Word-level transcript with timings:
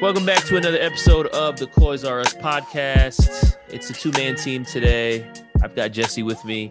Welcome 0.00 0.24
back 0.24 0.44
to 0.44 0.56
another 0.56 0.78
episode 0.78 1.26
of 1.28 1.58
the 1.58 1.66
Coys 1.66 2.04
R 2.04 2.20
Us 2.20 2.34
podcast. 2.34 3.56
It's 3.68 3.90
a 3.90 3.92
two 3.92 4.12
man 4.12 4.36
team 4.36 4.64
today. 4.64 5.28
I've 5.62 5.74
got 5.74 5.88
Jesse 5.92 6.22
with 6.22 6.44
me. 6.44 6.70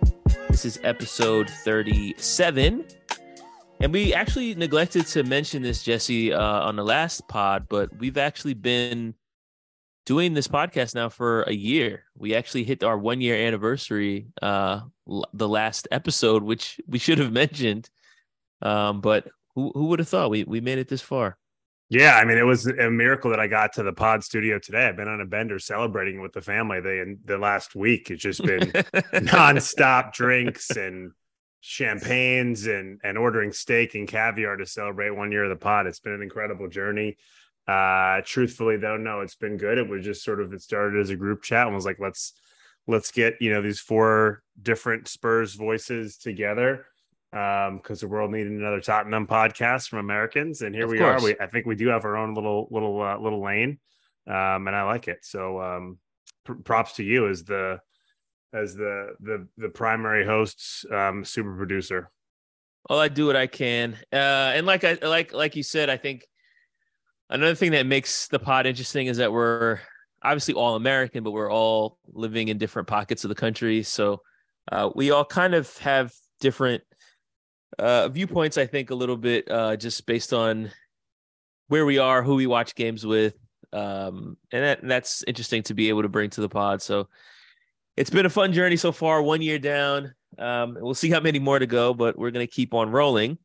This 0.49 0.63
is 0.63 0.79
episode 0.83 1.49
37. 1.49 2.85
And 3.79 3.93
we 3.93 4.13
actually 4.13 4.55
neglected 4.55 5.05
to 5.07 5.23
mention 5.23 5.61
this, 5.61 5.83
Jesse, 5.83 6.33
uh, 6.33 6.41
on 6.41 6.77
the 6.77 6.83
last 6.83 7.27
pod, 7.27 7.67
but 7.69 7.95
we've 7.99 8.17
actually 8.17 8.55
been 8.55 9.13
doing 10.05 10.33
this 10.33 10.47
podcast 10.47 10.95
now 10.95 11.09
for 11.09 11.43
a 11.43 11.53
year. 11.53 12.05
We 12.17 12.33
actually 12.33 12.63
hit 12.63 12.83
our 12.83 12.97
one 12.97 13.19
year 13.21 13.35
anniversary 13.35 14.27
uh, 14.41 14.81
l- 15.07 15.25
the 15.33 15.49
last 15.49 15.87
episode, 15.91 16.43
which 16.43 16.79
we 16.87 16.97
should 16.97 17.17
have 17.19 17.31
mentioned. 17.43 17.89
Um, 18.61 19.01
but 19.01 19.27
who, 19.55 19.71
who 19.73 19.85
would 19.85 19.99
have 19.99 20.07
thought 20.07 20.29
we, 20.29 20.43
we 20.43 20.61
made 20.61 20.77
it 20.79 20.87
this 20.87 21.01
far? 21.01 21.37
Yeah, 21.89 22.17
I 22.17 22.25
mean, 22.25 22.37
it 22.37 22.43
was 22.43 22.67
a 22.67 22.91
miracle 22.91 23.31
that 23.31 23.39
I 23.39 23.47
got 23.47 23.73
to 23.73 23.83
the 23.83 23.93
pod 23.93 24.21
studio 24.23 24.59
today. 24.59 24.87
I've 24.87 24.97
been 24.97 25.07
on 25.07 25.21
a 25.21 25.25
bender 25.25 25.57
celebrating 25.57 26.21
with 26.21 26.33
the 26.33 26.41
family. 26.41 26.81
They 26.81 26.99
in 26.99 27.19
the 27.23 27.37
last 27.37 27.75
week, 27.75 28.11
it's 28.11 28.21
just 28.21 28.43
been 28.43 28.59
nonstop 29.13 30.11
drinks 30.11 30.75
and 30.75 31.11
champagnes 31.61 32.67
and 32.67 32.99
and 33.03 33.17
ordering 33.17 33.53
steak 33.53 33.95
and 33.95 34.07
caviar 34.07 34.57
to 34.57 34.65
celebrate 34.65 35.11
one 35.11 35.31
year 35.31 35.45
of 35.45 35.49
the 35.49 35.55
pod. 35.55 35.87
It's 35.87 36.01
been 36.01 36.13
an 36.13 36.21
incredible 36.21 36.67
journey. 36.67 37.15
Uh, 37.65 38.21
truthfully, 38.25 38.75
though, 38.75 38.97
no, 38.97 39.21
it's 39.21 39.35
been 39.35 39.55
good. 39.55 39.77
It 39.77 39.87
was 39.87 40.03
just 40.03 40.23
sort 40.23 40.41
of 40.41 40.51
it 40.51 40.61
started 40.61 40.99
as 40.99 41.09
a 41.09 41.15
group 41.15 41.41
chat 41.41 41.67
and 41.67 41.75
was 41.75 41.85
like, 41.85 41.99
let's 42.01 42.33
let's 42.85 43.11
get 43.11 43.35
you 43.39 43.49
know 43.49 43.61
these 43.61 43.79
four 43.79 44.43
different 44.61 45.07
Spurs 45.07 45.53
voices 45.53 46.17
together 46.17 46.85
um 47.33 47.77
because 47.77 47.99
the 47.99 48.07
world 48.07 48.31
needed 48.31 48.51
another 48.51 48.79
Tottenham 48.79 49.27
podcast 49.27 49.89
from 49.89 49.99
Americans 49.99 50.61
and 50.61 50.73
here 50.73 50.85
Of 50.85 50.91
we 50.91 50.97
course. 50.99 51.21
are. 51.21 51.25
We 51.25 51.35
I 51.39 51.47
think 51.47 51.65
we 51.65 51.75
do 51.75 51.87
have 51.89 52.05
our 52.05 52.15
own 52.15 52.33
little 52.33 52.67
little 52.71 53.01
uh, 53.01 53.17
little 53.17 53.43
lane 53.43 53.79
um 54.27 54.67
and 54.67 54.75
I 54.75 54.83
like 54.83 55.07
it. 55.07 55.19
So 55.23 55.61
um 55.61 55.97
pr- 56.45 56.53
props 56.53 56.93
to 56.93 57.03
you 57.03 57.27
as 57.27 57.43
the 57.43 57.79
as 58.53 58.75
the 58.75 59.09
the 59.19 59.47
the 59.57 59.69
primary 59.69 60.25
host's 60.25 60.85
um 60.91 61.25
super 61.25 61.53
producer. 61.55 62.09
Well, 62.89 62.99
I 62.99 63.09
do 63.09 63.25
what 63.27 63.35
I 63.35 63.47
can, 63.47 63.97
uh, 64.13 64.55
and 64.55 64.65
like 64.65 64.85
I 64.85 64.97
like 65.01 65.33
like 65.33 65.57
you 65.57 65.63
said, 65.63 65.89
I 65.89 65.97
think 65.97 66.25
another 67.29 67.55
thing 67.55 67.71
that 67.71 67.85
makes 67.85 68.29
the 68.29 68.39
pod 68.39 68.65
interesting 68.65 69.07
is 69.07 69.17
that 69.17 69.33
we're 69.33 69.79
obviously 70.23 70.53
all 70.53 70.75
American, 70.75 71.21
but 71.25 71.31
we're 71.31 71.51
all 71.51 71.97
living 72.07 72.47
in 72.47 72.57
different 72.57 72.87
pockets 72.87 73.25
of 73.25 73.29
the 73.29 73.35
country, 73.35 73.83
so 73.83 74.21
uh, 74.71 74.89
we 74.95 75.11
all 75.11 75.25
kind 75.25 75.53
of 75.53 75.75
have 75.79 76.13
different 76.39 76.81
uh, 77.77 78.09
viewpoints. 78.09 78.57
I 78.57 78.65
think 78.65 78.89
a 78.89 78.95
little 78.95 79.17
bit 79.17 79.49
uh, 79.49 79.75
just 79.75 80.05
based 80.05 80.33
on 80.33 80.71
where 81.67 81.85
we 81.85 81.97
are, 81.97 82.23
who 82.23 82.35
we 82.35 82.47
watch 82.47 82.75
games 82.75 83.05
with, 83.05 83.35
um, 83.73 84.37
and, 84.51 84.63
that, 84.63 84.81
and 84.81 84.89
that's 84.89 85.23
interesting 85.27 85.63
to 85.63 85.73
be 85.73 85.89
able 85.89 86.03
to 86.03 86.09
bring 86.09 86.29
to 86.31 86.41
the 86.41 86.49
pod. 86.49 86.81
So 86.81 87.07
it's 87.95 88.09
been 88.09 88.25
a 88.25 88.29
fun 88.29 88.53
journey 88.53 88.77
so 88.77 88.91
far. 88.91 89.21
One 89.21 89.41
year 89.41 89.59
down. 89.59 90.13
Um, 90.37 90.77
we'll 90.79 90.93
see 90.93 91.09
how 91.09 91.19
many 91.19 91.39
more 91.39 91.57
to 91.57 91.65
go, 91.65 91.93
but 91.93 92.17
we're 92.17 92.31
going 92.31 92.45
to 92.45 92.51
keep 92.51 92.73
on 92.73 92.91
rolling. 92.91 93.37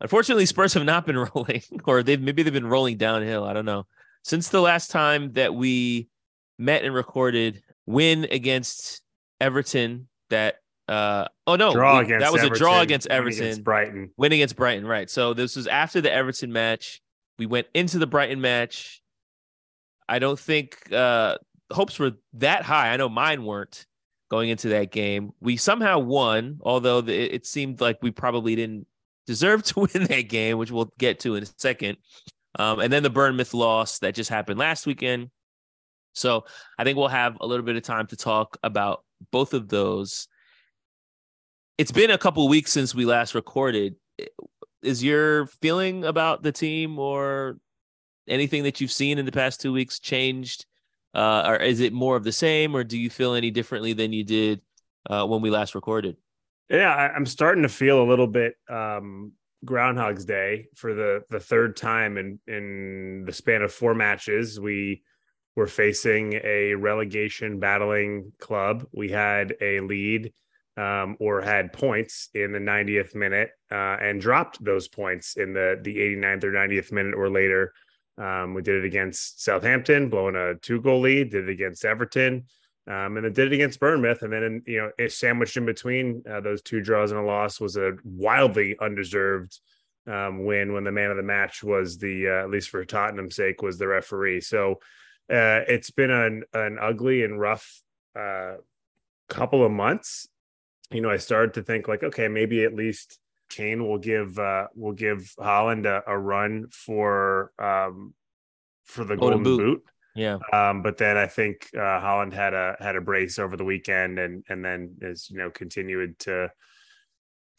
Unfortunately, 0.00 0.46
Spurs 0.46 0.74
have 0.74 0.84
not 0.84 1.06
been 1.06 1.18
rolling, 1.34 1.62
or 1.84 2.02
they've 2.02 2.20
maybe 2.20 2.42
they've 2.42 2.52
been 2.52 2.66
rolling 2.66 2.96
downhill. 2.96 3.44
I 3.44 3.52
don't 3.52 3.64
know. 3.64 3.86
Since 4.24 4.48
the 4.48 4.60
last 4.60 4.90
time 4.90 5.32
that 5.32 5.54
we 5.54 6.08
met 6.58 6.84
and 6.84 6.94
recorded, 6.94 7.62
win 7.86 8.26
against 8.30 9.00
Everton. 9.40 10.08
That 10.30 10.56
uh 10.92 11.28
oh 11.46 11.56
no, 11.56 11.72
draw 11.72 12.00
we- 12.00 12.06
that 12.06 12.32
was 12.32 12.42
a 12.42 12.50
draw 12.50 12.80
against 12.80 13.06
Everton 13.08 13.44
against 13.44 13.64
Brighton 13.64 14.10
win 14.16 14.32
against 14.32 14.56
Brighton, 14.56 14.86
right? 14.86 15.08
So 15.08 15.34
this 15.34 15.56
was 15.56 15.66
after 15.66 16.00
the 16.00 16.12
Everton 16.12 16.52
match. 16.52 17.00
We 17.38 17.46
went 17.46 17.66
into 17.74 17.98
the 17.98 18.06
Brighton 18.06 18.40
match. 18.40 19.02
I 20.08 20.18
don't 20.18 20.38
think 20.38 20.92
uh 20.92 21.38
hopes 21.70 21.98
were 21.98 22.12
that 22.34 22.62
high. 22.62 22.92
I 22.92 22.96
know 22.96 23.08
mine 23.08 23.44
weren't 23.44 23.86
going 24.30 24.48
into 24.48 24.70
that 24.70 24.90
game. 24.90 25.32
We 25.40 25.56
somehow 25.56 25.98
won, 25.98 26.58
although 26.62 27.00
the, 27.00 27.34
it 27.34 27.46
seemed 27.46 27.80
like 27.80 27.98
we 28.02 28.10
probably 28.10 28.56
didn't 28.56 28.86
deserve 29.26 29.62
to 29.64 29.80
win 29.94 30.04
that 30.04 30.28
game, 30.28 30.58
which 30.58 30.70
we'll 30.70 30.92
get 30.98 31.20
to 31.20 31.34
in 31.34 31.42
a 31.42 31.46
second. 31.58 31.98
Um, 32.58 32.80
and 32.80 32.92
then 32.92 33.02
the 33.02 33.10
Bournemouth 33.10 33.54
loss 33.54 33.98
that 34.00 34.14
just 34.14 34.30
happened 34.30 34.58
last 34.58 34.86
weekend. 34.86 35.30
So 36.14 36.44
I 36.78 36.84
think 36.84 36.98
we'll 36.98 37.08
have 37.08 37.38
a 37.40 37.46
little 37.46 37.64
bit 37.64 37.76
of 37.76 37.82
time 37.82 38.06
to 38.08 38.16
talk 38.16 38.58
about 38.62 39.04
both 39.30 39.54
of 39.54 39.68
those. 39.68 40.28
It's 41.78 41.92
been 41.92 42.10
a 42.10 42.18
couple 42.18 42.48
weeks 42.48 42.72
since 42.72 42.94
we 42.94 43.04
last 43.04 43.34
recorded. 43.34 43.96
Is 44.82 45.02
your 45.02 45.46
feeling 45.46 46.04
about 46.04 46.42
the 46.42 46.52
team 46.52 46.98
or 46.98 47.58
anything 48.28 48.64
that 48.64 48.80
you've 48.80 48.92
seen 48.92 49.18
in 49.18 49.26
the 49.26 49.32
past 49.32 49.60
two 49.60 49.72
weeks 49.72 49.98
changed? 49.98 50.66
Uh, 51.14 51.44
or 51.46 51.56
is 51.56 51.80
it 51.80 51.92
more 51.92 52.16
of 52.16 52.24
the 52.24 52.32
same, 52.32 52.74
or 52.74 52.84
do 52.84 52.98
you 52.98 53.10
feel 53.10 53.34
any 53.34 53.50
differently 53.50 53.92
than 53.92 54.12
you 54.12 54.24
did 54.24 54.62
uh, 55.10 55.26
when 55.26 55.42
we 55.42 55.50
last 55.50 55.74
recorded? 55.74 56.16
Yeah, 56.70 56.94
I, 56.94 57.08
I'm 57.08 57.26
starting 57.26 57.62
to 57.64 57.68
feel 57.68 58.02
a 58.02 58.08
little 58.08 58.26
bit 58.26 58.54
um, 58.68 59.32
Groundhog's 59.64 60.24
Day 60.24 60.68
for 60.74 60.94
the 60.94 61.22
the 61.28 61.40
third 61.40 61.76
time 61.76 62.16
in 62.16 62.38
in 62.46 63.24
the 63.26 63.32
span 63.32 63.62
of 63.62 63.72
four 63.72 63.94
matches. 63.94 64.58
We 64.58 65.02
were 65.54 65.66
facing 65.66 66.40
a 66.42 66.74
relegation 66.74 67.58
battling 67.60 68.32
club. 68.38 68.86
We 68.92 69.10
had 69.10 69.54
a 69.60 69.80
lead 69.80 70.32
um, 70.76 71.16
or 71.20 71.40
had 71.40 71.72
points 71.72 72.28
in 72.34 72.52
the 72.52 72.58
90th 72.58 73.14
minute 73.14 73.50
uh, 73.70 73.96
and 74.00 74.20
dropped 74.20 74.62
those 74.64 74.88
points 74.88 75.36
in 75.36 75.52
the 75.52 75.78
the 75.82 75.96
89th 75.96 76.44
or 76.44 76.52
90th 76.52 76.92
minute 76.92 77.14
or 77.14 77.28
later. 77.28 77.72
Um, 78.18 78.54
we 78.54 78.62
did 78.62 78.76
it 78.76 78.86
against 78.86 79.42
Southampton, 79.42 80.08
blowing 80.08 80.36
a 80.36 80.54
two 80.56 80.80
goal 80.80 81.00
lead. 81.00 81.30
Did 81.30 81.48
it 81.48 81.52
against 81.52 81.84
Everton 81.84 82.44
um, 82.86 83.16
and 83.16 83.24
then 83.24 83.32
did 83.32 83.52
it 83.52 83.54
against 83.54 83.78
Bournemouth. 83.78 84.22
And 84.22 84.32
then, 84.32 84.42
in, 84.42 84.62
you 84.66 84.78
know, 84.78 84.90
it 84.98 85.12
sandwiched 85.12 85.56
in 85.56 85.64
between 85.64 86.22
uh, 86.28 86.40
those 86.40 86.62
two 86.62 86.80
draws 86.80 87.12
and 87.12 87.20
a 87.20 87.22
loss 87.22 87.60
was 87.60 87.76
a 87.76 87.92
wildly 88.04 88.76
undeserved 88.80 89.60
um, 90.06 90.44
win 90.44 90.72
when 90.72 90.82
the 90.82 90.90
man 90.90 91.10
of 91.10 91.16
the 91.16 91.22
match 91.22 91.62
was 91.62 91.98
the, 91.98 92.28
uh, 92.28 92.44
at 92.44 92.50
least 92.50 92.70
for 92.70 92.84
Tottenham's 92.84 93.36
sake, 93.36 93.62
was 93.62 93.78
the 93.78 93.86
referee. 93.86 94.40
So 94.40 94.80
uh, 95.30 95.62
it's 95.68 95.92
been 95.92 96.10
an, 96.10 96.42
an 96.54 96.78
ugly 96.80 97.22
and 97.22 97.38
rough 97.38 97.80
uh, 98.18 98.54
couple 99.28 99.64
of 99.64 99.70
months. 99.70 100.26
You 100.92 101.00
know, 101.00 101.10
I 101.10 101.16
started 101.16 101.54
to 101.54 101.62
think 101.62 101.88
like, 101.88 102.02
okay, 102.02 102.28
maybe 102.28 102.64
at 102.64 102.74
least 102.74 103.18
Kane 103.50 103.86
will 103.86 103.98
give 103.98 104.38
uh, 104.38 104.68
will 104.74 104.92
give 104.92 105.32
Haaland 105.38 105.86
a, 105.86 106.02
a 106.06 106.18
run 106.18 106.68
for 106.70 107.52
um, 107.58 108.14
for 108.84 109.04
the 109.04 109.16
Golden 109.16 109.42
golden, 109.42 109.56
Boot. 109.56 109.84
boot. 109.84 109.84
Yeah, 110.14 110.38
Um, 110.52 110.82
but 110.82 110.98
then 110.98 111.16
I 111.16 111.26
think 111.26 111.68
uh, 111.74 111.78
Haaland 111.78 112.34
had 112.34 112.52
a 112.52 112.76
had 112.78 112.96
a 112.96 113.00
brace 113.00 113.38
over 113.38 113.56
the 113.56 113.64
weekend, 113.64 114.18
and 114.18 114.44
and 114.48 114.64
then 114.64 114.96
is 115.00 115.30
you 115.30 115.38
know 115.38 115.50
continued 115.50 116.18
to 116.20 116.50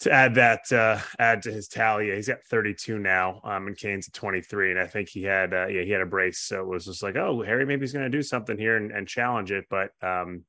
to 0.01 0.11
add 0.11 0.35
that 0.35 0.71
uh, 0.71 0.99
add 1.17 1.41
to 1.43 1.51
his 1.51 1.67
tally. 1.67 2.13
He's 2.13 2.27
got 2.27 2.43
32 2.43 2.99
now, 2.99 3.41
um, 3.43 3.67
and 3.67 3.77
Kane's 3.77 4.07
at 4.07 4.13
23, 4.13 4.71
and 4.71 4.79
I 4.79 4.85
think 4.85 5.09
he 5.09 5.23
had 5.23 5.53
uh, 5.53 5.67
yeah 5.67 5.81
he 5.81 5.89
had 5.89 6.01
a 6.01 6.05
brace, 6.05 6.39
so 6.39 6.61
it 6.61 6.67
was 6.67 6.85
just 6.85 7.01
like 7.01 7.15
oh 7.15 7.41
Harry 7.41 7.65
maybe 7.65 7.81
he's 7.81 7.93
going 7.93 8.09
to 8.09 8.17
do 8.17 8.21
something 8.21 8.57
here 8.57 8.77
and, 8.77 8.91
and 8.91 9.07
challenge 9.07 9.51
it, 9.51 9.65
but 9.69 9.91
um, 10.03 10.43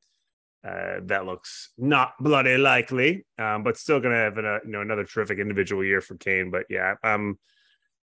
uh, 0.67 1.01
that 1.03 1.27
looks 1.27 1.71
not 1.77 2.15
bloody 2.21 2.57
likely. 2.57 3.27
Um, 3.39 3.63
but 3.63 3.77
still 3.77 4.01
going 4.01 4.15
to 4.15 4.19
have 4.19 4.39
a, 4.39 4.61
you 4.65 4.73
know 4.73 4.81
another 4.81 5.05
terrific 5.05 5.39
individual 5.39 5.85
year 5.85 6.01
for 6.01 6.17
Kane. 6.17 6.51
But 6.51 6.67
yeah, 6.71 6.95
I'm 7.03 7.39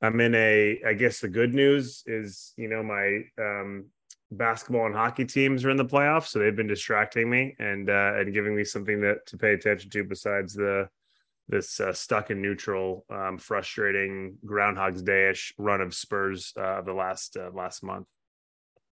I'm 0.02 0.20
in 0.20 0.34
a 0.34 0.80
I 0.86 0.94
guess 0.94 1.20
the 1.20 1.28
good 1.28 1.54
news 1.54 2.02
is 2.06 2.52
you 2.56 2.68
know 2.68 2.82
my 2.82 3.22
um, 3.38 3.86
basketball 4.30 4.86
and 4.86 4.94
hockey 4.94 5.24
teams 5.24 5.64
are 5.64 5.70
in 5.70 5.76
the 5.76 5.84
playoffs, 5.84 6.28
so 6.28 6.38
they've 6.38 6.56
been 6.56 6.66
distracting 6.66 7.30
me 7.30 7.54
and 7.58 7.88
uh, 7.88 8.14
and 8.16 8.34
giving 8.34 8.56
me 8.56 8.64
something 8.64 9.00
that 9.02 9.26
to 9.26 9.38
pay 9.38 9.52
attention 9.52 9.90
to 9.90 10.04
besides 10.04 10.54
the 10.54 10.88
this 11.48 11.80
uh, 11.80 11.92
stuck 11.94 12.30
in 12.30 12.42
neutral, 12.42 13.06
um, 13.08 13.38
frustrating 13.38 14.36
Groundhog's 14.44 15.00
Day-ish 15.00 15.54
run 15.56 15.80
of 15.80 15.94
Spurs 15.94 16.52
uh, 16.58 16.78
of 16.80 16.84
the 16.84 16.92
last 16.92 17.36
uh, 17.36 17.50
last 17.54 17.82
month. 17.82 18.06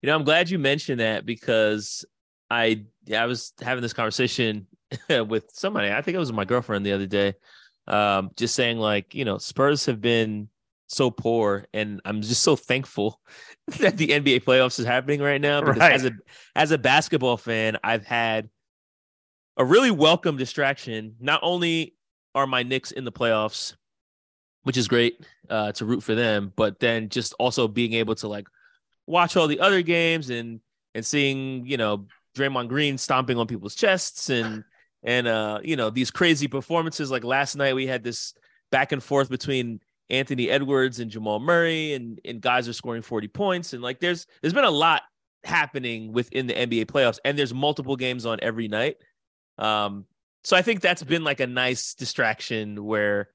you 0.01 0.07
know, 0.07 0.15
I'm 0.15 0.25
glad 0.25 0.49
you 0.49 0.59
mentioned 0.59 1.01
that 1.01 1.27
because 1.27 2.07
I 2.51 2.85
I 3.15 3.27
was 3.27 3.53
having 3.61 3.83
this 3.83 3.93
conversation 3.93 4.67
with 5.09 5.51
somebody. 5.53 5.91
I 5.93 6.03
think 6.03 6.15
it 6.15 6.19
was 6.19 6.33
my 6.33 6.45
girlfriend 6.45 6.85
the 6.87 6.93
other 6.93 7.07
day. 7.07 7.35
Um, 7.87 8.31
just 8.37 8.55
saying 8.55 8.79
like, 8.79 9.15
you 9.15 9.25
know, 9.25 9.39
Spurs 9.39 9.87
have 9.87 10.01
been 10.01 10.49
so 10.89 11.11
poor, 11.11 11.67
and 11.73 12.01
I'm 12.05 12.23
just 12.23 12.43
so 12.43 12.57
thankful 12.57 13.21
that 13.81 13.97
the 13.97 14.09
NBA 14.09 14.45
playoffs 14.45 14.79
is 14.79 14.87
happening 14.87 15.21
right 15.21 15.41
now. 15.41 15.61
Because 15.61 15.81
Right. 15.81 15.93
as 15.93 16.05
a 16.05 16.13
as 16.55 16.71
a 16.71 16.79
basketball 16.79 17.37
fan, 17.37 17.79
I've 17.83 18.05
had 18.07 18.49
a 19.57 19.65
really 19.65 19.91
welcome 19.91 20.37
distraction. 20.37 21.17
Not 21.21 21.41
only 21.43 21.95
are 22.35 22.47
my 22.47 22.63
Knicks 22.63 22.91
in 22.93 23.05
the 23.05 23.13
playoffs, 23.13 23.75
which 24.63 24.77
is 24.77 24.87
great 24.89 25.25
uh, 25.51 25.73
to 25.73 25.85
root 25.85 26.03
for 26.03 26.15
them, 26.15 26.53
but 26.57 26.79
then 26.79 27.09
just 27.09 27.35
also 27.39 27.69
being 27.69 27.95
able 27.95 28.15
to 28.17 28.29
like 28.29 28.47
watch 29.07 29.37
all 29.37 29.47
the 29.47 29.61
other 29.61 29.83
games 29.83 30.31
and 30.31 30.61
and 30.95 31.05
seeing 31.05 31.67
you 31.67 31.77
know 31.77 32.07
Draymond 32.39 32.69
Green 32.69 32.99
stomping 32.99 33.39
on 33.39 33.47
people's 33.47 33.75
chests 33.75 34.31
and 34.31 34.65
and 35.03 35.27
uh 35.27 35.61
you 35.63 35.77
know 35.77 35.91
these 35.91 36.11
crazy 36.11 36.49
performances 36.49 37.11
like 37.11 37.25
last 37.25 37.57
night 37.57 37.75
we 37.75 37.87
had 37.87 38.03
this 38.03 38.35
back 38.71 38.93
and 38.93 39.03
forth 39.03 39.29
between 39.29 39.81
Anthony 40.11 40.49
Edwards 40.49 41.01
and 41.01 41.11
Jamal 41.11 41.41
Murray, 41.41 41.93
and 41.93 42.21
and 42.25 42.41
guys 42.41 42.69
are 42.69 42.73
scoring 42.73 43.03
40 43.03 43.29
points, 43.29 43.73
and 43.73 43.83
like 43.83 44.01
there's 44.01 44.27
there's 44.41 44.55
been 44.55 44.65
a 44.65 44.71
lot 44.71 45.03
happening 45.45 46.13
within 46.13 46.47
the 46.47 46.55
NBA 46.55 46.87
playoffs, 46.87 47.19
and 47.25 47.39
there's 47.39 47.53
multiple 47.53 47.97
games 47.97 48.27
on 48.27 48.39
every 48.43 48.69
night. 48.69 48.97
Um, 49.59 50.07
so 50.45 50.57
I 50.57 50.63
think 50.63 50.81
that's 50.81 51.03
been 51.03 51.25
like 51.25 51.41
a 51.41 51.47
nice 51.47 51.95
distraction 51.95 52.85
where 52.85 53.29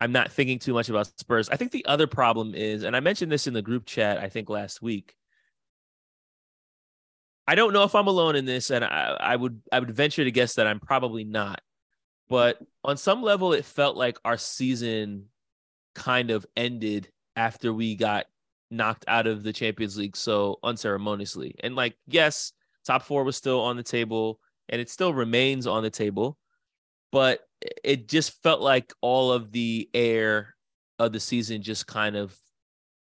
I'm 0.00 0.12
not 0.12 0.32
thinking 0.32 0.58
too 0.58 0.72
much 0.72 0.88
about 0.88 1.06
Spurs. 1.18 1.48
I 1.48 1.56
think 1.56 1.72
the 1.72 1.84
other 1.86 2.06
problem 2.06 2.54
is, 2.54 2.82
and 2.82 2.96
I 2.96 3.00
mentioned 3.00 3.30
this 3.30 3.46
in 3.46 3.54
the 3.54 3.62
group 3.62 3.84
chat, 3.84 4.18
I 4.18 4.28
think 4.28 4.48
last 4.48 4.80
week. 4.80 5.16
I 7.46 7.54
don't 7.54 7.72
know 7.72 7.84
if 7.84 7.94
I'm 7.94 8.08
alone 8.08 8.36
in 8.36 8.44
this, 8.44 8.70
and 8.70 8.84
I, 8.84 9.16
I 9.18 9.36
would 9.36 9.60
I 9.72 9.78
would 9.78 9.90
venture 9.90 10.24
to 10.24 10.30
guess 10.30 10.54
that 10.54 10.66
I'm 10.66 10.80
probably 10.80 11.24
not. 11.24 11.60
But 12.28 12.58
on 12.82 12.96
some 12.96 13.22
level, 13.22 13.52
it 13.52 13.64
felt 13.64 13.96
like 13.96 14.18
our 14.24 14.36
season 14.36 15.26
kind 15.94 16.30
of 16.30 16.44
ended 16.56 17.08
after 17.36 17.72
we 17.72 17.94
got 17.94 18.26
knocked 18.70 19.04
out 19.06 19.26
of 19.28 19.44
the 19.44 19.52
Champions 19.52 19.96
League 19.96 20.16
so 20.16 20.58
unceremoniously. 20.64 21.54
And 21.60 21.76
like, 21.76 21.96
yes, 22.08 22.52
top 22.84 23.02
four 23.02 23.22
was 23.22 23.36
still 23.36 23.60
on 23.60 23.76
the 23.76 23.82
table, 23.84 24.40
and 24.68 24.80
it 24.80 24.90
still 24.90 25.14
remains 25.14 25.66
on 25.68 25.84
the 25.84 25.90
table, 25.90 26.36
but 27.12 27.40
it 27.84 28.08
just 28.08 28.42
felt 28.42 28.60
like 28.60 28.92
all 29.00 29.32
of 29.32 29.52
the 29.52 29.88
air 29.94 30.54
of 30.98 31.12
the 31.12 31.20
season 31.20 31.62
just 31.62 31.86
kind 31.86 32.16
of 32.16 32.36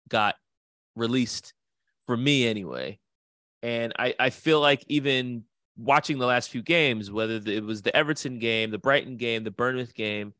got 0.08 0.36
released 0.96 1.54
for 2.06 2.16
me 2.16 2.48
anyway. 2.48 3.00
And 3.64 3.94
I, 3.98 4.16
I 4.20 4.30
feel 4.30 4.60
like 4.60 4.84
even 4.88 5.44
watching 5.78 6.18
the 6.18 6.26
last 6.26 6.50
few 6.50 6.62
games, 6.62 7.12
whether 7.12 7.40
it 7.46 7.64
was 7.64 7.82
the 7.82 7.96
Everton 7.96 8.40
game, 8.40 8.72
the 8.72 8.78
Brighton 8.78 9.18
game, 9.18 9.44
the 9.44 9.52
Bournemouth 9.52 9.94
game, 9.94 10.34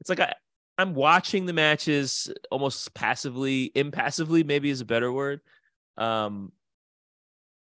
it's 0.00 0.08
like 0.10 0.20
I, 0.20 0.34
I'm 0.76 0.94
watching 0.94 1.46
the 1.46 1.52
matches 1.52 2.32
almost 2.50 2.94
passively, 2.94 3.70
impassively, 3.74 4.42
maybe 4.42 4.70
is 4.70 4.80
a 4.80 4.84
better 4.84 5.12
word. 5.12 5.40
Um, 5.96 6.52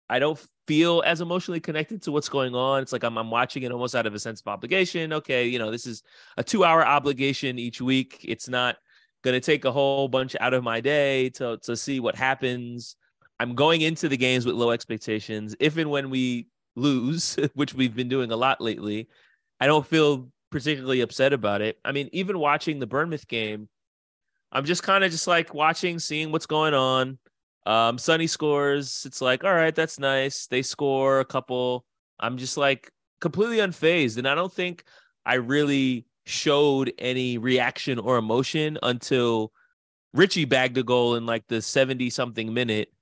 I 0.08 0.18
don't 0.18 0.40
feel 0.66 1.02
as 1.06 1.20
emotionally 1.20 1.60
connected 1.60 2.02
to 2.02 2.12
what's 2.12 2.28
going 2.28 2.54
on. 2.54 2.82
It's 2.82 2.92
like 2.92 3.04
I'm, 3.04 3.16
I'm 3.16 3.30
watching 3.30 3.62
it 3.62 3.72
almost 3.72 3.94
out 3.94 4.06
of 4.06 4.14
a 4.14 4.18
sense 4.18 4.40
of 4.40 4.48
obligation. 4.48 5.12
Okay, 5.12 5.46
you 5.46 5.58
know, 5.58 5.70
this 5.70 5.86
is 5.86 6.02
a 6.36 6.44
two 6.44 6.64
hour 6.64 6.84
obligation 6.84 7.58
each 7.58 7.80
week. 7.80 8.20
It's 8.22 8.48
not 8.48 8.76
going 9.22 9.34
to 9.34 9.44
take 9.44 9.64
a 9.64 9.72
whole 9.72 10.08
bunch 10.08 10.36
out 10.40 10.54
of 10.54 10.64
my 10.64 10.80
day 10.80 11.30
to, 11.30 11.58
to 11.62 11.76
see 11.76 12.00
what 12.00 12.16
happens. 12.16 12.96
I'm 13.38 13.54
going 13.54 13.82
into 13.82 14.08
the 14.08 14.16
games 14.16 14.46
with 14.46 14.54
low 14.54 14.70
expectations. 14.70 15.54
If 15.60 15.76
and 15.76 15.90
when 15.90 16.10
we 16.10 16.48
lose, 16.74 17.36
which 17.54 17.74
we've 17.74 17.94
been 17.94 18.08
doing 18.08 18.32
a 18.32 18.36
lot 18.36 18.60
lately, 18.60 19.08
I 19.60 19.66
don't 19.66 19.86
feel 19.86 20.30
particularly 20.50 21.00
upset 21.00 21.32
about 21.32 21.62
it. 21.62 21.78
I 21.84 21.92
mean, 21.92 22.08
even 22.12 22.38
watching 22.38 22.78
the 22.78 22.86
Bournemouth 22.86 23.26
game, 23.28 23.68
I'm 24.52 24.64
just 24.64 24.82
kind 24.82 25.04
of 25.04 25.10
just 25.10 25.26
like 25.26 25.52
watching, 25.52 25.98
seeing 25.98 26.32
what's 26.32 26.46
going 26.46 26.74
on. 26.74 27.18
Um, 27.66 27.98
Sonny 27.98 28.28
scores. 28.28 29.04
It's 29.04 29.20
like, 29.20 29.44
all 29.44 29.54
right, 29.54 29.74
that's 29.74 29.98
nice. 29.98 30.46
They 30.46 30.62
score 30.62 31.20
a 31.20 31.24
couple. 31.24 31.84
I'm 32.20 32.36
just 32.38 32.56
like 32.56 32.90
completely 33.20 33.58
unfazed. 33.58 34.18
And 34.18 34.28
I 34.28 34.34
don't 34.34 34.52
think 34.52 34.84
I 35.24 35.34
really 35.34 36.06
showed 36.26 36.92
any 36.98 37.38
reaction 37.38 37.98
or 37.98 38.18
emotion 38.18 38.78
until 38.82 39.52
Richie 40.12 40.44
bagged 40.44 40.78
a 40.78 40.82
goal 40.82 41.16
in 41.16 41.26
like 41.26 41.46
the 41.48 41.60
70 41.60 42.10
something 42.10 42.54
minute. 42.54 42.92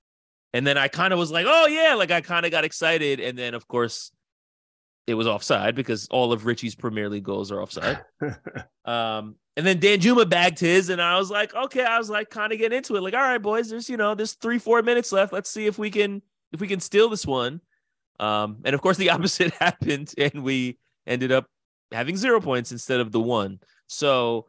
And 0.54 0.64
then 0.64 0.78
I 0.78 0.86
kind 0.86 1.12
of 1.12 1.18
was 1.18 1.32
like, 1.32 1.46
oh 1.48 1.66
yeah, 1.66 1.94
like 1.94 2.12
I 2.12 2.20
kind 2.20 2.46
of 2.46 2.52
got 2.52 2.64
excited. 2.64 3.18
And 3.18 3.36
then 3.36 3.54
of 3.54 3.66
course 3.66 4.12
it 5.08 5.14
was 5.14 5.26
offside 5.26 5.74
because 5.74 6.06
all 6.12 6.32
of 6.32 6.46
Richie's 6.46 6.76
Premier 6.76 7.10
League 7.10 7.24
goals 7.24 7.50
are 7.50 7.60
offside. 7.60 8.02
um, 8.84 9.34
and 9.56 9.66
then 9.66 9.80
Danjuma 9.80 10.28
bagged 10.28 10.60
his, 10.60 10.88
and 10.88 11.02
I 11.02 11.18
was 11.18 11.30
like, 11.30 11.54
okay, 11.54 11.84
I 11.84 11.98
was 11.98 12.08
like 12.08 12.30
kind 12.30 12.52
of 12.52 12.58
getting 12.58 12.78
into 12.78 12.96
it. 12.96 13.02
Like, 13.02 13.14
all 13.14 13.20
right, 13.20 13.42
boys, 13.42 13.68
there's 13.68 13.90
you 13.90 13.96
know, 13.96 14.14
there's 14.14 14.34
three, 14.34 14.58
four 14.58 14.80
minutes 14.82 15.12
left. 15.12 15.32
Let's 15.32 15.50
see 15.50 15.66
if 15.66 15.76
we 15.76 15.90
can 15.90 16.22
if 16.52 16.60
we 16.60 16.68
can 16.68 16.80
steal 16.80 17.08
this 17.08 17.26
one. 17.26 17.60
Um, 18.20 18.58
and 18.64 18.74
of 18.74 18.80
course 18.80 18.96
the 18.96 19.10
opposite 19.10 19.52
happened, 19.60 20.14
and 20.16 20.44
we 20.44 20.78
ended 21.04 21.32
up 21.32 21.46
having 21.90 22.16
zero 22.16 22.40
points 22.40 22.70
instead 22.70 23.00
of 23.00 23.10
the 23.10 23.20
one. 23.20 23.58
So 23.88 24.46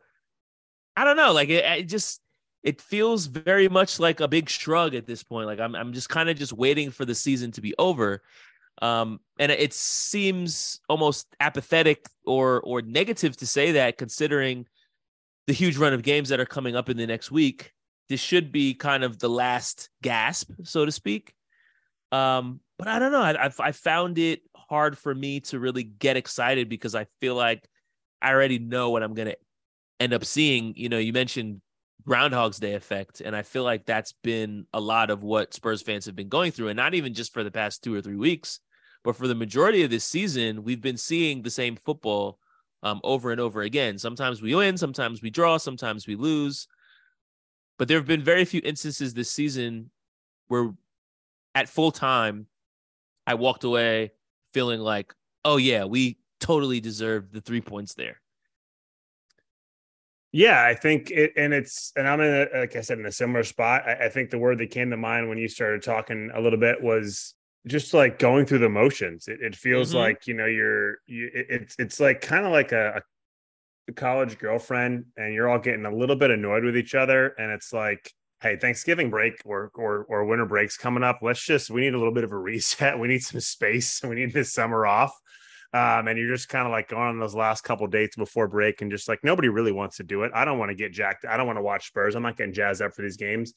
I 0.96 1.04
don't 1.04 1.18
know, 1.18 1.34
like 1.34 1.50
it, 1.50 1.66
it 1.66 1.90
just 1.90 2.22
it 2.66 2.82
feels 2.82 3.28
very 3.28 3.70
much 3.70 4.00
like 4.00 4.20
a 4.20 4.28
big 4.28 4.50
shrug 4.50 4.96
at 4.96 5.06
this 5.06 5.24
point. 5.24 5.46
Like 5.46 5.60
I'm 5.60 5.76
I'm 5.76 5.94
just 5.94 6.10
kind 6.10 6.30
of 6.30 6.36
just 6.36 6.52
waiting 6.52 6.90
for 6.90 7.06
the 7.06 7.16
season 7.16 7.52
to 7.52 7.62
be 7.62 7.76
over. 7.78 8.24
Um, 8.82 9.22
and 9.40 9.52
it 9.52 9.74
seems 9.74 10.82
almost 10.90 11.28
apathetic 11.40 12.08
or 12.26 12.60
or 12.62 12.82
negative 12.82 13.38
to 13.38 13.48
say 13.48 13.74
that 13.74 13.98
considering 13.98 14.66
the 15.46 15.54
huge 15.54 15.78
run 15.78 15.94
of 15.94 16.02
games 16.02 16.30
that 16.30 16.40
are 16.40 16.46
coming 16.46 16.76
up 16.76 16.90
in 16.90 16.98
the 16.98 17.06
next 17.06 17.32
week. 17.32 17.72
This 18.10 18.20
should 18.20 18.52
be 18.52 18.74
kind 18.74 19.04
of 19.04 19.20
the 19.20 19.30
last 19.30 19.90
gasp, 20.02 20.52
so 20.64 20.86
to 20.86 20.92
speak. 20.92 21.34
Um, 22.12 22.60
but 22.78 22.88
I 22.88 23.00
don't 23.00 23.12
know. 23.12 23.22
I, 23.22 23.50
I 23.60 23.72
found 23.72 24.18
it 24.18 24.42
hard 24.56 24.98
for 24.98 25.14
me 25.14 25.40
to 25.42 25.60
really 25.60 25.84
get 25.84 26.18
excited 26.18 26.68
because 26.68 26.96
I 26.96 27.06
feel 27.22 27.36
like 27.36 27.68
I 28.22 28.32
already 28.32 28.60
know 28.60 28.90
what 28.90 29.04
I'm 29.04 29.14
going 29.14 29.28
to 29.28 29.38
end 30.00 30.14
up 30.14 30.26
seeing. 30.26 30.74
You 30.76 30.90
know, 30.90 30.98
you 30.98 31.14
mentioned 31.14 31.62
Groundhog's 32.04 32.60
Day 32.60 32.74
effect, 32.74 33.22
and 33.22 33.36
I 33.36 33.42
feel 33.42 33.64
like 33.64 33.86
that's 33.86 34.14
been 34.24 34.66
a 34.74 34.80
lot 34.80 35.10
of 35.10 35.24
what 35.24 35.54
Spurs 35.54 35.82
fans 35.82 36.06
have 36.06 36.16
been 36.16 36.30
going 36.30 36.52
through, 36.52 36.68
and 36.68 36.78
not 36.78 36.94
even 36.94 37.14
just 37.14 37.34
for 37.34 37.44
the 37.44 37.52
past 37.52 37.84
two 37.84 37.94
or 37.94 38.02
three 38.02 38.16
weeks, 38.16 38.60
but 39.04 39.16
for 39.16 39.28
the 39.28 39.36
majority 39.36 39.84
of 39.84 39.90
this 39.90 40.04
season, 40.04 40.64
we've 40.64 40.82
been 40.82 40.98
seeing 40.98 41.42
the 41.42 41.50
same 41.50 41.78
football 41.86 42.40
um, 42.84 43.02
over 43.04 43.32
and 43.32 43.42
over 43.42 43.62
again. 43.62 43.98
Sometimes 43.98 44.42
we 44.42 44.54
win, 44.54 44.78
sometimes 44.78 45.22
we 45.22 45.30
draw, 45.30 45.58
sometimes 45.58 46.08
we 46.08 46.16
lose. 46.16 46.68
But 47.78 47.88
there 47.88 47.98
have 47.98 48.08
been 48.08 48.24
very 48.24 48.46
few 48.46 48.62
instances 48.64 49.14
this 49.14 49.30
season 49.30 49.90
where 50.48 50.72
at 51.56 51.70
full 51.70 51.92
time, 51.92 52.48
I 53.28 53.34
walked 53.34 53.64
away 53.64 54.12
feeling 54.54 54.80
like, 54.80 55.14
oh, 55.44 55.58
yeah, 55.58 55.86
we 55.86 56.18
totally 56.40 56.80
deserved 56.80 57.34
the 57.34 57.42
three 57.42 57.62
points 57.62 57.96
there. 57.96 58.22
Yeah, 60.36 60.66
I 60.66 60.74
think 60.74 61.12
it, 61.12 61.32
and 61.38 61.54
it's, 61.54 61.94
and 61.96 62.06
I'm 62.06 62.20
in, 62.20 62.48
a, 62.54 62.60
like 62.60 62.76
I 62.76 62.82
said, 62.82 63.00
in 63.00 63.06
a 63.06 63.12
similar 63.12 63.46
spot. 63.46 63.88
I, 63.88 64.08
I 64.08 64.10
think 64.10 64.32
the 64.32 64.38
word 64.38 64.58
that 64.58 64.70
came 64.70 64.90
to 64.90 64.98
mind 64.98 65.30
when 65.30 65.38
you 65.38 65.48
started 65.48 65.82
talking 65.82 66.30
a 66.36 66.42
little 66.42 66.60
bit 66.60 66.84
was 66.84 67.36
just 67.68 67.94
like 67.94 68.20
going 68.20 68.46
through 68.46 68.60
the 68.60 68.68
motions. 68.68 69.30
It, 69.30 69.40
it 69.42 69.56
feels 69.56 69.92
mm-hmm. 69.92 70.00
like 70.00 70.28
you 70.28 70.34
know 70.34 70.46
you're 70.46 70.98
you, 71.08 71.32
it, 71.34 71.46
it's 71.50 71.76
it's 71.80 72.00
like 72.02 72.20
kind 72.20 72.46
of 72.46 72.52
like 72.52 72.74
a, 72.74 73.02
a 73.88 73.94
college 73.94 74.38
girlfriend, 74.38 75.06
and 75.16 75.34
you're 75.34 75.48
all 75.48 75.58
getting 75.58 75.86
a 75.86 75.96
little 75.96 76.18
bit 76.18 76.32
annoyed 76.32 76.66
with 76.66 76.76
each 76.76 76.96
other, 76.96 77.28
and 77.38 77.50
it's 77.50 77.72
like, 77.72 78.12
hey, 78.42 78.58
Thanksgiving 78.58 79.10
break 79.10 79.36
or 79.46 79.72
or 79.74 80.04
or 80.10 80.26
winter 80.26 80.46
breaks 80.46 80.76
coming 80.76 81.02
up. 81.02 81.20
Let's 81.22 81.46
just 81.46 81.70
we 81.70 81.80
need 81.80 81.94
a 81.94 81.98
little 81.98 82.14
bit 82.14 82.26
of 82.26 82.34
a 82.34 82.38
reset. 82.52 83.00
We 83.00 83.08
need 83.08 83.24
some 83.24 83.40
space. 83.40 84.02
We 84.04 84.16
need 84.16 84.34
this 84.34 84.52
summer 84.52 84.86
off. 84.86 85.18
Um, 85.76 86.08
and 86.08 86.18
you're 86.18 86.34
just 86.34 86.48
kind 86.48 86.66
of 86.66 86.72
like 86.72 86.88
going 86.88 87.10
on 87.10 87.20
those 87.20 87.36
last 87.36 87.66
couple 87.66 87.86
dates 87.88 88.16
before 88.16 88.48
break, 88.48 88.82
and 88.82 88.90
just 88.90 89.10
like 89.10 89.20
nobody 89.26 89.50
really 89.50 89.74
wants 89.74 89.98
to 89.98 90.04
do 90.04 90.24
it. 90.24 90.32
I 90.34 90.46
don't 90.46 90.58
want 90.58 90.70
to 90.70 90.76
get 90.76 90.94
jacked. 90.94 91.26
I 91.26 91.36
don't 91.36 91.48
want 91.48 91.58
to 91.58 91.64
watch 91.64 91.88
Spurs. 91.88 92.16
I'm 92.16 92.24
not 92.24 92.38
getting 92.38 92.54
jazzed 92.54 92.82
up 92.82 92.94
for 92.94 93.02
these 93.02 93.18
games. 93.18 93.54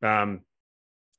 Um, 0.00 0.42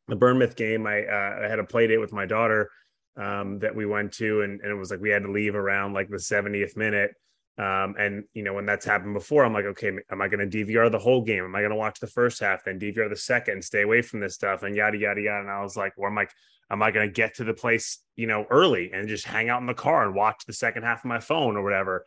the 0.07 0.15
Bournemouth 0.15 0.55
game, 0.55 0.87
I, 0.87 1.03
uh, 1.03 1.39
I 1.43 1.47
had 1.49 1.59
a 1.59 1.65
play 1.65 1.87
date 1.87 1.97
with 1.97 2.13
my 2.13 2.25
daughter 2.25 2.71
um, 3.17 3.59
that 3.59 3.75
we 3.75 3.85
went 3.85 4.13
to, 4.13 4.43
and, 4.43 4.61
and 4.61 4.71
it 4.71 4.75
was 4.75 4.91
like 4.91 5.01
we 5.01 5.09
had 5.09 5.23
to 5.23 5.31
leave 5.31 5.55
around 5.55 5.91
like 5.91 6.07
the 6.07 6.15
70th 6.15 6.77
minute. 6.77 7.11
Um, 7.57 7.95
and 7.99 8.23
you 8.33 8.43
know, 8.43 8.53
when 8.53 8.65
that's 8.65 8.85
happened 8.85 9.15
before, 9.15 9.43
I'm 9.43 9.51
like, 9.51 9.65
okay, 9.65 9.91
am 10.09 10.21
I 10.21 10.29
going 10.29 10.49
to 10.49 10.57
DVR 10.57 10.89
the 10.89 10.99
whole 10.99 11.21
game? 11.21 11.43
Am 11.43 11.53
I 11.53 11.59
going 11.59 11.71
to 11.71 11.75
watch 11.75 11.99
the 11.99 12.07
first 12.07 12.39
half, 12.39 12.63
then 12.63 12.79
DVR 12.79 13.09
the 13.09 13.17
second, 13.17 13.61
stay 13.61 13.81
away 13.81 14.01
from 14.01 14.21
this 14.21 14.35
stuff, 14.35 14.63
and 14.63 14.73
yada 14.73 14.97
yada 14.97 15.19
yada? 15.19 15.41
And 15.41 15.51
I 15.51 15.61
was 15.61 15.75
like, 15.75 15.91
well, 15.97 16.07
I'm 16.07 16.15
like, 16.15 16.31
am 16.71 16.83
I 16.83 16.91
going 16.91 17.07
to 17.07 17.13
get 17.13 17.35
to 17.35 17.43
the 17.43 17.53
place, 17.53 17.99
you 18.15 18.27
know, 18.27 18.45
early 18.49 18.91
and 18.93 19.07
just 19.07 19.25
hang 19.25 19.49
out 19.49 19.61
in 19.61 19.67
the 19.67 19.73
car 19.73 20.05
and 20.05 20.15
watch 20.15 20.43
the 20.45 20.53
second 20.53 20.83
half 20.83 20.99
of 20.99 21.05
my 21.05 21.19
phone 21.19 21.57
or 21.57 21.63
whatever? 21.63 22.05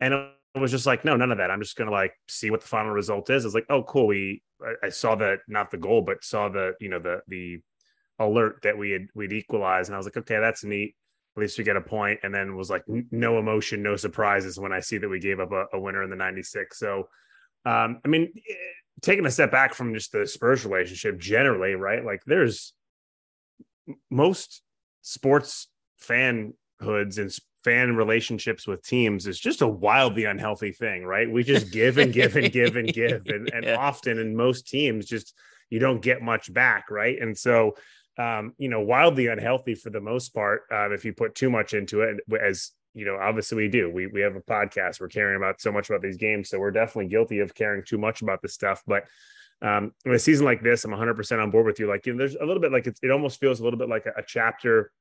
And 0.00 0.14
it 0.14 0.58
was 0.58 0.70
just 0.70 0.86
like, 0.86 1.04
no, 1.04 1.16
none 1.16 1.32
of 1.32 1.38
that. 1.38 1.50
I'm 1.50 1.60
just 1.60 1.76
going 1.76 1.88
to 1.88 1.94
like 1.94 2.12
see 2.28 2.50
what 2.50 2.60
the 2.60 2.68
final 2.68 2.92
result 2.92 3.30
is. 3.30 3.44
It's 3.44 3.54
like, 3.54 3.66
oh, 3.70 3.82
cool. 3.82 4.06
We 4.06 4.42
I, 4.82 4.88
saw 4.88 5.14
that 5.16 5.40
not 5.48 5.70
the 5.70 5.76
goal, 5.76 6.02
but 6.02 6.24
saw 6.24 6.48
the 6.48 6.74
you 6.80 6.88
know 6.88 6.98
the 6.98 7.20
the 7.28 7.60
alert 8.18 8.60
that 8.62 8.78
we 8.78 8.90
had 8.90 9.08
we'd 9.14 9.32
equalized, 9.32 9.88
and 9.88 9.94
I 9.94 9.98
was 9.98 10.06
like, 10.06 10.16
okay, 10.16 10.38
that's 10.38 10.64
neat. 10.64 10.94
At 11.36 11.40
least 11.40 11.58
we 11.58 11.64
get 11.64 11.76
a 11.76 11.80
point, 11.80 12.20
and 12.22 12.32
then 12.32 12.56
was 12.56 12.70
like 12.70 12.84
no 13.10 13.38
emotion, 13.38 13.82
no 13.82 13.96
surprises 13.96 14.58
when 14.58 14.72
I 14.72 14.80
see 14.80 14.98
that 14.98 15.08
we 15.08 15.18
gave 15.18 15.40
up 15.40 15.52
a, 15.52 15.66
a 15.72 15.80
winner 15.80 16.02
in 16.02 16.10
the 16.10 16.16
'96. 16.16 16.78
So, 16.78 17.08
um, 17.66 18.00
I 18.04 18.08
mean, 18.08 18.32
eh, 18.48 18.54
taking 19.02 19.26
a 19.26 19.30
step 19.30 19.50
back 19.50 19.74
from 19.74 19.94
just 19.94 20.12
the 20.12 20.26
Spurs 20.26 20.64
relationship 20.64 21.18
generally, 21.18 21.74
right? 21.74 22.04
Like, 22.04 22.22
there's 22.26 22.72
most 24.10 24.62
sports 25.02 25.68
fan 25.98 26.54
hoods 26.80 27.18
and 27.18 27.34
fan 27.64 27.96
relationships 27.96 28.66
with 28.66 28.82
teams 28.82 29.26
is 29.26 29.40
just 29.40 29.62
a 29.62 29.66
wildly 29.66 30.24
unhealthy 30.24 30.70
thing, 30.70 31.04
right? 31.04 31.30
We 31.30 31.42
just 31.42 31.72
give 31.72 31.96
and 31.98 32.12
give 32.12 32.36
and 32.36 32.52
give 32.52 32.76
and 32.76 32.92
give. 32.92 33.22
And, 33.26 33.52
and 33.52 33.64
yeah. 33.64 33.76
often 33.76 34.18
in 34.18 34.36
most 34.36 34.68
teams, 34.68 35.06
just 35.06 35.34
you 35.70 35.78
don't 35.78 36.02
get 36.02 36.22
much 36.22 36.52
back, 36.52 36.90
right? 36.90 37.20
And 37.20 37.36
so, 37.36 37.76
um, 38.18 38.52
you 38.58 38.68
know, 38.68 38.80
wildly 38.80 39.28
unhealthy 39.28 39.74
for 39.74 39.90
the 39.90 40.00
most 40.00 40.34
part, 40.34 40.62
uh, 40.70 40.90
if 40.90 41.04
you 41.04 41.14
put 41.14 41.34
too 41.34 41.50
much 41.50 41.72
into 41.72 42.02
it, 42.02 42.18
as 42.40 42.72
you 42.92 43.04
know, 43.04 43.16
obviously 43.20 43.56
we 43.56 43.68
do. 43.68 43.90
We 43.90 44.06
we 44.06 44.20
have 44.20 44.36
a 44.36 44.40
podcast. 44.40 45.00
We're 45.00 45.08
caring 45.08 45.36
about 45.36 45.60
so 45.60 45.72
much 45.72 45.90
about 45.90 46.00
these 46.00 46.16
games, 46.16 46.48
so 46.48 46.60
we're 46.60 46.70
definitely 46.70 47.08
guilty 47.08 47.40
of 47.40 47.54
caring 47.54 47.82
too 47.84 47.98
much 47.98 48.22
about 48.22 48.40
this 48.40 48.54
stuff. 48.54 48.82
But 48.86 49.04
um, 49.62 49.92
in 50.04 50.12
a 50.12 50.18
season 50.18 50.44
like 50.44 50.62
this, 50.62 50.84
I'm 50.84 50.90
100 50.90 51.14
percent 51.14 51.40
on 51.40 51.50
board 51.50 51.66
with 51.66 51.78
you. 51.78 51.88
Like, 51.88 52.06
you 52.06 52.12
know, 52.12 52.18
there's 52.18 52.36
a 52.36 52.44
little 52.44 52.60
bit 52.60 52.72
like 52.72 52.86
it, 52.86 52.98
it 53.02 53.10
almost 53.10 53.40
feels 53.40 53.60
a 53.60 53.64
little 53.64 53.78
bit 53.78 53.88
like 53.88 54.06
a, 54.06 54.12
a 54.18 54.22
chapter. 54.26 54.92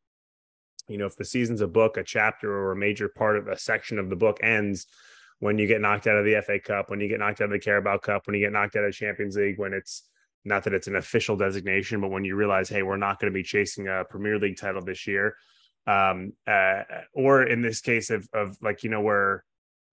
You 0.87 0.97
know, 0.97 1.05
if 1.05 1.15
the 1.15 1.25
season's 1.25 1.61
a 1.61 1.67
book, 1.67 1.97
a 1.97 2.03
chapter 2.03 2.51
or 2.51 2.71
a 2.73 2.75
major 2.75 3.07
part 3.07 3.37
of 3.37 3.47
a 3.47 3.57
section 3.57 3.99
of 3.99 4.09
the 4.09 4.15
book 4.15 4.39
ends 4.43 4.87
when 5.39 5.57
you 5.57 5.67
get 5.67 5.81
knocked 5.81 6.07
out 6.07 6.17
of 6.17 6.25
the 6.25 6.41
FA 6.41 6.59
Cup, 6.59 6.89
when 6.89 6.99
you 7.01 7.07
get 7.07 7.19
knocked 7.19 7.41
out 7.41 7.45
of 7.45 7.51
the 7.51 7.59
Carabao 7.59 7.97
Cup, 7.97 8.25
when 8.25 8.35
you 8.35 8.45
get 8.45 8.53
knocked 8.53 8.75
out 8.75 8.85
of 8.85 8.93
Champions 8.93 9.35
League, 9.35 9.59
when 9.59 9.73
it's 9.73 10.03
not 10.45 10.63
that 10.63 10.73
it's 10.73 10.87
an 10.87 10.95
official 10.95 11.35
designation, 11.35 12.01
but 12.01 12.11
when 12.11 12.25
you 12.25 12.35
realize, 12.35 12.69
hey, 12.69 12.83
we're 12.83 12.97
not 12.97 13.19
going 13.19 13.31
to 13.31 13.35
be 13.35 13.43
chasing 13.43 13.87
a 13.87 14.03
Premier 14.09 14.37
League 14.39 14.57
title 14.57 14.81
this 14.81 15.07
year, 15.07 15.35
um, 15.87 16.33
uh, 16.47 16.83
or 17.13 17.43
in 17.43 17.61
this 17.61 17.81
case 17.81 18.09
of 18.09 18.27
of 18.33 18.57
like 18.61 18.83
you 18.83 18.89
know 18.89 19.01
where, 19.01 19.43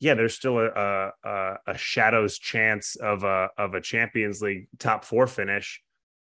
yeah, 0.00 0.14
there's 0.14 0.34
still 0.34 0.58
a 0.58 1.12
a, 1.22 1.54
a 1.66 1.78
shadows 1.78 2.38
chance 2.38 2.96
of 2.96 3.22
a 3.22 3.50
of 3.56 3.74
a 3.74 3.80
Champions 3.80 4.40
League 4.40 4.66
top 4.78 5.04
four 5.04 5.26
finish, 5.26 5.80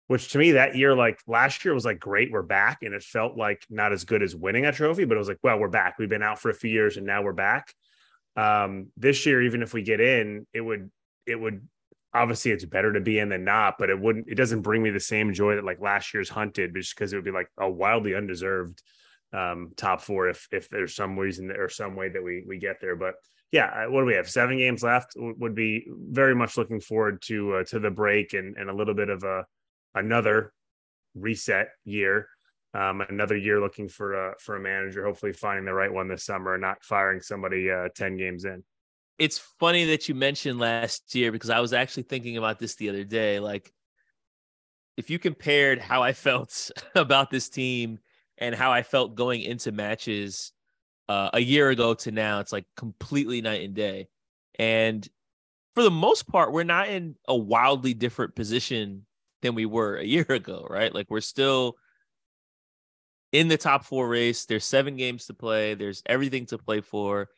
which 0.08 0.32
to 0.32 0.38
me 0.38 0.54
that 0.54 0.76
year 0.76 0.96
like 0.96 1.20
last 1.28 1.66
year 1.66 1.74
was 1.74 1.86
like 1.86 2.00
great, 2.00 2.32
we're 2.32 2.42
back, 2.42 2.80
and 2.82 2.94
it 2.94 3.04
felt 3.04 3.38
like 3.38 3.64
not 3.70 3.92
as 3.92 4.06
good 4.06 4.24
as 4.24 4.36
winning 4.36 4.66
a 4.66 4.72
trophy, 4.72 5.06
but 5.06 5.16
it 5.16 5.20
was 5.20 5.28
like 5.28 5.40
well 5.44 5.60
we're 5.60 5.68
back, 5.68 6.00
we've 6.00 6.10
been 6.10 6.24
out 6.24 6.40
for 6.40 6.50
a 6.50 6.56
few 6.56 6.72
years 6.72 6.98
and 6.98 7.06
now 7.06 7.22
we're 7.22 7.34
back. 7.34 7.74
Um, 8.38 8.88
this 8.96 9.26
year, 9.26 9.42
even 9.42 9.62
if 9.62 9.74
we 9.74 9.82
get 9.82 10.00
in, 10.00 10.48
it 10.54 10.62
would 10.62 10.90
it 11.26 11.36
would 11.36 11.68
obviously 12.14 12.52
it's 12.52 12.66
better 12.66 12.94
to 12.94 13.02
be 13.02 13.20
in 13.20 13.30
than 13.30 13.44
not, 13.44 13.76
but 13.78 13.90
it 13.90 14.00
wouldn't, 14.00 14.28
it 14.30 14.36
doesn't 14.36 14.62
bring 14.62 14.82
me 14.82 14.90
the 14.90 15.00
same 15.00 15.34
joy 15.34 15.56
that 15.56 15.66
like 15.66 15.82
last 15.82 16.14
year's 16.14 16.30
hunted, 16.30 16.74
just 16.74 16.96
because 16.96 17.12
it 17.12 17.18
would 17.18 17.26
be 17.26 17.32
like 17.32 17.50
a 17.60 17.70
wildly 17.70 18.16
undeserved 18.16 18.82
um, 19.34 19.72
top 19.76 20.00
four 20.00 20.30
if 20.30 20.48
if 20.52 20.70
there's 20.70 20.96
some 20.96 21.20
reason 21.20 21.52
or 21.52 21.68
some 21.68 21.98
way 21.98 22.08
that 22.08 22.24
we 22.24 22.46
we 22.48 22.58
get 22.60 22.80
there. 22.80 22.96
But 22.96 23.16
yeah, 23.52 23.88
what 23.88 24.02
do 24.02 24.06
we 24.06 24.16
have? 24.16 24.30
Seven 24.30 24.58
games 24.58 24.84
left. 24.84 25.14
Would 25.16 25.56
be 25.56 25.88
very 25.90 26.36
much 26.36 26.58
looking 26.58 26.80
forward 26.80 27.22
to 27.24 27.56
uh, 27.56 27.64
to 27.66 27.80
the 27.80 27.92
break 27.92 28.34
and 28.34 28.58
and 28.58 28.70
a 28.70 28.74
little 28.74 28.94
bit 28.94 29.10
of 29.10 29.24
a 29.24 29.46
another 29.96 30.54
reset 31.16 31.70
year. 31.86 32.28
Um, 32.74 33.02
another 33.02 33.38
year 33.38 33.60
looking 33.60 33.88
for 33.88 34.14
a 34.14 34.36
for 34.40 34.56
a 34.58 34.60
manager, 34.60 35.06
hopefully 35.06 35.34
finding 35.34 35.66
the 35.66 35.74
right 35.74 35.92
one 35.92 36.08
this 36.08 36.26
summer, 36.26 36.54
and 36.56 36.62
not 36.62 36.84
firing 36.84 37.22
somebody 37.22 37.72
uh, 37.72 37.88
ten 37.96 38.18
games 38.18 38.46
in 38.46 38.64
it's 39.18 39.40
funny 39.60 39.86
that 39.86 40.08
you 40.08 40.16
mentioned 40.16 40.60
last 40.60 41.16
year 41.16 41.32
because 41.32 41.50
I 41.50 41.60
was 41.60 41.74
actually 41.74 42.04
thinking 42.04 42.38
about 42.38 42.60
this 42.60 42.76
the 42.76 42.90
other 42.90 43.04
day. 43.04 43.40
Like, 43.40 43.72
if 44.96 45.10
you 45.10 45.20
compared 45.20 45.80
how 45.80 46.04
I 46.04 46.14
felt 46.14 46.72
about 46.96 47.30
this 47.30 47.50
team 47.50 48.00
and 48.38 48.54
how 48.54 48.72
I 48.72 48.84
felt 48.84 49.16
going 49.16 49.42
into 49.42 49.72
matches 49.72 50.52
uh, 51.10 51.30
a 51.34 51.40
year 51.40 51.70
ago 51.70 51.94
to 51.94 52.12
now, 52.12 52.40
it's 52.40 52.52
like 52.52 52.66
completely 52.76 53.42
night 53.42 53.64
and 53.64 53.74
day. 53.74 54.08
And 54.60 55.08
for 55.76 55.84
the 55.84 55.92
most 55.92 56.28
part, 56.28 56.52
we're 56.52 56.64
not 56.64 56.90
in 56.90 57.16
a 57.28 57.36
wildly 57.36 57.94
different 57.94 58.36
position 58.36 59.06
than 59.42 59.56
we 59.56 59.66
were 59.66 59.98
a 59.98 60.06
year 60.06 60.26
ago, 60.30 60.66
right? 60.70 60.94
Like, 60.94 61.08
we're 61.10 61.22
still 61.22 61.76
in 63.32 63.48
the 63.48 63.58
top 63.58 63.86
four 63.86 64.08
race. 64.08 64.46
There's 64.46 64.66
seven 64.66 64.96
games 64.96 65.26
to 65.28 65.34
play, 65.34 65.76
there's 65.76 66.02
everything 66.08 66.46
to 66.48 66.58
play 66.58 66.82
for 66.82 67.30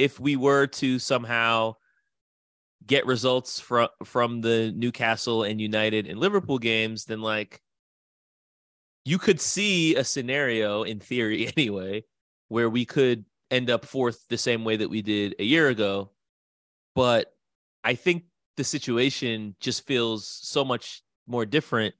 if 0.00 0.18
we 0.18 0.34
were 0.34 0.66
to 0.66 0.98
somehow 0.98 1.74
get 2.86 3.04
results 3.04 3.60
from 3.60 3.88
from 4.04 4.40
the 4.40 4.72
Newcastle 4.74 5.42
and 5.42 5.60
United 5.60 6.06
and 6.06 6.18
Liverpool 6.18 6.58
games, 6.58 7.04
then 7.04 7.20
like 7.20 7.60
you 9.04 9.18
could 9.18 9.40
see 9.40 9.94
a 9.96 10.04
scenario 10.04 10.84
in 10.84 11.00
theory 11.00 11.52
anyway 11.56 12.02
where 12.50 12.68
we 12.68 12.84
could 12.84 13.24
end 13.50 13.70
up 13.70 13.84
fourth 13.84 14.26
the 14.28 14.36
same 14.36 14.64
way 14.64 14.76
that 14.76 14.90
we 14.90 15.02
did 15.02 15.36
a 15.38 15.44
year 15.44 15.68
ago. 15.68 16.10
But 16.96 17.32
I 17.82 17.94
think 17.94 18.24
the 18.56 18.64
situation 18.64 19.54
just 19.60 19.86
feels 19.86 20.26
so 20.26 20.64
much 20.64 21.02
more 21.28 21.46
different. 21.46 21.94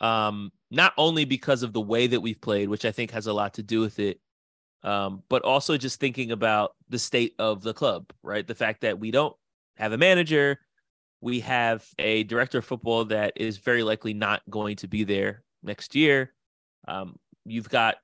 Um, 0.00 0.52
not 0.70 0.92
only 0.98 1.24
because 1.24 1.62
of 1.62 1.72
the 1.72 1.80
way 1.80 2.06
that 2.06 2.20
we've 2.20 2.40
played, 2.40 2.68
which 2.68 2.84
I 2.84 2.92
think 2.92 3.10
has 3.12 3.26
a 3.26 3.32
lot 3.32 3.54
to 3.54 3.62
do 3.62 3.80
with 3.80 3.98
it, 3.98 4.20
um, 4.82 5.22
but 5.30 5.42
also 5.42 5.78
just 5.78 5.98
thinking 5.98 6.32
about 6.32 6.72
the 6.90 6.98
state 6.98 7.34
of 7.38 7.62
the 7.62 7.72
club, 7.74 8.12
right? 8.22 8.46
The 8.46 8.54
fact 8.54 8.82
that 8.82 9.00
we 9.00 9.10
don't 9.10 9.34
have 9.78 9.92
a 9.92 9.98
manager, 9.98 10.60
we 11.22 11.40
have 11.40 11.84
a 11.98 12.24
director 12.24 12.58
of 12.58 12.66
football 12.66 13.06
that 13.06 13.32
is 13.36 13.56
very 13.56 13.82
likely 13.82 14.12
not 14.12 14.42
going 14.50 14.76
to 14.76 14.86
be 14.86 15.04
there 15.04 15.42
next 15.62 15.94
year. 15.94 16.34
Um, 16.86 17.16
you've 17.46 17.70
got 17.70 17.96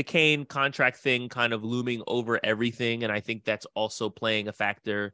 the 0.00 0.04
Kane 0.04 0.46
contract 0.46 0.96
thing 0.96 1.28
kind 1.28 1.52
of 1.52 1.62
looming 1.62 2.02
over 2.06 2.40
everything, 2.42 3.04
and 3.04 3.12
I 3.12 3.20
think 3.20 3.44
that's 3.44 3.66
also 3.74 4.08
playing 4.08 4.48
a 4.48 4.52
factor 4.52 5.12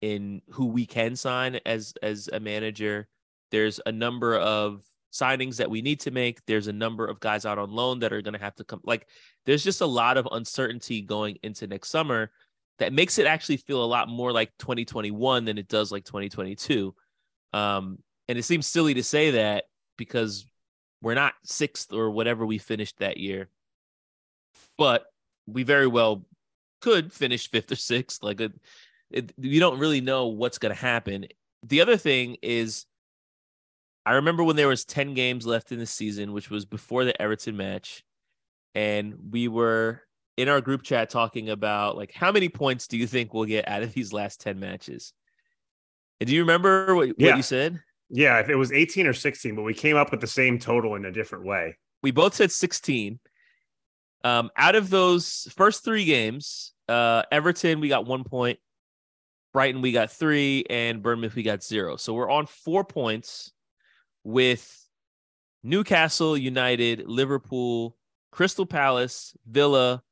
in 0.00 0.42
who 0.50 0.66
we 0.66 0.86
can 0.86 1.14
sign 1.14 1.60
as 1.64 1.94
as 2.02 2.28
a 2.32 2.40
manager. 2.40 3.06
There's 3.52 3.78
a 3.86 3.92
number 3.92 4.36
of 4.36 4.82
signings 5.12 5.58
that 5.58 5.70
we 5.70 5.82
need 5.82 6.00
to 6.00 6.10
make. 6.10 6.44
There's 6.46 6.66
a 6.66 6.72
number 6.72 7.06
of 7.06 7.20
guys 7.20 7.46
out 7.46 7.60
on 7.60 7.70
loan 7.70 8.00
that 8.00 8.12
are 8.12 8.22
going 8.22 8.34
to 8.34 8.40
have 8.40 8.56
to 8.56 8.64
come. 8.64 8.80
Like, 8.82 9.06
there's 9.46 9.62
just 9.62 9.82
a 9.82 9.86
lot 9.86 10.16
of 10.16 10.26
uncertainty 10.32 11.00
going 11.00 11.38
into 11.44 11.68
next 11.68 11.90
summer 11.90 12.32
that 12.80 12.92
makes 12.92 13.18
it 13.18 13.28
actually 13.28 13.58
feel 13.58 13.84
a 13.84 13.86
lot 13.86 14.08
more 14.08 14.32
like 14.32 14.50
2021 14.58 15.44
than 15.44 15.58
it 15.58 15.68
does 15.68 15.92
like 15.92 16.04
2022. 16.06 16.92
Um, 17.52 17.98
and 18.26 18.36
it 18.36 18.42
seems 18.42 18.66
silly 18.66 18.94
to 18.94 19.04
say 19.04 19.30
that 19.30 19.66
because 19.96 20.44
we're 21.00 21.14
not 21.14 21.34
sixth 21.44 21.92
or 21.92 22.10
whatever 22.10 22.44
we 22.44 22.58
finished 22.58 22.98
that 22.98 23.16
year, 23.16 23.48
but 24.78 25.06
we 25.46 25.62
very 25.62 25.86
well 25.86 26.24
could 26.80 27.12
finish 27.12 27.50
fifth 27.50 27.72
or 27.72 27.76
sixth. 27.76 28.22
Like, 28.22 28.40
it, 28.40 28.52
it, 29.10 29.32
you 29.38 29.60
don't 29.60 29.78
really 29.78 30.00
know 30.00 30.28
what's 30.28 30.58
going 30.58 30.74
to 30.74 30.80
happen. 30.80 31.26
The 31.62 31.80
other 31.80 31.96
thing 31.96 32.36
is 32.42 32.86
I 34.06 34.14
remember 34.14 34.44
when 34.44 34.56
there 34.56 34.68
was 34.68 34.84
10 34.84 35.14
games 35.14 35.46
left 35.46 35.72
in 35.72 35.78
the 35.78 35.86
season, 35.86 36.32
which 36.32 36.50
was 36.50 36.66
before 36.66 37.04
the 37.04 37.20
Everton 37.20 37.56
match, 37.56 38.04
and 38.74 39.14
we 39.30 39.48
were 39.48 40.02
in 40.36 40.48
our 40.48 40.60
group 40.60 40.82
chat 40.82 41.10
talking 41.10 41.48
about 41.48 41.96
like 41.96 42.12
how 42.12 42.32
many 42.32 42.48
points 42.48 42.88
do 42.88 42.98
you 42.98 43.06
think 43.06 43.32
we'll 43.32 43.44
get 43.44 43.68
out 43.68 43.82
of 43.82 43.94
these 43.94 44.12
last 44.12 44.40
10 44.40 44.58
matches? 44.58 45.12
And 46.20 46.28
do 46.28 46.34
you 46.34 46.42
remember 46.42 46.94
what, 46.94 47.08
yeah. 47.18 47.30
what 47.30 47.36
you 47.36 47.42
said? 47.42 47.80
Yeah, 48.10 48.38
if 48.40 48.48
it 48.48 48.56
was 48.56 48.72
18 48.72 49.06
or 49.06 49.12
16, 49.12 49.56
but 49.56 49.62
we 49.62 49.74
came 49.74 49.96
up 49.96 50.10
with 50.10 50.20
the 50.20 50.26
same 50.26 50.58
total 50.58 50.96
in 50.96 51.04
a 51.06 51.12
different 51.12 51.44
way. 51.46 51.76
We 52.02 52.10
both 52.10 52.34
said 52.34 52.52
16. 52.52 53.18
Um, 54.24 54.50
out 54.56 54.74
of 54.74 54.90
those 54.90 55.46
first 55.54 55.84
three 55.84 56.06
games, 56.06 56.72
uh, 56.88 57.22
Everton, 57.30 57.80
we 57.80 57.88
got 57.88 58.06
one 58.06 58.24
point. 58.24 58.58
Brighton, 59.52 59.82
we 59.82 59.92
got 59.92 60.10
three, 60.10 60.64
and 60.68 61.00
Bournemouth, 61.00 61.36
we 61.36 61.44
got 61.44 61.62
zero. 61.62 61.96
So 61.96 62.12
we're 62.12 62.30
on 62.30 62.46
four 62.46 62.82
points 62.84 63.52
with 64.24 64.84
Newcastle 65.62 66.36
United, 66.36 67.06
Liverpool, 67.06 67.96
Crystal 68.32 68.66
Palace, 68.66 69.36
Villa, 69.46 70.02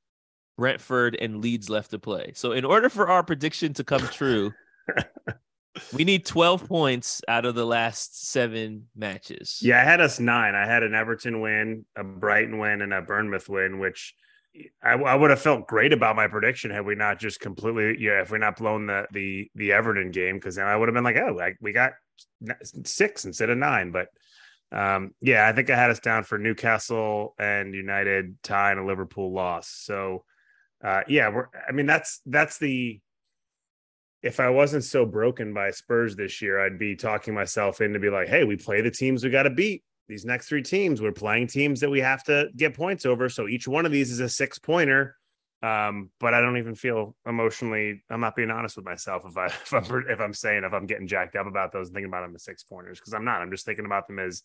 Brentford, 0.56 1.16
and 1.20 1.42
Leeds 1.42 1.68
left 1.68 1.90
to 1.90 1.98
play. 1.98 2.32
So, 2.34 2.52
in 2.52 2.64
order 2.64 2.88
for 2.88 3.08
our 3.08 3.24
prediction 3.24 3.72
to 3.74 3.84
come 3.84 4.02
true, 4.08 4.52
we 5.92 6.04
need 6.04 6.26
12 6.26 6.68
points 6.68 7.22
out 7.28 7.44
of 7.44 7.54
the 7.54 7.64
last 7.64 8.28
seven 8.28 8.88
matches. 8.94 9.58
Yeah, 9.62 9.80
I 9.80 9.84
had 9.84 10.00
us 10.00 10.20
nine. 10.20 10.54
I 10.54 10.66
had 10.66 10.82
an 10.82 10.94
Everton 10.94 11.40
win, 11.40 11.86
a 11.96 12.04
Brighton 12.04 12.58
win, 12.58 12.82
and 12.82 12.92
a 12.92 13.02
Bournemouth 13.02 13.48
win, 13.48 13.78
which 13.78 14.14
I, 14.82 14.92
I, 14.92 15.14
would 15.14 15.30
have 15.30 15.40
felt 15.40 15.66
great 15.66 15.92
about 15.92 16.16
my 16.16 16.28
prediction 16.28 16.70
had 16.70 16.84
we 16.84 16.94
not 16.94 17.18
just 17.18 17.40
completely, 17.40 17.96
yeah, 17.98 18.20
if 18.20 18.30
we're 18.30 18.38
not 18.38 18.58
blown 18.58 18.86
the 18.86 19.06
the 19.10 19.50
the 19.54 19.72
Everton 19.72 20.10
game, 20.10 20.36
because 20.36 20.56
then 20.56 20.66
I 20.66 20.76
would 20.76 20.88
have 20.88 20.94
been 20.94 21.04
like, 21.04 21.16
oh, 21.16 21.32
like 21.32 21.56
we 21.60 21.72
got 21.72 21.92
six 22.84 23.24
instead 23.24 23.48
of 23.48 23.56
nine. 23.56 23.92
But 23.92 24.08
um, 24.70 25.14
yeah, 25.20 25.46
I 25.46 25.52
think 25.52 25.70
I 25.70 25.76
had 25.76 25.90
us 25.90 26.00
down 26.00 26.24
for 26.24 26.38
Newcastle 26.38 27.34
and 27.38 27.74
United 27.74 28.42
tie 28.42 28.72
and 28.72 28.80
a 28.80 28.84
Liverpool 28.84 29.32
loss. 29.32 29.68
So 29.68 30.24
uh, 30.82 31.02
yeah, 31.08 31.28
we're. 31.28 31.48
I 31.66 31.72
mean, 31.72 31.86
that's 31.86 32.20
that's 32.26 32.58
the. 32.58 33.00
If 34.22 34.38
I 34.38 34.50
wasn't 34.50 34.84
so 34.84 35.04
broken 35.04 35.52
by 35.52 35.70
Spurs 35.70 36.14
this 36.14 36.40
year, 36.40 36.60
I'd 36.60 36.78
be 36.78 36.94
talking 36.94 37.34
myself 37.34 37.80
in 37.80 37.92
to 37.92 37.98
be 37.98 38.10
like, 38.10 38.28
hey, 38.28 38.44
we 38.44 38.56
play 38.56 38.80
the 38.80 38.90
teams 38.90 39.24
we 39.24 39.30
got 39.30 39.44
to 39.44 39.50
beat. 39.50 39.82
These 40.08 40.24
next 40.24 40.48
three 40.48 40.62
teams, 40.62 41.00
we're 41.00 41.12
playing 41.12 41.46
teams 41.46 41.80
that 41.80 41.90
we 41.90 42.00
have 42.00 42.22
to 42.24 42.48
get 42.56 42.74
points 42.74 43.06
over. 43.06 43.28
So 43.28 43.48
each 43.48 43.66
one 43.66 43.86
of 43.86 43.92
these 43.92 44.10
is 44.10 44.20
a 44.20 44.28
six 44.28 44.58
pointer 44.58 45.16
um, 45.62 46.10
but 46.18 46.34
I 46.34 46.40
don't 46.40 46.58
even 46.58 46.74
feel 46.74 47.14
emotionally. 47.24 48.02
I'm 48.10 48.20
not 48.20 48.34
being 48.34 48.50
honest 48.50 48.76
with 48.76 48.84
myself 48.84 49.24
if 49.24 49.36
I 49.36 49.46
if 49.46 49.72
I'm 49.72 50.04
if 50.08 50.20
I'm 50.20 50.34
saying 50.34 50.64
if 50.64 50.72
I'm 50.72 50.86
getting 50.86 51.06
jacked 51.06 51.36
up 51.36 51.46
about 51.46 51.72
those 51.72 51.88
and 51.88 51.94
thinking 51.94 52.10
about 52.10 52.22
them 52.22 52.34
as 52.34 52.42
six 52.42 52.64
pointers 52.64 52.98
because 52.98 53.14
I'm 53.14 53.24
not. 53.24 53.40
I'm 53.40 53.50
just 53.50 53.64
thinking 53.64 53.86
about 53.86 54.08
them 54.08 54.18
as 54.18 54.42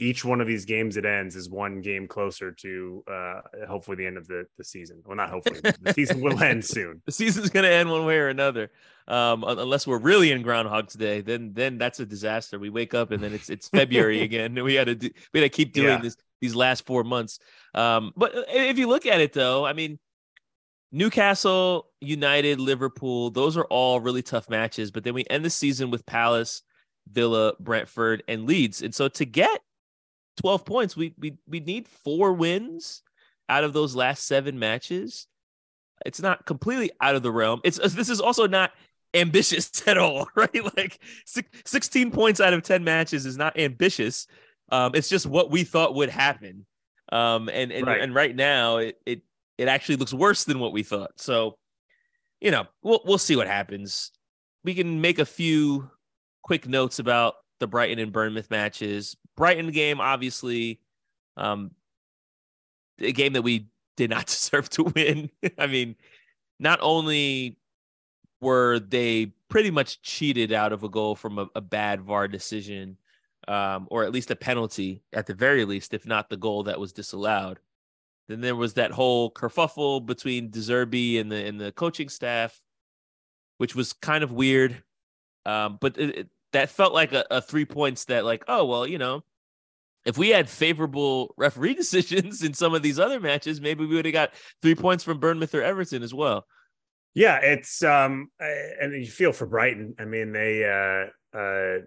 each 0.00 0.24
one 0.24 0.40
of 0.40 0.46
these 0.46 0.64
games 0.64 0.96
it 0.96 1.04
ends 1.04 1.36
is 1.36 1.50
one 1.50 1.82
game 1.82 2.08
closer 2.08 2.50
to 2.50 3.04
uh, 3.06 3.40
hopefully 3.68 3.98
the 3.98 4.06
end 4.06 4.16
of 4.16 4.26
the, 4.26 4.46
the 4.56 4.64
season. 4.64 5.02
Well, 5.04 5.16
not 5.16 5.28
hopefully 5.28 5.60
the 5.60 5.92
season 5.92 6.22
will 6.22 6.42
end 6.42 6.64
soon. 6.64 7.02
The 7.04 7.12
season's 7.12 7.50
going 7.50 7.64
to 7.64 7.70
end 7.70 7.90
one 7.90 8.06
way 8.06 8.16
or 8.16 8.28
another, 8.28 8.70
um, 9.06 9.44
unless 9.46 9.86
we're 9.86 9.98
really 9.98 10.32
in 10.32 10.40
Groundhog 10.40 10.90
Day. 10.92 11.20
Then 11.20 11.52
then 11.52 11.76
that's 11.76 12.00
a 12.00 12.06
disaster. 12.06 12.58
We 12.58 12.70
wake 12.70 12.94
up 12.94 13.10
and 13.10 13.22
then 13.22 13.34
it's 13.34 13.50
it's 13.50 13.68
February 13.68 14.22
again. 14.22 14.56
And 14.56 14.64
we 14.64 14.74
got 14.74 14.84
to 14.84 14.94
do 14.94 15.10
we 15.32 15.40
got 15.40 15.44
to 15.44 15.48
keep 15.50 15.74
doing 15.74 15.88
yeah. 15.88 16.00
this 16.00 16.16
these 16.40 16.54
last 16.54 16.86
four 16.86 17.04
months. 17.04 17.38
Um, 17.74 18.12
but 18.16 18.32
if 18.48 18.78
you 18.78 18.88
look 18.88 19.04
at 19.04 19.20
it 19.20 19.34
though, 19.34 19.66
I 19.66 19.74
mean 19.74 19.98
Newcastle, 20.92 21.90
United, 22.00 22.58
Liverpool, 22.58 23.30
those 23.30 23.56
are 23.58 23.64
all 23.64 24.00
really 24.00 24.22
tough 24.22 24.48
matches. 24.48 24.90
But 24.90 25.04
then 25.04 25.12
we 25.12 25.24
end 25.28 25.44
the 25.44 25.50
season 25.50 25.90
with 25.90 26.06
Palace, 26.06 26.62
Villa, 27.12 27.52
Brentford, 27.60 28.22
and 28.26 28.46
Leeds. 28.46 28.82
And 28.82 28.94
so 28.94 29.08
to 29.08 29.26
get 29.26 29.60
12 30.38 30.64
points, 30.64 30.96
we 30.96 31.14
we 31.18 31.36
we 31.46 31.60
need 31.60 31.88
four 31.88 32.32
wins 32.32 33.02
out 33.48 33.64
of 33.64 33.72
those 33.72 33.94
last 33.94 34.26
seven 34.26 34.58
matches. 34.58 35.26
It's 36.06 36.20
not 36.20 36.46
completely 36.46 36.90
out 37.00 37.16
of 37.16 37.22
the 37.22 37.32
realm. 37.32 37.60
It's 37.64 37.78
this 37.78 38.08
is 38.08 38.20
also 38.20 38.46
not 38.46 38.72
ambitious 39.14 39.82
at 39.86 39.98
all, 39.98 40.28
right? 40.34 40.76
Like 40.76 40.98
16 41.26 42.10
points 42.10 42.40
out 42.40 42.54
of 42.54 42.62
10 42.62 42.84
matches 42.84 43.26
is 43.26 43.36
not 43.36 43.58
ambitious. 43.58 44.26
Um, 44.72 44.92
it's 44.94 45.08
just 45.08 45.26
what 45.26 45.50
we 45.50 45.64
thought 45.64 45.94
would 45.94 46.10
happen. 46.10 46.66
Um, 47.12 47.48
and 47.48 47.72
and 47.72 47.86
right. 47.86 48.00
and 48.00 48.14
right 48.14 48.34
now 48.34 48.76
it, 48.76 48.96
it 49.04 49.22
it 49.58 49.66
actually 49.66 49.96
looks 49.96 50.14
worse 50.14 50.44
than 50.44 50.60
what 50.60 50.72
we 50.72 50.84
thought. 50.84 51.10
So, 51.16 51.58
you 52.40 52.52
know, 52.52 52.66
we'll 52.82 53.00
we'll 53.04 53.18
see 53.18 53.34
what 53.34 53.48
happens. 53.48 54.12
We 54.62 54.74
can 54.74 55.00
make 55.00 55.18
a 55.18 55.26
few 55.26 55.90
quick 56.42 56.68
notes 56.68 57.00
about 57.00 57.34
the 57.58 57.66
Brighton 57.66 57.98
and 57.98 58.12
Bournemouth 58.12 58.50
matches. 58.50 59.16
Brighton 59.40 59.70
game, 59.70 60.02
obviously, 60.02 60.80
um, 61.38 61.70
a 62.98 63.10
game 63.10 63.32
that 63.32 63.40
we 63.40 63.68
did 63.96 64.10
not 64.10 64.26
deserve 64.26 64.68
to 64.70 64.84
win. 64.84 65.30
I 65.58 65.66
mean, 65.66 65.96
not 66.58 66.78
only 66.82 67.56
were 68.42 68.80
they 68.80 69.32
pretty 69.48 69.70
much 69.70 70.02
cheated 70.02 70.52
out 70.52 70.74
of 70.74 70.84
a 70.84 70.90
goal 70.90 71.14
from 71.14 71.38
a, 71.38 71.46
a 71.54 71.62
bad 71.62 72.02
VAR 72.02 72.28
decision, 72.28 72.98
um, 73.48 73.88
or 73.90 74.04
at 74.04 74.12
least 74.12 74.30
a 74.30 74.36
penalty 74.36 75.02
at 75.14 75.26
the 75.26 75.32
very 75.32 75.64
least, 75.64 75.94
if 75.94 76.04
not 76.04 76.28
the 76.28 76.36
goal 76.36 76.64
that 76.64 76.78
was 76.78 76.92
disallowed. 76.92 77.60
Then 78.28 78.42
there 78.42 78.54
was 78.54 78.74
that 78.74 78.90
whole 78.90 79.30
kerfuffle 79.32 80.04
between 80.04 80.50
De 80.50 80.58
Zerbi 80.58 81.18
and 81.18 81.32
the 81.32 81.46
and 81.46 81.58
the 81.58 81.72
coaching 81.72 82.10
staff, 82.10 82.60
which 83.56 83.74
was 83.74 83.94
kind 83.94 84.22
of 84.22 84.32
weird. 84.32 84.82
Um, 85.46 85.78
but 85.80 85.96
it, 85.96 86.18
it, 86.18 86.28
that 86.52 86.70
felt 86.70 86.92
like 86.92 87.12
a, 87.12 87.24
a 87.30 87.40
three 87.40 87.64
points 87.64 88.06
that 88.06 88.24
like, 88.24 88.44
oh 88.48 88.64
well, 88.64 88.86
you 88.86 88.98
know, 88.98 89.22
if 90.04 90.16
we 90.18 90.30
had 90.30 90.48
favorable 90.48 91.34
referee 91.36 91.74
decisions 91.82 92.42
in 92.42 92.54
some 92.54 92.74
of 92.74 92.82
these 92.82 92.98
other 92.98 93.20
matches, 93.20 93.60
maybe 93.60 93.86
we 93.86 93.96
would 93.96 94.06
have 94.06 94.14
got 94.14 94.34
three 94.62 94.74
points 94.74 95.04
from 95.04 95.18
Bournemouth 95.18 95.54
or 95.54 95.62
Everton 95.62 96.02
as 96.02 96.14
well. 96.14 96.46
Yeah, 97.14 97.38
it's 97.42 97.82
um, 97.82 98.30
and 98.38 98.92
you 98.92 99.10
feel 99.10 99.32
for 99.32 99.46
Brighton. 99.46 99.94
I 99.98 100.04
mean, 100.04 100.32
they 100.32 100.64
uh, 100.64 101.36
uh, 101.36 101.78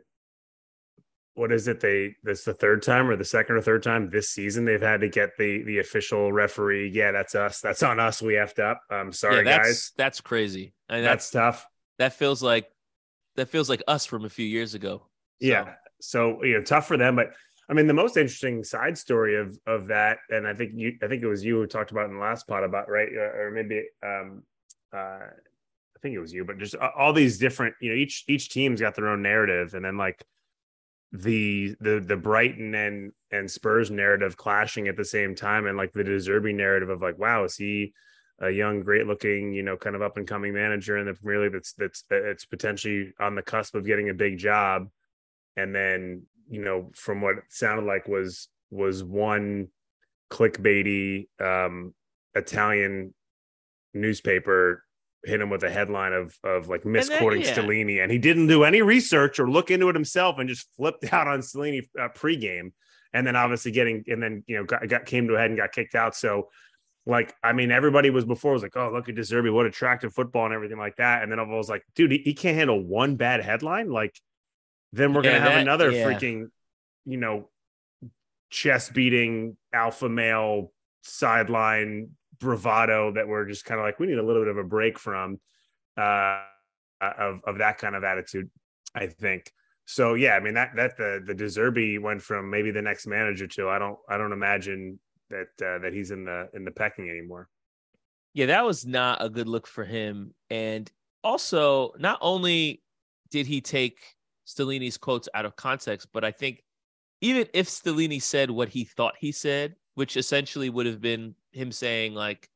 what 1.36 1.51
is 1.51 1.67
it? 1.67 1.79
They 1.79 2.15
this 2.24 2.43
the 2.43 2.53
third 2.53 2.84
time 2.84 3.10
or 3.10 3.15
the 3.15 3.24
second 3.24 3.55
or 3.55 3.62
third 3.62 3.84
time 3.84 4.10
this 4.10 4.29
season 4.29 4.65
they've 4.65 4.82
had 4.82 5.00
to 5.00 5.10
get 5.10 5.32
the 5.38 5.63
the 5.63 5.79
official 5.79 6.32
referee. 6.34 6.89
Yeah, 6.89 7.12
that's 7.12 7.36
us. 7.36 7.62
That's 7.62 7.84
on 7.84 8.01
us. 8.01 8.22
We 8.22 8.34
effed 8.34 8.60
up. 8.60 8.82
I'm 8.89 9.13
sorry, 9.13 9.38
yeah, 9.38 9.58
that's, 9.58 9.67
guys. 9.67 9.91
That's 9.96 10.22
crazy. 10.22 10.74
I 10.89 10.96
mean, 10.96 11.03
that's, 11.05 11.29
that's, 11.29 11.32
tough. 11.32 11.67
That 12.00 12.13
feels 12.13 12.43
like 12.43 12.70
that 13.36 13.50
feels 13.50 13.70
like 13.70 13.84
us 13.88 14.06
from 14.06 14.25
a 14.25 14.30
few 14.30 14.46
years 14.46 14.74
ago. 14.74 14.98
So. 15.42 15.48
Yeah. 15.48 15.74
So 16.02 16.44
you 16.44 16.54
know, 16.54 16.63
tough 16.63 16.88
for 16.88 16.98
them. 16.98 17.16
But 17.16 17.34
I 17.70 17.74
mean, 17.74 17.88
the 17.88 17.94
most 17.94 18.18
interesting 18.18 18.63
side 18.63 18.98
story 18.98 19.38
of 19.38 19.58
of 19.66 19.88
that, 19.88 20.20
and 20.30 20.48
I 20.48 20.54
think 20.54 20.72
you, 20.75 20.98
I 21.02 21.08
think 21.08 21.24
it 21.24 21.28
was 21.28 21.44
you 21.44 21.58
who 21.58 21.68
talked 21.68 21.92
about 21.92 22.10
in 22.10 22.16
the 22.16 22.22
last 22.22 22.48
pod 22.48 22.63
about 22.63 22.90
right, 22.90 23.10
uh, 23.16 23.38
or 23.38 23.52
maybe 23.52 23.84
um, 24.04 24.44
uh, 24.94 24.98
I 25.28 26.00
think 26.02 26.16
it 26.16 26.20
was 26.20 26.34
you, 26.34 26.44
but 26.44 26.58
just 26.58 26.75
all 26.75 27.13
these 27.13 27.38
different, 27.38 27.75
you 27.80 27.90
know, 27.90 27.96
each 27.96 28.25
each 28.28 28.50
team's 28.50 28.82
got 28.82 28.96
their 28.96 29.08
own 29.08 29.22
narrative, 29.22 29.74
and 29.74 29.86
then 29.86 29.98
like 29.98 30.24
the 31.13 31.75
the 31.80 32.04
the 32.06 32.18
Brighton 32.18 32.75
and 32.75 33.13
and 33.32 33.50
Spurs 33.50 33.90
narrative 33.90 34.36
clashing 34.36 34.88
at 34.88 34.98
the 34.98 35.06
same 35.06 35.34
time, 35.34 35.66
and 35.66 35.78
like 35.78 35.94
the 35.94 36.04
De 36.04 36.18
Zerbi 36.18 36.54
narrative 36.54 36.90
of 36.90 37.02
like, 37.02 37.18
wow, 37.18 37.46
is 37.46 37.56
he 37.56 37.94
a 38.40 38.50
young, 38.50 38.82
great 38.82 39.08
looking, 39.08 39.54
you 39.54 39.63
know, 39.63 39.78
kind 39.78 39.96
of 39.96 40.02
up 40.02 40.18
and 40.18 40.28
coming 40.28 40.54
manager 40.54 40.98
in 40.98 41.06
the 41.06 41.13
Premier 41.13 41.44
League 41.44 41.54
that's 41.54 41.74
that's 41.74 42.04
that's 42.10 42.46
potentially 42.46 43.13
on 43.20 43.36
the 43.36 43.42
cusp 43.42 43.75
of 43.75 43.86
getting 43.86 44.10
a 44.10 44.13
big 44.13 44.38
job, 44.38 44.90
and 45.56 45.74
then 45.74 46.24
you 46.50 46.63
know, 46.63 46.92
from 46.96 47.22
what 47.22 47.36
sounded 47.50 47.86
like 47.86 48.08
was 48.08 48.50
was 48.70 49.03
one 49.03 49.68
clickbaity 50.31 51.27
um, 51.40 51.94
Italian 52.34 53.14
newspaper 53.94 54.84
hit 55.25 55.40
him 55.40 55.50
with 55.50 55.64
a 55.64 55.70
headline 55.70 56.14
of 56.14 56.38
of 56.44 56.68
like 56.68 56.86
misquoting 56.86 57.44
and 57.44 57.46
then, 57.46 57.55
yeah. 57.55 57.64
Stellini, 57.64 58.03
and 58.03 58.12
he 58.12 58.18
didn't 58.18 58.48
do 58.48 58.64
any 58.64 58.81
research 58.81 59.40
or 59.40 59.50
look 59.50 59.72
into 59.72 59.90
it 59.90 59.96
himself, 59.96 60.38
and 60.40 60.50
just 60.50 60.68
flipped 60.75 61.05
out 61.14 61.27
on 61.27 61.40
Stellini 61.40 61.88
uh, 62.00 62.10
pregame, 62.10 62.72
and 63.14 63.25
then 63.25 63.36
obviously 63.36 63.72
getting 63.72 64.03
and 64.07 64.22
then 64.22 64.44
you 64.48 64.57
know 64.57 64.66
got, 64.66 64.88
got 64.88 65.05
came 65.05 65.27
to 65.27 65.36
a 65.36 65.40
head 65.40 65.50
and 65.50 65.57
got 65.57 65.72
kicked 65.72 65.96
out. 65.96 66.16
So, 66.16 66.50
like, 67.05 67.33
I 67.44 67.53
mean, 67.53 67.72
everybody 67.72 68.09
was 68.09 68.25
before 68.25 68.53
was 68.53 68.63
like, 68.63 68.77
oh, 68.77 68.92
look 68.94 69.09
at 69.09 69.16
De 69.16 69.22
Zerbi, 69.22 69.51
what 69.51 69.66
attractive 69.66 70.13
football 70.13 70.46
and 70.46 70.53
everything 70.53 70.77
like 70.77 70.96
that, 70.98 71.24
and 71.24 71.31
then 71.31 71.39
I 71.39 71.44
was 71.44 71.70
like, 71.70 71.83
dude, 71.96 72.11
he, 72.11 72.18
he 72.20 72.33
can't 72.33 72.55
handle 72.55 72.81
one 72.81 73.16
bad 73.16 73.44
headline. 73.44 73.89
Like, 73.89 74.20
then 74.94 75.13
we're 75.13 75.24
gonna 75.24 75.39
have 75.39 75.53
that, 75.53 75.61
another 75.61 75.92
yeah. 75.92 76.05
freaking, 76.05 76.48
you 77.05 77.18
know, 77.18 77.50
chest 78.53 78.94
beating 78.94 79.57
alpha 79.74 80.07
male 80.07 80.72
sideline 81.01 82.09
bravado 82.39 83.11
that 83.11 83.27
we're 83.27 83.46
just 83.46 83.66
kind 83.66 83.79
of 83.79 83.85
like 83.85 84.00
we 84.00 84.05
need 84.05 84.20
a 84.20 84.24
little 84.24 84.44
bit 84.44 84.50
of 84.50 84.57
a 84.57 84.63
break 84.63 85.00
from 85.00 85.39
uh 85.98 86.39
of 87.01 87.42
of 87.46 87.57
that 87.57 87.77
kind 87.77 87.96
of 87.96 88.03
attitude 88.03 88.50
i 88.94 89.07
think 89.07 89.51
so 89.85 90.13
yeah 90.13 90.35
i 90.35 90.39
mean 90.39 90.53
that 90.53 90.70
that 90.75 90.96
the 90.98 91.22
the 91.25 91.33
De 91.33 91.46
Zerbi 91.46 92.00
went 92.00 92.22
from 92.22 92.50
maybe 92.50 92.70
the 92.70 92.81
next 92.81 93.07
manager 93.07 93.48
to 93.48 93.70
i 93.70 93.79
don't 93.79 93.98
i 94.07 94.18
don't 94.18 94.31
imagine 94.31 95.00
that 95.33 95.65
uh, 95.65 95.79
that 95.79 95.93
he's 95.93 96.11
in 96.11 96.25
the 96.25 96.50
in 96.53 96.63
the 96.63 96.72
pecking 96.72 97.09
anymore 97.09 97.50
yeah 98.33 98.46
that 98.46 98.65
was 98.65 98.85
not 98.85 99.24
a 99.24 99.29
good 99.29 99.48
look 99.48 99.67
for 99.67 99.83
him 99.83 100.33
and 100.50 100.91
also 101.24 101.93
not 101.98 102.17
only 102.22 102.81
did 103.29 103.46
he 103.48 103.61
take 103.61 104.00
Stellini's 104.48 104.98
quotes 104.98 105.27
out 105.33 105.46
of 105.46 105.55
context 105.55 106.07
but 106.13 106.24
i 106.24 106.31
think 106.31 106.63
even 107.22 107.48
if 107.53 107.67
Stellini 107.69 108.22
said 108.22 108.51
what 108.51 108.69
he 108.69 108.83
thought 108.83 109.15
he 109.19 109.31
said 109.31 109.75
which 109.96 110.17
essentially 110.17 110.69
would 110.69 110.85
have 110.85 111.01
been 111.01 111.35
him 111.51 111.72
saying 111.72 112.13
like 112.13 112.50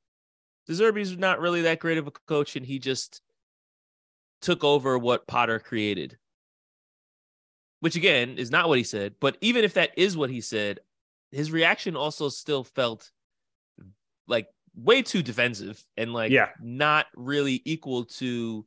De 0.68 0.74
Zerbi's 0.74 1.18
not 1.18 1.40
really 1.40 1.62
that 1.62 1.80
great 1.80 1.98
of 1.98 2.08
a 2.08 2.12
coach 2.12 2.56
and 2.56 2.66
he 2.66 2.78
just 2.78 3.22
took 4.42 4.64
over 4.64 4.98
what 4.98 5.28
Potter 5.28 5.60
created. 5.60 6.18
Which 7.80 7.96
again 7.96 8.38
is 8.38 8.52
not 8.52 8.68
what 8.68 8.78
he 8.78 8.84
said, 8.84 9.16
but 9.20 9.38
even 9.40 9.64
if 9.64 9.76
that 9.76 9.92
is 9.96 10.18
what 10.18 10.30
he 10.30 10.42
said, 10.42 10.80
his 11.32 11.52
reaction 11.52 11.96
also 11.96 12.30
still 12.30 12.64
felt 12.64 13.12
like 14.28 14.48
way 14.76 15.02
too 15.02 15.24
defensive 15.24 15.82
and 15.96 16.14
like 16.14 16.32
yeah. 16.32 16.50
not 16.62 17.06
really 17.16 17.62
equal 17.66 18.06
to 18.06 18.66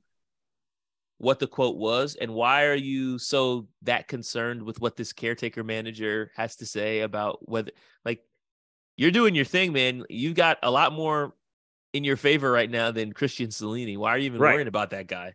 what 1.18 1.38
the 1.38 1.46
quote 1.46 1.76
was 1.76 2.16
and 2.16 2.32
why 2.32 2.64
are 2.64 2.74
you 2.74 3.18
so 3.18 3.68
that 3.82 4.08
concerned 4.08 4.62
with 4.62 4.80
what 4.80 4.96
this 4.96 5.12
caretaker 5.12 5.62
manager 5.62 6.30
has 6.34 6.56
to 6.56 6.66
say 6.66 7.00
about 7.00 7.38
whether 7.48 7.70
like 8.04 8.22
you're 9.00 9.10
doing 9.10 9.34
your 9.34 9.46
thing, 9.46 9.72
man. 9.72 10.04
You've 10.10 10.34
got 10.34 10.58
a 10.62 10.70
lot 10.70 10.92
more 10.92 11.32
in 11.94 12.04
your 12.04 12.18
favor 12.18 12.52
right 12.52 12.70
now 12.70 12.90
than 12.90 13.14
Cristian 13.14 13.48
Stellini 13.48 13.96
Why 13.96 14.10
are 14.10 14.18
you 14.18 14.26
even 14.26 14.38
right. 14.38 14.52
worrying 14.52 14.68
about 14.68 14.90
that 14.90 15.06
guy? 15.06 15.32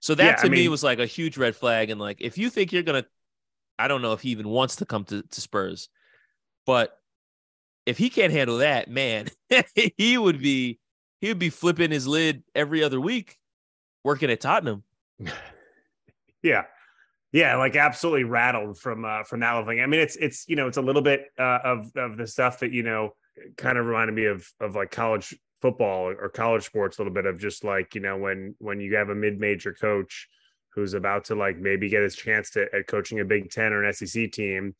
So 0.00 0.14
that 0.14 0.24
yeah, 0.24 0.36
to 0.36 0.46
I 0.46 0.48
me 0.48 0.60
mean, 0.60 0.70
was 0.70 0.82
like 0.82 0.98
a 0.98 1.04
huge 1.04 1.36
red 1.36 1.54
flag. 1.54 1.90
And 1.90 2.00
like, 2.00 2.22
if 2.22 2.38
you 2.38 2.48
think 2.48 2.72
you're 2.72 2.82
gonna, 2.82 3.04
I 3.78 3.86
don't 3.86 4.00
know 4.00 4.14
if 4.14 4.22
he 4.22 4.30
even 4.30 4.48
wants 4.48 4.76
to 4.76 4.86
come 4.86 5.04
to, 5.04 5.22
to 5.22 5.40
Spurs, 5.42 5.90
but 6.66 6.96
if 7.86 7.98
he 7.98 8.10
can't 8.10 8.32
handle 8.32 8.58
that, 8.58 8.88
man, 8.88 9.28
he 9.96 10.16
would 10.18 10.40
be 10.40 10.78
he 11.20 11.28
would 11.28 11.38
be 11.38 11.50
flipping 11.50 11.90
his 11.90 12.06
lid 12.06 12.42
every 12.54 12.82
other 12.82 13.00
week, 13.00 13.36
working 14.04 14.30
at 14.30 14.40
Tottenham. 14.40 14.84
yeah, 16.42 16.64
yeah, 17.32 17.56
like 17.56 17.76
absolutely 17.76 18.24
rattled 18.24 18.78
from 18.78 19.04
uh, 19.04 19.24
from 19.24 19.40
that 19.40 19.66
thing. 19.66 19.80
I 19.80 19.86
mean, 19.86 20.00
it's 20.00 20.16
it's 20.16 20.48
you 20.48 20.56
know 20.56 20.66
it's 20.66 20.78
a 20.78 20.82
little 20.82 21.02
bit 21.02 21.26
uh, 21.38 21.58
of 21.64 21.90
of 21.96 22.16
the 22.16 22.26
stuff 22.26 22.60
that 22.60 22.72
you 22.72 22.82
know 22.82 23.14
kind 23.56 23.78
of 23.78 23.86
reminded 23.86 24.14
me 24.14 24.26
of 24.26 24.46
of 24.60 24.74
like 24.74 24.90
college 24.90 25.38
football 25.62 26.06
or 26.06 26.28
college 26.28 26.64
sports 26.64 26.98
a 26.98 27.02
little 27.02 27.12
bit 27.12 27.26
of 27.26 27.38
just 27.38 27.64
like 27.64 27.94
you 27.94 28.00
know 28.00 28.16
when 28.16 28.54
when 28.58 28.80
you 28.80 28.96
have 28.96 29.10
a 29.10 29.14
mid 29.14 29.38
major 29.38 29.72
coach 29.72 30.28
who's 30.74 30.94
about 30.94 31.24
to 31.24 31.34
like 31.34 31.58
maybe 31.58 31.88
get 31.88 32.02
his 32.02 32.16
chance 32.16 32.50
to 32.50 32.66
at 32.74 32.86
coaching 32.86 33.20
a 33.20 33.24
Big 33.24 33.50
Ten 33.50 33.72
or 33.72 33.84
an 33.84 33.92
SEC 33.92 34.30
team, 34.32 34.74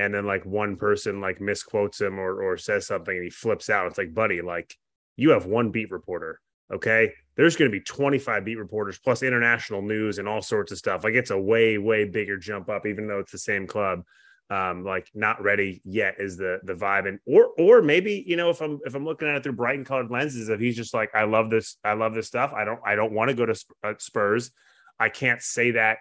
and 0.00 0.14
then 0.14 0.26
like 0.26 0.44
one 0.44 0.76
person 0.76 1.20
like 1.20 1.40
misquotes 1.40 2.00
him 2.00 2.18
or 2.18 2.42
or 2.42 2.56
says 2.56 2.86
something 2.86 3.14
and 3.14 3.24
he 3.24 3.30
flips 3.30 3.70
out. 3.70 3.86
It's 3.86 3.98
like, 3.98 4.14
buddy, 4.14 4.40
like 4.40 4.74
you 5.16 5.30
have 5.30 5.46
one 5.46 5.70
beat 5.70 5.90
reporter 5.90 6.40
Okay. 6.72 7.12
There's 7.36 7.56
going 7.56 7.70
to 7.70 7.76
be 7.76 7.82
25 7.82 8.44
beat 8.44 8.58
reporters 8.58 8.98
plus 8.98 9.22
international 9.22 9.82
news 9.82 10.18
and 10.18 10.28
all 10.28 10.42
sorts 10.42 10.72
of 10.72 10.78
stuff. 10.78 11.04
Like 11.04 11.14
it's 11.14 11.30
a 11.30 11.38
way, 11.38 11.78
way 11.78 12.04
bigger 12.04 12.36
jump 12.36 12.68
up, 12.68 12.86
even 12.86 13.08
though 13.08 13.18
it's 13.18 13.32
the 13.32 13.38
same 13.38 13.66
club. 13.66 14.02
Um, 14.50 14.84
like 14.84 15.08
not 15.14 15.40
ready 15.40 15.80
yet 15.84 16.16
is 16.18 16.36
the 16.36 16.58
the 16.64 16.74
vibe. 16.74 17.06
And 17.06 17.20
or 17.24 17.50
or 17.56 17.82
maybe, 17.82 18.24
you 18.26 18.36
know, 18.36 18.50
if 18.50 18.60
I'm 18.60 18.80
if 18.84 18.96
I'm 18.96 19.04
looking 19.04 19.28
at 19.28 19.36
it 19.36 19.42
through 19.44 19.52
Brighton 19.52 19.84
colored 19.84 20.10
lenses, 20.10 20.48
if 20.48 20.58
he's 20.58 20.76
just 20.76 20.92
like, 20.92 21.14
I 21.14 21.22
love 21.22 21.50
this, 21.50 21.76
I 21.84 21.92
love 21.92 22.14
this 22.14 22.26
stuff. 22.26 22.52
I 22.52 22.64
don't 22.64 22.80
I 22.84 22.96
don't 22.96 23.12
want 23.12 23.28
to 23.28 23.36
go 23.36 23.46
to 23.46 23.64
uh, 23.84 23.94
Spurs. 23.98 24.50
I 24.98 25.08
can't 25.08 25.40
say 25.40 25.72
that, 25.72 25.98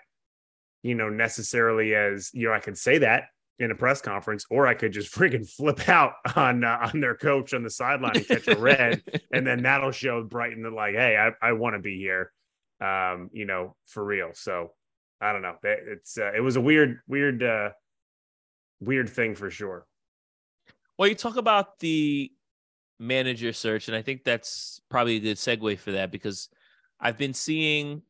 you 0.81 0.95
know, 0.95 1.09
necessarily 1.09 1.93
as, 1.93 2.31
you 2.33 2.47
know, 2.47 2.53
I 2.53 2.59
can 2.59 2.75
say 2.75 2.97
that 2.97 3.25
in 3.59 3.71
a 3.71 3.75
press 3.75 4.01
conference, 4.01 4.45
or 4.49 4.67
I 4.67 4.73
could 4.73 4.91
just 4.91 5.13
freaking 5.15 5.49
flip 5.49 5.87
out 5.89 6.13
on 6.35 6.63
uh, 6.63 6.89
on 6.93 6.99
their 6.99 7.15
coach 7.15 7.53
on 7.53 7.63
the 7.63 7.69
sideline 7.69 8.15
and 8.15 8.27
catch 8.27 8.47
a 8.47 8.57
red, 8.57 9.03
and 9.33 9.45
then 9.45 9.63
that'll 9.63 9.91
show 9.91 10.23
Brighton 10.23 10.63
that 10.63 10.73
like, 10.73 10.95
hey, 10.95 11.17
I, 11.17 11.49
I 11.49 11.53
want 11.53 11.75
to 11.75 11.79
be 11.79 11.97
here, 11.97 12.31
um, 12.81 13.29
you 13.33 13.45
know, 13.45 13.75
for 13.87 14.03
real. 14.03 14.31
So 14.33 14.71
I 15.21 15.33
don't 15.33 15.41
know. 15.41 15.55
It's 15.63 16.17
uh, 16.17 16.31
it 16.35 16.41
was 16.41 16.55
a 16.55 16.61
weird, 16.61 16.99
weird, 17.07 17.43
uh, 17.43 17.69
weird 18.79 19.09
thing 19.09 19.35
for 19.35 19.49
sure. 19.49 19.85
Well, 20.97 21.07
you 21.07 21.15
talk 21.15 21.37
about 21.37 21.79
the 21.79 22.31
manager 22.99 23.53
search, 23.53 23.87
and 23.87 23.95
I 23.95 24.01
think 24.01 24.23
that's 24.23 24.81
probably 24.89 25.17
a 25.17 25.19
good 25.21 25.37
segue 25.37 25.79
for 25.79 25.93
that 25.93 26.11
because 26.11 26.49
I've 26.99 27.17
been 27.17 27.33
seeing 27.33 28.01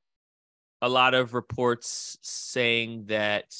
a 0.81 0.89
lot 0.89 1.13
of 1.13 1.33
reports 1.33 2.17
saying 2.21 3.05
that 3.07 3.53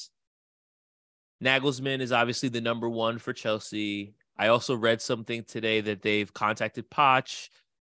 Nagelsmann 1.42 2.00
is 2.00 2.12
obviously 2.12 2.48
the 2.48 2.60
number 2.60 2.88
one 2.88 3.18
for 3.18 3.32
Chelsea. 3.32 4.14
I 4.38 4.48
also 4.48 4.74
read 4.76 5.00
something 5.00 5.44
today 5.44 5.80
that 5.80 6.02
they've 6.02 6.32
contacted 6.32 6.90
Poch. 6.90 7.48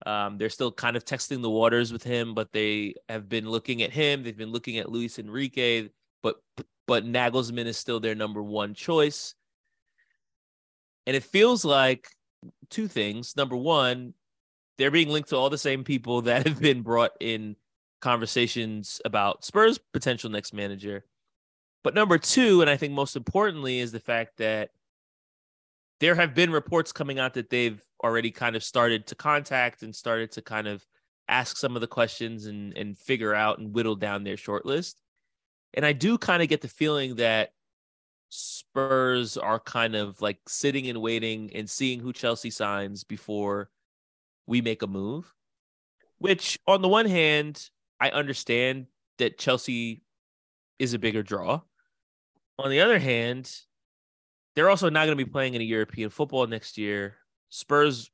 Um, 0.05 0.37
they're 0.37 0.49
still 0.49 0.71
kind 0.71 0.95
of 0.95 1.05
testing 1.05 1.41
the 1.41 1.49
waters 1.49 1.91
with 1.91 2.03
him, 2.03 2.33
but 2.33 2.51
they 2.51 2.95
have 3.09 3.27
been 3.27 3.49
looking 3.49 3.81
at 3.83 3.91
him. 3.91 4.23
They've 4.23 4.37
been 4.37 4.51
looking 4.51 4.77
at 4.77 4.89
Luis 4.89 5.17
Enrique, 5.19 5.89
but 6.21 6.35
but 6.87 7.05
Nagelsmann 7.05 7.65
is 7.65 7.77
still 7.77 7.99
their 7.99 8.15
number 8.15 8.41
one 8.41 8.73
choice. 8.73 9.35
And 11.05 11.15
it 11.15 11.23
feels 11.23 11.65
like 11.65 12.07
two 12.69 12.87
things. 12.87 13.35
Number 13.35 13.55
one, 13.55 14.13
they're 14.77 14.91
being 14.91 15.09
linked 15.09 15.29
to 15.29 15.37
all 15.37 15.49
the 15.49 15.57
same 15.57 15.83
people 15.83 16.21
that 16.23 16.47
have 16.47 16.61
been 16.61 16.81
brought 16.81 17.11
in 17.19 17.55
conversations 18.01 19.01
about 19.03 19.43
Spurs' 19.43 19.79
potential 19.93 20.29
next 20.29 20.53
manager. 20.53 21.03
But 21.83 21.93
number 21.93 22.17
two, 22.17 22.61
and 22.61 22.69
I 22.69 22.77
think 22.77 22.93
most 22.93 23.15
importantly, 23.15 23.79
is 23.79 23.91
the 23.91 23.99
fact 23.99 24.37
that 24.37 24.71
there 25.99 26.15
have 26.15 26.35
been 26.35 26.51
reports 26.51 26.91
coming 26.91 27.19
out 27.19 27.33
that 27.35 27.49
they've 27.49 27.81
already 28.03 28.31
kind 28.31 28.55
of 28.55 28.63
started 28.63 29.07
to 29.07 29.15
contact 29.15 29.83
and 29.83 29.95
started 29.95 30.31
to 30.33 30.41
kind 30.41 30.67
of 30.67 30.85
ask 31.27 31.57
some 31.57 31.75
of 31.75 31.81
the 31.81 31.87
questions 31.87 32.45
and 32.45 32.77
and 32.77 32.97
figure 32.97 33.33
out 33.33 33.59
and 33.59 33.73
whittle 33.73 33.95
down 33.95 34.23
their 34.23 34.37
short 34.37 34.65
list. 34.65 35.01
And 35.73 35.85
I 35.85 35.93
do 35.93 36.17
kind 36.17 36.41
of 36.41 36.49
get 36.49 36.61
the 36.61 36.67
feeling 36.67 37.15
that 37.15 37.51
Spurs 38.29 39.37
are 39.37 39.59
kind 39.59 39.95
of 39.95 40.21
like 40.21 40.39
sitting 40.47 40.87
and 40.87 41.01
waiting 41.01 41.51
and 41.53 41.69
seeing 41.69 41.99
who 41.99 42.13
Chelsea 42.13 42.49
signs 42.49 43.03
before 43.03 43.69
we 44.45 44.61
make 44.61 44.81
a 44.81 44.87
move. 44.87 45.33
Which 46.19 46.59
on 46.67 46.81
the 46.81 46.87
one 46.87 47.05
hand, 47.05 47.69
I 47.99 48.09
understand 48.09 48.87
that 49.17 49.37
Chelsea 49.37 50.01
is 50.79 50.93
a 50.93 50.99
bigger 50.99 51.23
draw. 51.23 51.61
On 52.59 52.69
the 52.69 52.81
other 52.81 52.99
hand, 52.99 53.51
they're 54.55 54.69
also 54.69 54.89
not 54.89 55.05
going 55.05 55.17
to 55.17 55.23
be 55.23 55.29
playing 55.29 55.53
in 55.53 55.61
a 55.61 55.65
European 55.65 56.09
football 56.09 56.47
next 56.47 56.77
year. 56.77 57.15
Spurs 57.49 58.09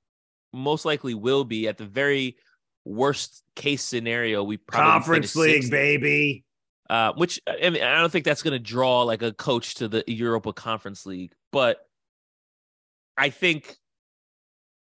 most 0.51 0.85
likely 0.85 1.13
will 1.13 1.43
be 1.43 1.67
at 1.67 1.77
the 1.77 1.85
very 1.85 2.37
worst 2.85 3.43
case 3.55 3.83
scenario. 3.83 4.43
We 4.43 4.57
probably 4.57 4.91
conference 4.91 5.35
league, 5.35 5.71
baby. 5.71 6.43
Uh, 6.89 7.13
which 7.13 7.39
I 7.47 7.69
mean, 7.69 7.81
I 7.81 7.99
don't 7.99 8.11
think 8.11 8.25
that's 8.25 8.43
going 8.43 8.51
to 8.51 8.59
draw 8.59 9.03
like 9.03 9.21
a 9.21 9.31
coach 9.31 9.75
to 9.75 9.87
the 9.87 10.03
Europa 10.05 10.51
Conference 10.51 11.05
League, 11.05 11.31
but 11.51 11.77
I 13.17 13.29
think 13.29 13.77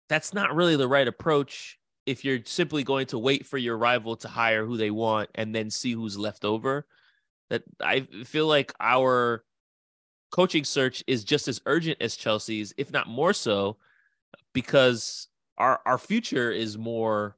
that's 0.08 0.32
not 0.32 0.54
really 0.54 0.76
the 0.76 0.88
right 0.88 1.06
approach 1.06 1.78
if 2.06 2.24
you're 2.24 2.40
simply 2.44 2.84
going 2.84 3.06
to 3.08 3.18
wait 3.18 3.44
for 3.44 3.58
your 3.58 3.76
rival 3.76 4.16
to 4.16 4.28
hire 4.28 4.64
who 4.64 4.76
they 4.76 4.90
want 4.90 5.30
and 5.34 5.54
then 5.54 5.68
see 5.68 5.92
who's 5.92 6.16
left 6.16 6.44
over 6.44 6.86
that 7.50 7.62
I 7.80 8.06
feel 8.24 8.46
like 8.46 8.72
our 8.80 9.44
coaching 10.30 10.64
search 10.64 11.04
is 11.06 11.24
just 11.24 11.48
as 11.48 11.60
urgent 11.66 11.98
as 12.00 12.16
Chelsea's, 12.16 12.72
if 12.76 12.92
not 12.92 13.08
more 13.08 13.32
so, 13.32 13.76
because 14.52 15.28
our 15.58 15.80
our 15.84 15.98
future 15.98 16.50
is 16.50 16.78
more 16.78 17.36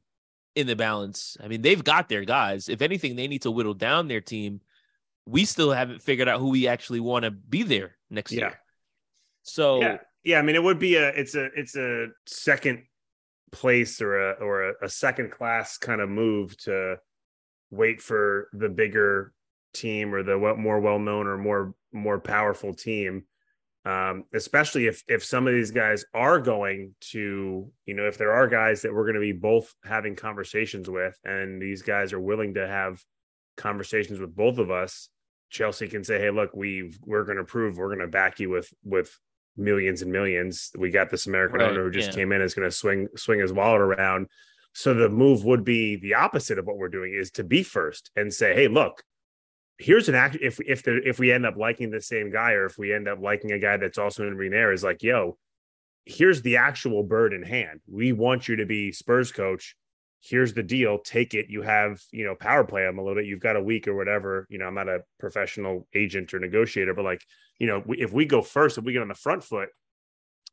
in 0.54 0.66
the 0.66 0.76
balance. 0.76 1.36
I 1.42 1.48
mean, 1.48 1.62
they've 1.62 1.82
got 1.82 2.08
their 2.08 2.24
guys. 2.24 2.68
If 2.68 2.82
anything, 2.82 3.16
they 3.16 3.26
need 3.26 3.42
to 3.42 3.50
whittle 3.50 3.74
down 3.74 4.08
their 4.08 4.20
team. 4.20 4.60
We 5.26 5.44
still 5.44 5.72
haven't 5.72 6.02
figured 6.02 6.28
out 6.28 6.40
who 6.40 6.50
we 6.50 6.68
actually 6.68 7.00
want 7.00 7.24
to 7.24 7.30
be 7.30 7.62
there 7.62 7.96
next 8.10 8.32
yeah. 8.32 8.40
year. 8.40 8.60
So 9.42 9.80
yeah. 9.80 9.98
yeah, 10.24 10.38
I 10.38 10.42
mean, 10.42 10.56
it 10.56 10.62
would 10.62 10.78
be 10.78 10.96
a 10.96 11.08
it's 11.08 11.34
a 11.34 11.46
it's 11.56 11.76
a 11.76 12.08
second 12.26 12.84
place 13.50 14.00
or 14.00 14.30
a 14.30 14.32
or 14.34 14.70
a, 14.70 14.72
a 14.82 14.88
second 14.88 15.30
class 15.30 15.78
kind 15.78 16.00
of 16.00 16.08
move 16.08 16.56
to 16.58 16.96
wait 17.70 18.00
for 18.00 18.48
the 18.52 18.68
bigger 18.68 19.32
team 19.72 20.14
or 20.14 20.22
the 20.22 20.36
more 20.36 20.80
well 20.80 20.98
known 20.98 21.26
or 21.26 21.38
more 21.38 21.74
more 21.92 22.18
powerful 22.18 22.74
team. 22.74 23.24
Um, 23.84 24.24
especially 24.32 24.86
if 24.86 25.02
if 25.08 25.24
some 25.24 25.48
of 25.48 25.54
these 25.54 25.72
guys 25.72 26.04
are 26.14 26.38
going 26.38 26.94
to, 27.10 27.68
you 27.84 27.94
know, 27.94 28.06
if 28.06 28.16
there 28.16 28.32
are 28.32 28.46
guys 28.46 28.82
that 28.82 28.94
we're 28.94 29.04
going 29.04 29.14
to 29.14 29.20
be 29.20 29.32
both 29.32 29.74
having 29.84 30.14
conversations 30.14 30.88
with, 30.88 31.18
and 31.24 31.60
these 31.60 31.82
guys 31.82 32.12
are 32.12 32.20
willing 32.20 32.54
to 32.54 32.66
have 32.66 33.02
conversations 33.56 34.20
with 34.20 34.36
both 34.36 34.58
of 34.58 34.70
us, 34.70 35.08
Chelsea 35.50 35.88
can 35.88 36.04
say, 36.04 36.20
"Hey, 36.20 36.30
look, 36.30 36.54
we 36.54 36.94
we're 37.04 37.24
going 37.24 37.38
to 37.38 37.44
prove 37.44 37.76
we're 37.76 37.88
going 37.88 37.98
to 37.98 38.06
back 38.06 38.38
you 38.38 38.50
with 38.50 38.72
with 38.84 39.18
millions 39.56 40.02
and 40.02 40.12
millions. 40.12 40.70
We 40.76 40.90
got 40.90 41.10
this 41.10 41.26
American 41.26 41.60
right, 41.60 41.70
owner 41.70 41.84
who 41.84 41.90
just 41.90 42.10
yeah. 42.10 42.14
came 42.14 42.32
in 42.32 42.40
is 42.40 42.54
going 42.54 42.68
to 42.68 42.74
swing 42.74 43.08
swing 43.16 43.40
his 43.40 43.52
wallet 43.52 43.80
around. 43.80 44.28
So 44.74 44.94
the 44.94 45.08
move 45.08 45.44
would 45.44 45.64
be 45.64 45.96
the 45.96 46.14
opposite 46.14 46.58
of 46.58 46.66
what 46.66 46.78
we're 46.78 46.88
doing 46.88 47.14
is 47.14 47.30
to 47.32 47.44
be 47.44 47.62
first 47.62 48.10
and 48.16 48.32
say, 48.32 48.54
hey, 48.54 48.68
look, 48.68 49.02
here's 49.78 50.08
an 50.08 50.14
act 50.14 50.36
if 50.40 50.60
if 50.60 50.82
the 50.82 51.00
if 51.04 51.18
we 51.18 51.32
end 51.32 51.46
up 51.46 51.56
liking 51.56 51.90
the 51.90 52.00
same 52.00 52.30
guy 52.30 52.52
or 52.52 52.66
if 52.66 52.78
we 52.78 52.92
end 52.92 53.08
up 53.08 53.20
liking 53.20 53.52
a 53.52 53.58
guy 53.58 53.76
that's 53.76 53.98
also 53.98 54.26
in 54.26 54.36
Renair 54.36 54.72
is 54.72 54.84
like, 54.84 55.02
yo, 55.02 55.36
here's 56.04 56.42
the 56.42 56.56
actual 56.56 57.02
bird 57.02 57.32
in 57.32 57.42
hand. 57.42 57.80
We 57.90 58.12
want 58.12 58.48
you 58.48 58.56
to 58.56 58.66
be 58.66 58.92
Spurs 58.92 59.32
coach. 59.32 59.76
Here's 60.20 60.54
the 60.54 60.62
deal. 60.62 60.98
Take 60.98 61.34
it. 61.34 61.46
You 61.48 61.62
have, 61.62 62.00
you 62.12 62.24
know, 62.24 62.36
power 62.36 62.62
play 62.62 62.82
them 62.82 62.98
a 62.98 63.02
little 63.02 63.16
bit. 63.16 63.26
You've 63.26 63.40
got 63.40 63.56
a 63.56 63.62
week 63.62 63.88
or 63.88 63.96
whatever. 63.96 64.46
You 64.50 64.58
know, 64.58 64.66
I'm 64.66 64.74
not 64.74 64.88
a 64.88 65.00
professional 65.18 65.88
agent 65.94 66.32
or 66.32 66.38
negotiator, 66.38 66.94
but 66.94 67.04
like, 67.04 67.24
you 67.58 67.66
know, 67.66 67.82
if 67.88 68.12
we 68.12 68.24
go 68.24 68.40
first, 68.40 68.78
if 68.78 68.84
we 68.84 68.92
get 68.92 69.02
on 69.02 69.08
the 69.08 69.14
front 69.14 69.42
foot, 69.42 69.70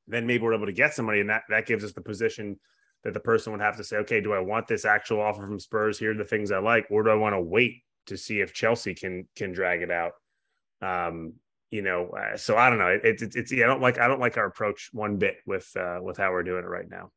then 0.08 0.26
maybe 0.26 0.44
we're 0.44 0.56
able 0.56 0.66
to 0.66 0.74
get 0.74 0.96
somebody, 0.96 1.20
and 1.22 1.30
that 1.30 1.44
that 1.50 1.68
gives 1.68 1.84
us 1.84 1.94
the 1.94 2.02
position 2.02 2.60
that 3.04 3.14
the 3.14 3.20
person 3.20 3.54
would 3.54 3.62
have 3.62 3.78
to 3.78 3.84
say, 3.84 3.98
okay, 3.98 4.20
do 4.20 4.34
I 4.34 4.40
want 4.40 4.68
this 4.68 4.86
actual 4.86 5.22
offer 5.22 5.46
from 5.46 5.60
Spurs? 5.60 6.00
Here 6.00 6.12
are 6.12 6.18
the 6.18 6.26
things 6.26 6.52
I 6.52 6.58
like, 6.58 6.88
or 6.90 7.04
do 7.04 7.12
I 7.12 7.16
want 7.16 7.34
to 7.34 7.42
wait 7.42 7.84
to 8.08 8.18
see 8.18 8.42
if 8.42 8.54
Chelsea 8.54 8.96
can 8.96 9.28
can 9.36 9.52
drag 9.52 9.82
it 9.82 9.92
out? 9.92 10.14
Um, 10.82 11.34
you 11.72 11.82
know, 11.82 12.10
uh, 12.10 12.38
so 12.38 12.58
I 12.58 12.70
don't 12.70 12.80
know. 12.80 12.98
It's 13.04 13.22
it, 13.22 13.36
it's 13.36 13.52
yeah, 13.52 13.66
I 13.66 13.68
don't 13.68 13.82
like 13.82 14.00
I 14.00 14.08
don't 14.08 14.20
like 14.20 14.38
our 14.38 14.46
approach 14.46 14.90
one 14.92 15.18
bit 15.18 15.38
with 15.46 15.70
uh, 15.78 16.00
with 16.02 16.18
how 16.18 16.32
we're 16.32 16.44
doing 16.44 16.64
it 16.64 16.68
right 16.68 16.90
now. 16.90 17.12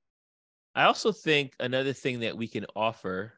I 0.74 0.84
also 0.84 1.12
think 1.12 1.54
another 1.60 1.92
thing 1.92 2.20
that 2.20 2.36
we 2.36 2.48
can 2.48 2.66
offer, 2.74 3.32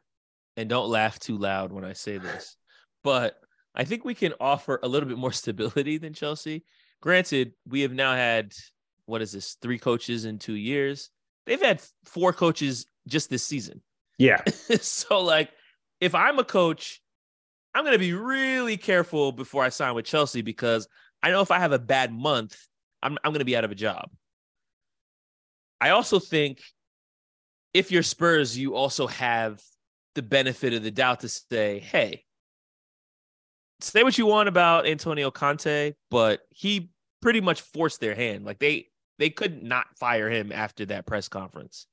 and 0.57 0.69
don't 0.69 0.89
laugh 0.89 1.19
too 1.19 1.37
loud 1.37 1.71
when 1.71 1.85
I 1.85 1.93
say 1.93 2.17
this, 2.17 2.55
but 3.03 3.37
I 3.73 3.83
think 3.83 4.05
we 4.05 4.15
can 4.15 4.33
offer 4.39 4.79
a 4.83 4.87
little 4.87 5.07
bit 5.07 5.17
more 5.17 5.33
stability 5.33 5.97
than 5.97 6.13
Chelsea. 6.13 6.63
Granted, 7.01 7.53
we 7.67 7.81
have 7.81 7.93
now 7.93 8.13
had 8.13 8.53
what 9.05 9.21
is 9.21 9.31
this? 9.31 9.57
Three 9.61 9.79
coaches 9.79 10.25
in 10.25 10.39
two 10.39 10.55
years. 10.55 11.09
They've 11.45 11.61
had 11.61 11.81
four 12.05 12.33
coaches 12.33 12.87
just 13.07 13.29
this 13.29 13.43
season. 13.43 13.81
Yeah. 14.17 14.43
so 14.81 15.21
like, 15.21 15.51
if 15.99 16.15
I'm 16.15 16.39
a 16.39 16.43
coach, 16.43 17.01
I'm 17.75 17.83
going 17.83 17.93
to 17.93 17.99
be 17.99 18.13
really 18.13 18.77
careful 18.77 19.33
before 19.33 19.63
I 19.63 19.69
sign 19.69 19.93
with 19.95 20.05
Chelsea 20.05 20.41
because 20.41 20.87
I 21.21 21.29
know 21.29 21.41
if 21.41 21.51
I 21.51 21.59
have 21.59 21.73
a 21.73 21.79
bad 21.79 22.13
month, 22.13 22.57
I'm 23.03 23.17
I'm 23.23 23.31
going 23.31 23.39
to 23.39 23.45
be 23.45 23.57
out 23.57 23.65
of 23.65 23.71
a 23.71 23.75
job. 23.75 24.09
I 25.81 25.89
also 25.89 26.17
think 26.17 26.61
if 27.73 27.91
you're 27.91 28.01
Spurs, 28.01 28.57
you 28.57 28.75
also 28.75 29.07
have 29.07 29.61
the 30.15 30.21
benefit 30.21 30.73
of 30.73 30.83
the 30.83 30.91
doubt 30.91 31.19
to 31.19 31.29
say, 31.29 31.79
hey, 31.79 32.23
say 33.81 34.03
what 34.03 34.17
you 34.17 34.25
want 34.25 34.47
about 34.47 34.87
Antonio 34.87 35.29
Conte, 35.29 35.93
but 36.09 36.39
he 36.51 36.89
pretty 37.21 37.41
much 37.41 37.59
forced 37.59 37.99
their 37.99 38.15
hand. 38.15 38.45
Like 38.45 38.59
they 38.59 38.87
they 39.19 39.29
could 39.29 39.63
not 39.63 39.87
fire 39.99 40.29
him 40.29 40.53
after 40.53 40.85
that 40.85 41.05
press 41.05 41.27
conference. 41.27 41.87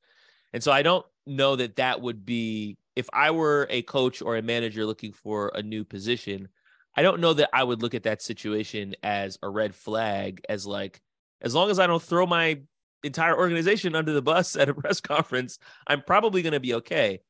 And 0.53 0.63
so 0.63 0.71
I 0.71 0.83
don't 0.83 1.05
know 1.27 1.57
that 1.57 1.77
that 1.77 2.01
would 2.01 2.25
be 2.25 2.77
if 2.97 3.09
I 3.13 3.31
were 3.31 3.67
a 3.71 3.83
coach 3.83 4.23
or 4.23 4.37
a 4.37 4.43
manager 4.43 4.85
looking 4.85 5.13
for 5.13 5.51
a 5.55 5.63
new 5.63 5.85
position, 5.85 6.49
I 6.95 7.03
don't 7.03 7.21
know 7.21 7.33
that 7.35 7.51
I 7.53 7.65
would 7.65 7.83
look 7.83 7.95
at 7.95 8.03
that 8.03 8.23
situation 8.23 8.95
as 9.03 9.39
a 9.43 9.49
red 9.49 9.75
flag 9.75 10.45
as 10.49 10.67
like 10.67 11.01
as 11.41 11.55
long 11.55 11.71
as 11.71 11.79
I 11.79 11.87
don't 11.87 12.03
throw 12.03 12.27
my 12.27 12.61
entire 13.03 13.37
organization 13.37 13.95
under 13.95 14.13
the 14.13 14.23
bus 14.23 14.57
at 14.57 14.69
a 14.69 14.75
press 14.75 15.01
conference, 15.01 15.59
I'm 15.87 16.03
probably 16.03 16.43
going 16.43 16.53
to 16.53 16.61
be 16.61 16.75
okay. 16.75 17.21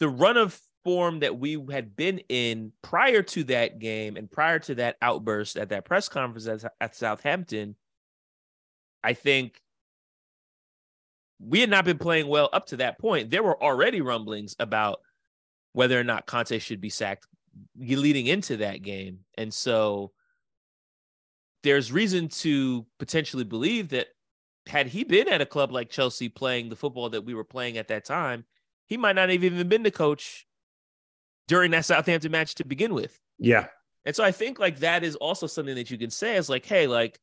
The 0.00 0.08
run 0.08 0.36
of 0.36 0.58
form 0.82 1.20
that 1.20 1.38
we 1.38 1.58
had 1.70 1.96
been 1.96 2.20
in 2.28 2.72
prior 2.82 3.22
to 3.22 3.44
that 3.44 3.78
game 3.78 4.16
and 4.16 4.30
prior 4.30 4.58
to 4.60 4.74
that 4.76 4.96
outburst 5.00 5.56
at 5.56 5.70
that 5.70 5.84
press 5.84 6.08
conference 6.08 6.46
at, 6.46 6.72
at 6.80 6.94
Southampton, 6.94 7.76
I 9.02 9.14
think 9.14 9.60
we 11.46 11.60
had 11.60 11.70
not 11.70 11.84
been 11.84 11.98
playing 11.98 12.26
well 12.26 12.48
up 12.52 12.66
to 12.66 12.78
that 12.78 12.98
point. 12.98 13.30
There 13.30 13.42
were 13.42 13.62
already 13.62 14.00
rumblings 14.00 14.56
about 14.58 15.00
whether 15.72 15.98
or 15.98 16.04
not 16.04 16.26
Conte 16.26 16.58
should 16.58 16.80
be 16.80 16.90
sacked 16.90 17.26
leading 17.76 18.26
into 18.26 18.58
that 18.58 18.82
game. 18.82 19.20
And 19.36 19.52
so 19.52 20.12
there's 21.62 21.92
reason 21.92 22.28
to 22.28 22.86
potentially 22.98 23.44
believe 23.44 23.90
that 23.90 24.08
had 24.66 24.86
he 24.86 25.04
been 25.04 25.28
at 25.28 25.40
a 25.40 25.46
club 25.46 25.72
like 25.72 25.90
Chelsea 25.90 26.28
playing 26.28 26.68
the 26.68 26.76
football 26.76 27.10
that 27.10 27.24
we 27.24 27.34
were 27.34 27.44
playing 27.44 27.76
at 27.76 27.88
that 27.88 28.04
time, 28.04 28.44
he 28.86 28.96
might 28.96 29.16
not 29.16 29.28
have 29.28 29.44
even 29.44 29.68
been 29.68 29.82
the 29.82 29.90
coach 29.90 30.46
during 31.48 31.70
that 31.72 31.84
Southampton 31.84 32.32
match 32.32 32.54
to 32.56 32.64
begin 32.64 32.94
with. 32.94 33.18
Yeah. 33.38 33.66
And 34.04 34.14
so 34.14 34.24
I 34.24 34.32
think 34.32 34.58
like 34.58 34.80
that 34.80 35.04
is 35.04 35.16
also 35.16 35.46
something 35.46 35.74
that 35.74 35.90
you 35.90 35.98
can 35.98 36.10
say 36.10 36.36
is 36.36 36.48
like, 36.48 36.64
hey, 36.64 36.86
like 36.86 37.18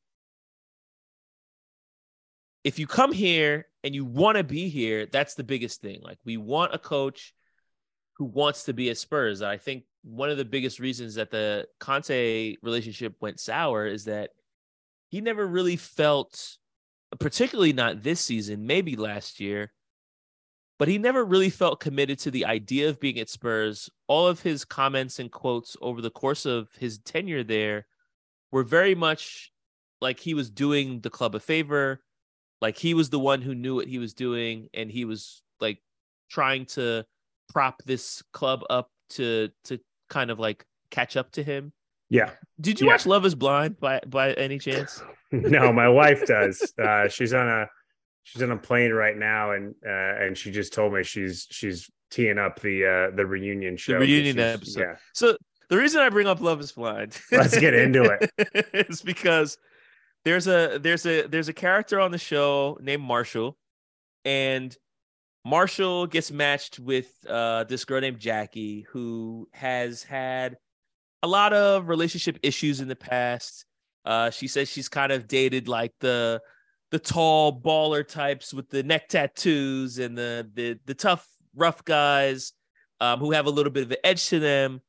if 2.63 2.77
you 2.79 2.87
come 2.87 3.11
here 3.11 3.67
and 3.83 3.95
you 3.95 4.05
want 4.05 4.37
to 4.37 4.43
be 4.43 4.69
here, 4.69 5.05
that's 5.05 5.35
the 5.35 5.43
biggest 5.43 5.81
thing. 5.81 5.99
Like 6.01 6.19
we 6.23 6.37
want 6.37 6.73
a 6.73 6.79
coach 6.79 7.33
who 8.17 8.25
wants 8.25 8.65
to 8.65 8.73
be 8.73 8.89
at 8.89 8.97
Spurs. 8.97 9.41
I 9.41 9.57
think 9.57 9.83
one 10.03 10.29
of 10.29 10.37
the 10.37 10.45
biggest 10.45 10.79
reasons 10.79 11.15
that 11.15 11.31
the 11.31 11.67
Conte 11.79 12.55
relationship 12.61 13.15
went 13.19 13.39
sour 13.39 13.85
is 13.85 14.05
that 14.05 14.31
he 15.09 15.21
never 15.21 15.45
really 15.45 15.75
felt, 15.75 16.57
particularly 17.19 17.73
not 17.73 18.03
this 18.03 18.19
season, 18.19 18.65
maybe 18.65 18.95
last 18.95 19.39
year, 19.39 19.71
but 20.79 20.87
he 20.87 20.97
never 20.97 21.23
really 21.23 21.49
felt 21.49 21.79
committed 21.79 22.19
to 22.19 22.31
the 22.31 22.45
idea 22.45 22.89
of 22.89 22.99
being 22.99 23.19
at 23.19 23.29
Spurs. 23.29 23.89
All 24.07 24.27
of 24.27 24.41
his 24.41 24.65
comments 24.65 25.19
and 25.19 25.31
quotes 25.31 25.75
over 25.81 26.01
the 26.01 26.09
course 26.09 26.45
of 26.45 26.69
his 26.79 26.99
tenure 26.99 27.43
there 27.43 27.85
were 28.51 28.63
very 28.63 28.95
much 28.95 29.51
like 29.99 30.19
he 30.19 30.33
was 30.33 30.49
doing 30.49 31.01
the 31.01 31.09
club 31.09 31.35
a 31.35 31.39
favor, 31.39 32.01
like 32.61 32.77
he 32.77 32.93
was 32.93 33.09
the 33.09 33.19
one 33.19 33.41
who 33.41 33.55
knew 33.55 33.75
what 33.75 33.87
he 33.87 33.97
was 33.99 34.13
doing, 34.13 34.69
and 34.73 34.91
he 34.91 35.05
was 35.05 35.41
like 35.59 35.79
trying 36.29 36.65
to 36.67 37.05
prop 37.49 37.81
this 37.83 38.23
club 38.31 38.61
up 38.69 38.89
to 39.11 39.49
to 39.65 39.79
kind 40.09 40.31
of 40.31 40.39
like 40.39 40.65
catch 40.89 41.17
up 41.17 41.31
to 41.33 41.43
him. 41.43 41.73
Yeah. 42.09 42.31
Did 42.59 42.79
you 42.81 42.87
Yeah. 42.87 42.93
watch 42.93 43.05
Love 43.05 43.25
Is 43.25 43.35
Blind 43.35 43.79
by 43.79 44.01
by 44.07 44.33
any 44.33 44.59
chance? 44.59 45.01
no, 45.31 45.71
my 45.73 45.87
wife 45.89 46.25
does. 46.25 46.73
Uh, 46.81 47.07
she's 47.07 47.33
on 47.33 47.47
a 47.47 47.67
she's 48.23 48.43
on 48.43 48.51
a 48.51 48.57
plane 48.57 48.91
right 48.91 49.17
now, 49.17 49.51
and 49.51 49.73
uh, 49.85 49.89
and 50.23 50.37
she 50.37 50.51
just 50.51 50.73
told 50.73 50.93
me 50.93 51.03
she's 51.03 51.47
she's 51.49 51.89
teeing 52.09 52.37
up 52.37 52.59
the 52.61 52.85
uh, 53.11 53.15
the 53.15 53.25
reunion 53.25 53.77
show. 53.77 53.97
reunion 53.97 54.37
episode. 54.39 54.79
Yeah. 54.81 54.95
So 55.13 55.37
the 55.69 55.77
reason 55.77 56.01
I 56.01 56.09
bring 56.09 56.27
up 56.27 56.41
Love 56.41 56.59
Is 56.59 56.73
Blind, 56.73 57.17
Let's 57.31 57.57
get 57.57 57.73
into 57.73 58.03
it, 58.03 58.67
is 58.89 59.01
because 59.01 59.57
there's 60.23 60.47
a 60.47 60.79
there's 60.81 61.05
a 61.05 61.27
there's 61.27 61.49
a 61.49 61.53
character 61.53 61.99
on 61.99 62.11
the 62.11 62.17
show 62.17 62.77
named 62.81 63.03
Marshall, 63.03 63.57
and 64.25 64.75
Marshall 65.45 66.07
gets 66.07 66.31
matched 66.31 66.79
with 66.79 67.11
uh, 67.27 67.63
this 67.63 67.85
girl 67.85 68.01
named 68.01 68.19
Jackie 68.19 68.85
who 68.89 69.47
has 69.53 70.03
had 70.03 70.57
a 71.23 71.27
lot 71.27 71.53
of 71.53 71.87
relationship 71.87 72.37
issues 72.43 72.81
in 72.81 72.87
the 72.87 72.95
past. 72.95 73.65
Uh, 74.05 74.29
she 74.29 74.47
says 74.47 74.69
she's 74.69 74.89
kind 74.89 75.11
of 75.11 75.27
dated 75.27 75.67
like 75.67 75.93
the 75.99 76.41
the 76.91 76.99
tall 76.99 77.59
baller 77.59 78.07
types 78.07 78.53
with 78.53 78.69
the 78.69 78.83
neck 78.83 79.07
tattoos 79.07 79.97
and 79.97 80.17
the 80.17 80.49
the 80.53 80.79
the 80.85 80.93
tough 80.93 81.27
rough 81.55 81.83
guys 81.85 82.53
um, 82.99 83.19
who 83.19 83.31
have 83.31 83.47
a 83.47 83.49
little 83.49 83.71
bit 83.71 83.83
of 83.83 83.91
an 83.91 83.97
edge 84.03 84.27
to 84.27 84.39
them, 84.39 84.81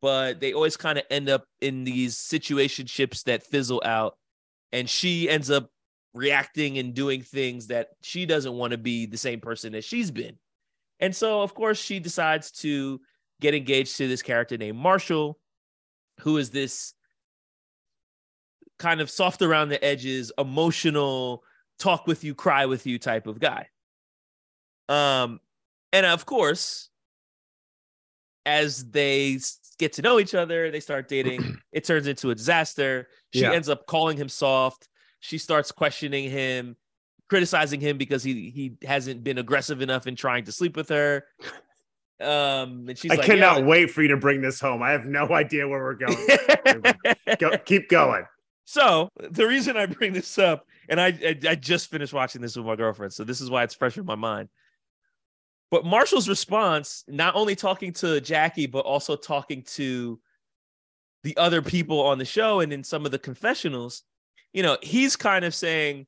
but 0.00 0.40
they 0.40 0.52
always 0.52 0.76
kind 0.76 0.98
of 0.98 1.04
end 1.10 1.28
up 1.28 1.44
in 1.60 1.84
these 1.84 2.16
situationships 2.16 3.24
that 3.24 3.42
fizzle 3.42 3.82
out, 3.84 4.16
and 4.72 4.88
she 4.88 5.28
ends 5.28 5.50
up 5.50 5.70
reacting 6.14 6.78
and 6.78 6.94
doing 6.94 7.22
things 7.22 7.68
that 7.68 7.90
she 8.02 8.26
doesn't 8.26 8.54
want 8.54 8.72
to 8.72 8.78
be 8.78 9.06
the 9.06 9.16
same 9.16 9.40
person 9.40 9.72
that 9.72 9.84
she's 9.84 10.10
been. 10.10 10.36
And 10.98 11.14
so, 11.14 11.42
of 11.42 11.54
course, 11.54 11.78
she 11.78 11.98
decides 11.98 12.50
to 12.52 13.00
get 13.40 13.54
engaged 13.54 13.96
to 13.96 14.08
this 14.08 14.22
character 14.22 14.56
named 14.56 14.78
Marshall, 14.78 15.38
who 16.20 16.36
is 16.36 16.50
this 16.50 16.94
kind 18.78 19.00
of 19.00 19.10
soft 19.10 19.42
around 19.42 19.68
the 19.68 19.82
edges, 19.82 20.32
emotional, 20.36 21.42
talk 21.78 22.06
with 22.06 22.24
you, 22.24 22.34
cry 22.34 22.66
with 22.66 22.86
you 22.86 22.98
type 22.98 23.26
of 23.26 23.38
guy. 23.38 23.68
Um, 24.88 25.40
and 25.92 26.04
of 26.04 26.26
course, 26.26 26.90
as 28.44 28.84
they 28.90 29.38
get 29.80 29.94
to 29.94 30.02
know 30.02 30.20
each 30.20 30.34
other, 30.34 30.70
they 30.70 30.78
start 30.78 31.08
dating. 31.08 31.58
it 31.72 31.84
turns 31.84 32.06
into 32.06 32.30
a 32.30 32.34
disaster. 32.34 33.08
She 33.34 33.40
Yeah. 33.40 33.52
ends 33.52 33.68
up 33.68 33.86
calling 33.86 34.16
him 34.16 34.28
soft. 34.28 34.88
She 35.18 35.38
starts 35.38 35.72
questioning 35.72 36.30
him, 36.30 36.76
criticizing 37.28 37.80
him 37.80 37.98
because 37.98 38.22
he 38.22 38.50
he 38.50 38.76
hasn't 38.86 39.24
been 39.24 39.38
aggressive 39.38 39.80
enough 39.82 40.06
in 40.06 40.14
trying 40.14 40.44
to 40.44 40.52
sleep 40.52 40.76
with 40.76 40.90
her. 40.90 41.24
Um, 42.20 42.86
and 42.88 42.98
she's 42.98 43.10
I 43.10 43.14
like, 43.16 43.24
cannot 43.26 43.58
"Yeah, 43.60 43.64
wait 43.64 43.90
for 43.90 44.02
you 44.02 44.08
to 44.08 44.16
bring 44.18 44.42
this 44.42 44.60
home. 44.60 44.82
I 44.82 44.90
have 44.90 45.06
no 45.06 45.26
idea 45.32 45.66
where 45.66 45.82
we're 45.82 45.94
going. 45.94 46.16
Go, 47.38 47.56
keep 47.64 47.88
going. 47.88 48.24
So 48.66 49.08
the 49.16 49.46
reason 49.46 49.76
I 49.76 49.86
bring 49.86 50.12
this 50.12 50.38
up, 50.38 50.66
and 50.88 51.00
I, 51.00 51.06
I 51.08 51.36
I 51.50 51.54
just 51.54 51.90
finished 51.90 52.12
watching 52.12 52.42
this 52.42 52.56
with 52.56 52.66
my 52.66 52.76
girlfriend, 52.76 53.12
so 53.14 53.24
this 53.24 53.40
is 53.40 53.48
why 53.50 53.62
it's 53.64 53.74
fresh 53.74 53.96
in 53.96 54.04
my 54.04 54.14
mind. 54.16 54.48
But 55.70 55.84
Marshall's 55.84 56.28
response, 56.28 57.04
not 57.06 57.36
only 57.36 57.54
talking 57.54 57.92
to 57.94 58.20
Jackie, 58.20 58.66
but 58.66 58.80
also 58.80 59.14
talking 59.14 59.62
to 59.74 60.18
the 61.22 61.36
other 61.36 61.62
people 61.62 62.00
on 62.00 62.18
the 62.18 62.24
show 62.24 62.60
and 62.60 62.72
in 62.72 62.82
some 62.82 63.04
of 63.04 63.12
the 63.12 63.18
confessionals, 63.18 64.02
you 64.52 64.62
know, 64.62 64.78
he's 64.82 65.16
kind 65.16 65.44
of 65.44 65.54
saying, 65.54 66.06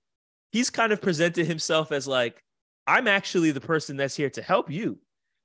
he's 0.50 0.70
kind 0.70 0.92
of 0.92 1.00
presented 1.00 1.46
himself 1.46 1.92
as 1.92 2.08
like, 2.08 2.42
I'm 2.86 3.06
actually 3.06 3.52
the 3.52 3.60
person 3.60 3.96
that's 3.96 4.16
here 4.16 4.30
to 4.30 4.42
help 4.42 4.70
you. 4.70 4.98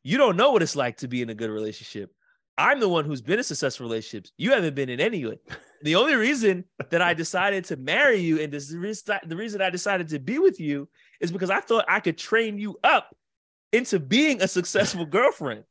You 0.04 0.18
don't 0.18 0.38
know 0.38 0.52
what 0.52 0.64
it's 0.64 0.76
like 0.76 0.98
to 0.98 1.08
be 1.08 1.22
in 1.22 1.30
a 1.30 1.36
good 1.36 1.52
relationship. 1.52 2.12
I'm 2.58 2.80
the 2.80 2.90
one 2.90 3.06
who's 3.06 3.22
been 3.22 3.38
in 3.38 3.44
successful 3.44 3.86
relationships. 3.86 4.32
You 4.38 4.52
haven't 4.52 4.74
been 4.74 4.90
in 4.90 5.00
any. 5.00 5.24
Of 5.24 5.34
it. 5.34 5.42
The 5.84 5.94
only 5.94 6.16
reason 6.16 6.66
that 6.90 7.04
I 7.04 7.14
decided 7.14 7.66
to 7.66 7.78
marry 7.78 8.18
you 8.18 8.42
and 8.42 8.52
this, 8.52 8.70
the 8.70 9.36
reason 9.36 9.62
I 9.62 9.70
decided 9.70 10.08
to 10.08 10.18
be 10.18 10.40
with 10.40 10.60
you 10.60 10.90
is 11.22 11.32
because 11.32 11.52
I 11.52 11.60
thought 11.60 11.86
I 11.88 12.00
could 12.00 12.18
train 12.18 12.58
you 12.58 12.80
up 12.84 13.16
into 13.72 14.00
being 14.00 14.42
a 14.42 14.48
successful 14.48 15.06
girlfriend. 15.06 15.64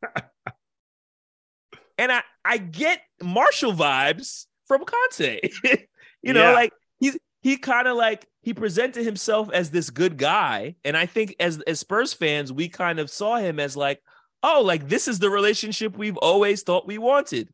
and 1.98 2.12
I, 2.12 2.22
I 2.44 2.59
get 2.59 3.00
Marshall 3.22 3.72
vibes 3.72 4.46
from 4.66 4.85
Conte. 4.85 5.40
you 6.22 6.32
know, 6.32 6.50
Yeah. 6.50 6.52
like 6.52 6.72
he's 6.98 7.16
he 7.42 7.56
kind 7.56 7.87
of 7.88 7.96
like 7.96 8.26
he 8.42 8.52
presented 8.54 9.04
himself 9.04 9.50
as 9.52 9.70
this 9.70 9.90
good 9.90 10.16
guy. 10.16 10.76
And 10.85 10.96
I 10.96 11.06
think 11.06 11.35
as 11.40 11.61
as 11.66 11.80
Spurs 11.80 12.12
fans, 12.12 12.52
we 12.52 12.68
kind 12.68 12.98
of 12.98 13.11
saw 13.11 13.37
him 13.37 13.59
as 13.61 13.76
like, 13.76 14.02
oh, 14.42 14.62
like 14.64 14.88
this 14.88 15.09
is 15.09 15.18
the 15.18 15.30
relationship 15.30 15.96
we've 15.96 16.16
always 16.18 16.62
thought 16.62 16.87
we 16.87 16.98
wanted. 16.98 17.48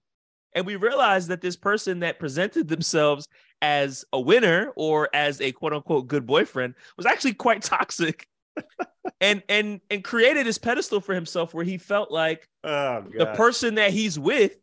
And 0.54 0.66
we 0.66 0.76
realized 0.76 1.28
that 1.28 1.40
this 1.40 1.56
person 1.56 2.00
that 2.00 2.18
presented 2.18 2.68
themselves 2.68 3.26
as 3.62 4.04
a 4.12 4.20
winner 4.20 4.72
or 4.76 5.08
as 5.14 5.40
a 5.40 5.52
quote 5.52 5.72
unquote 5.72 6.08
good 6.08 6.26
boyfriend 6.26 6.74
was 6.96 7.06
actually 7.06 7.34
quite 7.34 7.62
toxic 7.62 8.26
and 9.20 9.42
and 9.48 9.80
and 9.90 10.04
created 10.04 10.46
this 10.46 10.58
pedestal 10.58 11.00
for 11.00 11.14
himself 11.14 11.54
where 11.54 11.64
he 11.64 11.78
felt 11.78 12.10
like 12.10 12.48
Oh, 12.64 13.04
the 13.16 13.26
person 13.26 13.76
that 13.76 13.90
he's 13.90 14.18
with 14.18 14.56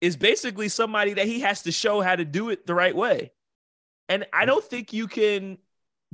is 0.00 0.16
basically 0.16 0.68
somebody 0.68 1.14
that 1.14 1.26
he 1.26 1.40
has 1.40 1.62
to 1.62 1.72
show 1.72 2.00
how 2.00 2.14
to 2.14 2.24
do 2.24 2.50
it 2.50 2.66
the 2.66 2.74
right 2.74 2.94
way. 2.94 3.32
And 4.08 4.26
I 4.32 4.44
mm. 4.44 4.48
don't 4.48 4.64
think 4.64 4.92
you 4.92 5.06
can 5.06 5.58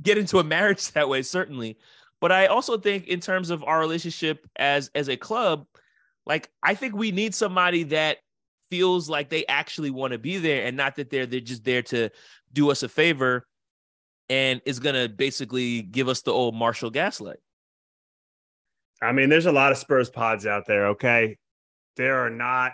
get 0.01 0.17
into 0.17 0.39
a 0.39 0.43
marriage 0.45 0.91
that 0.91 1.09
way, 1.09 1.21
certainly. 1.23 1.77
But 2.21 2.31
I 2.31 2.45
also 2.45 2.77
think 2.77 3.07
in 3.07 3.19
terms 3.19 3.49
of 3.49 3.63
our 3.63 3.79
relationship 3.79 4.47
as 4.55 4.91
as 4.95 5.09
a 5.09 5.17
club, 5.17 5.65
like 6.25 6.49
I 6.61 6.75
think 6.75 6.95
we 6.95 7.11
need 7.11 7.33
somebody 7.35 7.83
that 7.83 8.17
feels 8.69 9.09
like 9.09 9.29
they 9.29 9.45
actually 9.47 9.89
want 9.89 10.13
to 10.13 10.19
be 10.19 10.37
there 10.37 10.65
and 10.65 10.77
not 10.77 10.95
that 10.95 11.09
they're 11.09 11.25
they're 11.25 11.41
just 11.41 11.65
there 11.65 11.81
to 11.81 12.09
do 12.53 12.71
us 12.71 12.83
a 12.83 12.89
favor 12.89 13.45
and 14.31 14.61
is 14.65 14.79
gonna 14.79 15.09
basically 15.09 15.81
give 15.81 16.07
us 16.07 16.21
the 16.21 16.31
old 16.31 16.55
Marshall 16.55 16.89
gaslight. 16.89 17.39
I 19.01 19.11
mean, 19.11 19.27
there's 19.27 19.45
a 19.45 19.51
lot 19.51 19.73
of 19.73 19.77
Spurs 19.77 20.09
pods 20.09 20.45
out 20.45 20.65
there. 20.65 20.87
Okay, 20.87 21.37
there 21.97 22.25
are 22.25 22.29
not. 22.29 22.71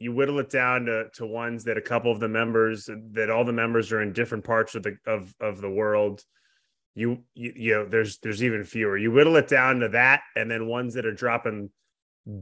You 0.00 0.12
whittle 0.12 0.40
it 0.40 0.50
down 0.50 0.86
to 0.86 1.10
to 1.14 1.26
ones 1.26 1.62
that 1.64 1.78
a 1.78 1.80
couple 1.80 2.10
of 2.10 2.18
the 2.18 2.28
members 2.28 2.90
that 3.12 3.30
all 3.30 3.44
the 3.44 3.52
members 3.52 3.92
are 3.92 4.02
in 4.02 4.12
different 4.12 4.44
parts 4.44 4.74
of 4.74 4.82
the 4.82 4.96
of 5.06 5.32
of 5.40 5.60
the 5.60 5.70
world. 5.70 6.24
You 6.96 7.22
you, 7.34 7.52
you 7.54 7.74
know, 7.74 7.86
there's 7.86 8.18
there's 8.18 8.42
even 8.42 8.64
fewer. 8.64 8.98
You 8.98 9.12
whittle 9.12 9.36
it 9.36 9.46
down 9.46 9.78
to 9.80 9.88
that, 9.90 10.22
and 10.34 10.50
then 10.50 10.66
ones 10.66 10.94
that 10.94 11.06
are 11.06 11.14
dropping 11.14 11.70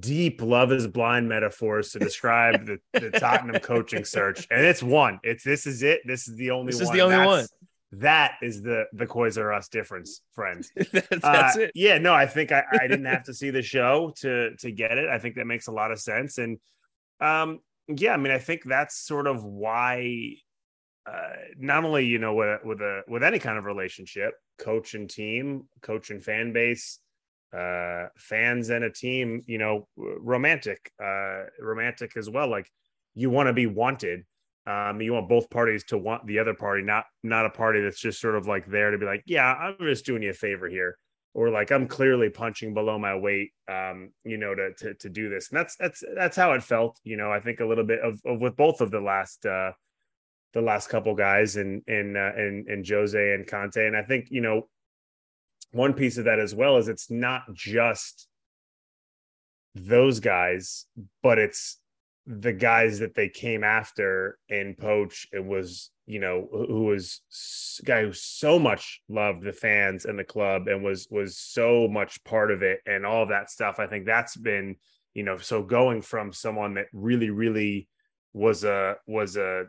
deep 0.00 0.40
love 0.40 0.72
is 0.72 0.86
blind 0.86 1.28
metaphors 1.28 1.90
to 1.90 1.98
describe 1.98 2.64
the, 2.66 2.78
the 2.94 3.10
Tottenham 3.18 3.60
coaching 3.60 4.06
search, 4.06 4.46
and 4.50 4.64
it's 4.64 4.82
one. 4.82 5.20
It's 5.22 5.44
this 5.44 5.66
is 5.66 5.82
it. 5.82 6.00
This 6.06 6.28
is 6.28 6.36
the 6.36 6.50
only. 6.50 6.72
This 6.72 6.76
one. 6.76 6.80
This 6.80 6.88
is 6.88 6.94
the 6.94 7.00
only 7.02 7.16
That's- 7.16 7.48
That 7.92 8.36
is 8.40 8.62
the 8.62 8.86
the 8.94 9.06
Coys 9.06 9.36
R 9.36 9.52
Us 9.52 9.68
difference, 9.68 10.22
friends. 10.34 10.70
That's 10.92 11.24
Uh, 11.24 11.52
it. 11.56 11.72
Yeah, 11.74 11.98
no, 11.98 12.14
I 12.14 12.26
think 12.26 12.50
I, 12.50 12.64
I 12.72 12.86
didn't 12.88 13.04
have 13.04 13.24
to 13.24 13.34
see 13.34 13.50
the 13.50 13.62
show 13.62 14.12
to 14.20 14.56
to 14.56 14.70
get 14.70 14.96
it. 14.98 15.08
I 15.10 15.18
think 15.18 15.34
that 15.36 15.46
makes 15.46 15.66
a 15.66 15.72
lot 15.72 15.92
of 15.92 16.00
sense. 16.00 16.38
And 16.38 16.58
um, 17.20 17.60
yeah, 17.88 18.14
I 18.14 18.16
mean, 18.16 18.32
I 18.32 18.38
think 18.38 18.64
that's 18.64 18.96
sort 18.98 19.26
of 19.26 19.44
why 19.44 20.36
uh, 21.06 21.32
not 21.58 21.84
only 21.84 22.06
you 22.06 22.18
know 22.18 22.34
with 22.34 22.64
with 22.64 22.80
a 22.80 23.02
with 23.08 23.22
any 23.22 23.38
kind 23.38 23.58
of 23.58 23.64
relationship, 23.64 24.34
coach 24.58 24.94
and 24.94 25.10
team, 25.10 25.68
coach 25.82 26.10
and 26.10 26.24
fan 26.24 26.52
base, 26.52 26.98
uh, 27.56 28.06
fans 28.16 28.70
and 28.70 28.84
a 28.84 28.90
team, 28.90 29.42
you 29.46 29.58
know, 29.58 29.86
romantic, 29.96 30.90
uh, 31.02 31.42
romantic 31.60 32.16
as 32.16 32.30
well. 32.30 32.48
Like 32.48 32.70
you 33.14 33.28
want 33.30 33.48
to 33.48 33.52
be 33.52 33.66
wanted. 33.66 34.24
Um, 34.66 35.00
you 35.00 35.12
want 35.12 35.28
both 35.28 35.50
parties 35.50 35.84
to 35.84 35.98
want 35.98 36.26
the 36.26 36.38
other 36.38 36.54
party, 36.54 36.82
not 36.82 37.04
not 37.22 37.46
a 37.46 37.50
party 37.50 37.80
that's 37.80 38.00
just 38.00 38.20
sort 38.20 38.36
of 38.36 38.46
like 38.46 38.66
there 38.66 38.90
to 38.90 38.98
be 38.98 39.06
like, 39.06 39.22
yeah, 39.26 39.52
I'm 39.52 39.76
just 39.80 40.06
doing 40.06 40.22
you 40.22 40.30
a 40.30 40.34
favor 40.34 40.68
here, 40.68 40.96
or 41.34 41.50
like 41.50 41.72
I'm 41.72 41.88
clearly 41.88 42.30
punching 42.30 42.72
below 42.72 42.98
my 42.98 43.16
weight, 43.16 43.50
um, 43.68 44.10
you 44.24 44.36
know, 44.36 44.54
to 44.54 44.72
to 44.74 44.94
to 44.94 45.08
do 45.08 45.28
this. 45.28 45.50
And 45.50 45.58
that's 45.58 45.76
that's 45.76 46.04
that's 46.14 46.36
how 46.36 46.52
it 46.52 46.62
felt, 46.62 47.00
you 47.02 47.16
know. 47.16 47.32
I 47.32 47.40
think 47.40 47.58
a 47.58 47.66
little 47.66 47.84
bit 47.84 48.00
of, 48.00 48.20
of 48.24 48.40
with 48.40 48.56
both 48.56 48.80
of 48.80 48.92
the 48.92 49.00
last 49.00 49.44
uh 49.44 49.72
the 50.52 50.62
last 50.62 50.88
couple 50.88 51.14
guys 51.14 51.56
and 51.56 51.82
and 51.88 52.16
uh, 52.16 52.32
and 52.36 52.68
in 52.68 52.84
Jose 52.88 53.34
and 53.34 53.46
Conte, 53.46 53.84
and 53.84 53.96
I 53.96 54.02
think 54.02 54.28
you 54.30 54.42
know 54.42 54.68
one 55.72 55.94
piece 55.94 56.18
of 56.18 56.26
that 56.26 56.38
as 56.38 56.54
well 56.54 56.76
is 56.76 56.88
it's 56.88 57.10
not 57.10 57.42
just 57.54 58.28
those 59.74 60.20
guys, 60.20 60.86
but 61.22 61.38
it's 61.38 61.78
the 62.26 62.52
guys 62.52 62.98
that 63.00 63.14
they 63.14 63.28
came 63.28 63.64
after 63.64 64.38
in 64.48 64.74
Poach. 64.74 65.26
It 65.32 65.44
was, 65.44 65.90
you 66.06 66.20
know, 66.20 66.48
who 66.50 66.84
was 66.84 67.20
guy 67.84 68.02
who 68.02 68.12
so 68.12 68.58
much 68.58 69.02
loved 69.08 69.42
the 69.42 69.52
fans 69.52 70.04
and 70.04 70.18
the 70.18 70.24
club 70.24 70.68
and 70.68 70.84
was 70.84 71.08
was 71.10 71.36
so 71.36 71.88
much 71.88 72.22
part 72.24 72.50
of 72.50 72.62
it 72.62 72.80
and 72.86 73.04
all 73.04 73.26
that 73.26 73.50
stuff. 73.50 73.78
I 73.78 73.86
think 73.86 74.06
that's 74.06 74.36
been, 74.36 74.76
you 75.14 75.24
know, 75.24 75.38
so 75.38 75.62
going 75.62 76.02
from 76.02 76.32
someone 76.32 76.74
that 76.74 76.86
really, 76.92 77.30
really 77.30 77.88
was 78.32 78.64
a 78.64 78.96
was 79.06 79.36
a 79.36 79.64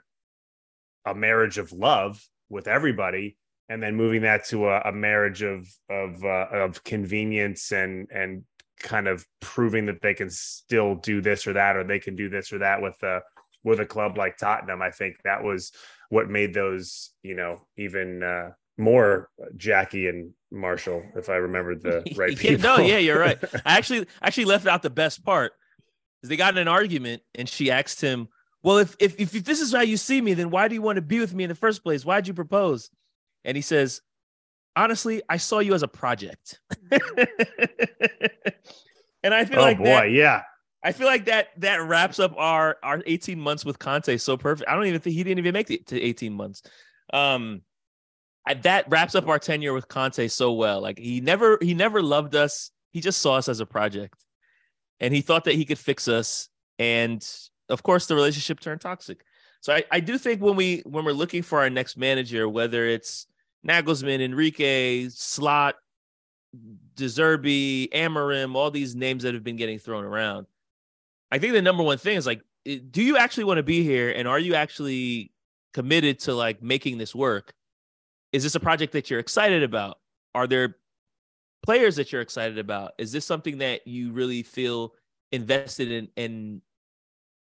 a 1.06 1.16
marriage 1.16 1.58
of 1.58 1.72
love 1.72 2.24
with 2.50 2.68
everybody 2.68 3.38
and 3.70 3.82
then 3.82 3.96
moving 3.96 4.22
that 4.22 4.46
to 4.46 4.70
a, 4.70 4.82
a 4.82 4.92
marriage 4.92 5.42
of 5.42 5.68
of 5.90 6.24
uh, 6.24 6.48
of 6.52 6.84
convenience 6.84 7.72
and 7.72 8.08
and 8.12 8.44
kind 8.80 9.08
of 9.08 9.26
proving 9.40 9.86
that 9.86 10.02
they 10.02 10.14
can 10.14 10.30
still 10.30 10.96
do 10.96 11.22
this 11.22 11.48
or 11.48 11.54
that 11.54 11.76
or 11.76 11.84
they 11.84 12.00
can 12.00 12.16
do 12.16 12.30
this 12.30 12.52
or 12.52 12.60
that 12.60 12.82
with 12.82 13.02
a 13.04 13.22
with 13.64 13.80
a 13.80 13.86
club 13.86 14.18
like 14.18 14.38
Tottenham 14.38 14.82
I 14.82 14.92
think 14.92 15.18
that 15.24 15.44
was 15.44 15.72
what 16.10 16.30
made 16.30 16.54
those 16.54 17.12
you 17.24 17.36
know 17.36 17.62
even 17.78 18.24
uh, 18.24 18.52
more 18.78 19.30
Jackie 19.56 20.08
and 20.08 20.34
Marshall 20.52 21.04
if 21.16 21.30
I 21.30 21.36
remember 21.36 21.76
the 21.76 22.04
right 22.16 22.38
people. 22.38 22.64
no, 22.64 22.78
yeah, 22.78 22.98
you're 22.98 23.20
right. 23.20 23.38
I 23.66 23.78
actually 23.78 24.08
actually 24.22 24.46
left 24.46 24.68
out 24.68 24.82
the 24.82 24.90
best 24.90 25.24
part. 25.24 25.54
Is 26.22 26.30
they 26.30 26.38
got 26.38 26.54
in 26.54 26.60
an 26.60 26.68
argument 26.68 27.22
and 27.36 27.50
she 27.50 27.70
asked 27.70 28.00
him, 28.00 28.30
"Well, 28.64 28.78
if 28.78 28.96
if 29.00 29.20
if 29.20 29.32
this 29.44 29.60
is 29.60 29.74
how 29.74 29.82
you 29.82 29.98
see 29.98 30.22
me, 30.22 30.34
then 30.34 30.50
why 30.50 30.68
do 30.68 30.76
you 30.76 30.82
want 30.82 30.96
to 30.96 31.02
be 31.02 31.20
with 31.20 31.34
me 31.34 31.44
in 31.44 31.50
the 31.50 31.56
first 31.56 31.84
place? 31.84 32.06
Why'd 32.06 32.28
you 32.28 32.34
propose?" 32.34 32.90
and 33.46 33.58
he 33.58 33.62
says, 33.62 34.02
honestly, 34.76 35.22
I 35.30 35.38
saw 35.38 35.60
you 35.60 35.74
as 35.74 35.84
a 35.84 35.88
project. 35.88 36.60
and 39.24 39.34
I 39.34 39.46
feel 39.46 39.60
oh, 39.60 39.64
like 39.64 39.78
boy, 39.78 39.86
that, 39.86 40.12
yeah. 40.12 40.42
I 40.84 40.92
feel 40.92 41.08
like 41.08 41.26
that 41.26 41.50
that 41.58 41.82
wraps 41.84 42.20
up 42.20 42.34
our 42.38 42.78
our 42.84 43.02
18 43.06 43.40
months 43.40 43.64
with 43.64 43.80
Conte 43.80 44.18
so 44.18 44.36
perfect. 44.36 44.70
I 44.70 44.76
don't 44.76 44.86
even 44.86 45.00
think 45.00 45.16
he 45.16 45.24
didn't 45.24 45.40
even 45.40 45.54
make 45.54 45.72
it 45.72 45.88
to 45.88 46.02
18 46.02 46.34
months. 46.34 46.64
Um 47.14 47.62
I, 48.46 48.56
that 48.56 48.90
wraps 48.90 49.16
up 49.16 49.30
our 49.30 49.40
tenure 49.40 49.74
with 49.74 49.88
Conte 49.88 50.28
so 50.28 50.52
well. 50.52 50.82
Like 50.82 51.00
he 51.00 51.22
never 51.22 51.58
he 51.62 51.74
never 51.74 52.02
loved 52.02 52.36
us. 52.36 52.72
He 52.92 53.00
just 53.00 53.22
saw 53.22 53.36
us 53.36 53.48
as 53.48 53.62
a 53.62 53.66
project. 53.66 54.26
And 55.00 55.14
he 55.14 55.22
thought 55.22 55.46
that 55.46 55.56
he 55.56 55.66
could 55.66 55.80
fix 55.80 56.08
us 56.08 56.50
and 56.78 57.26
of 57.70 57.82
course 57.84 58.08
the 58.08 58.16
relationship 58.16 58.60
turned 58.60 58.82
toxic. 58.82 59.24
So 59.62 59.74
I, 59.74 59.86
I 59.90 60.00
do 60.02 60.18
think 60.18 60.42
when 60.42 60.58
we 60.58 60.82
when 60.86 61.06
we're 61.06 61.14
looking 61.14 61.44
for 61.44 61.60
our 61.60 61.70
next 61.70 61.96
manager, 61.96 62.50
whether 62.50 62.86
it's 62.86 63.28
Nagelsmann, 63.68 64.22
Enrique, 64.22 65.10
Slot, 65.10 65.76
De 66.96 67.06
Zerbi, 67.06 67.90
Amorim, 67.92 68.56
all 68.56 68.70
these 68.70 68.96
names 68.96 69.24
that 69.24 69.34
have 69.34 69.44
been 69.44 69.56
getting 69.56 69.80
thrown 69.80 70.04
around. 70.04 70.46
I 71.32 71.40
think 71.40 71.54
the 71.54 71.62
number 71.62 71.84
one 71.84 71.98
thing 71.98 72.18
is 72.18 72.28
like, 72.28 72.42
do 72.92 73.02
you 73.02 73.18
actually 73.18 73.46
want 73.46 73.58
to 73.58 73.64
be 73.64 73.84
here, 73.84 74.12
and 74.12 74.28
are 74.28 74.40
you 74.40 74.56
actually 74.56 75.32
committed 75.74 76.20
to 76.20 76.34
like 76.34 76.62
making 76.62 76.98
this 76.98 77.16
work? 77.16 77.54
Is 78.32 78.44
this 78.44 78.56
a 78.56 78.60
project 78.60 78.94
that 78.94 79.10
you're 79.10 79.20
excited 79.20 79.64
about? 79.64 80.00
Are 80.36 80.48
there 80.48 80.78
players 81.64 81.96
that 81.96 82.12
you're 82.12 82.22
excited 82.22 82.58
about? 82.58 82.94
Is 82.98 83.12
this 83.12 83.26
something 83.26 83.58
that 83.60 83.88
you 83.88 84.12
really 84.12 84.44
feel 84.44 84.94
invested 85.32 85.92
in 85.92 86.08
and 86.16 86.62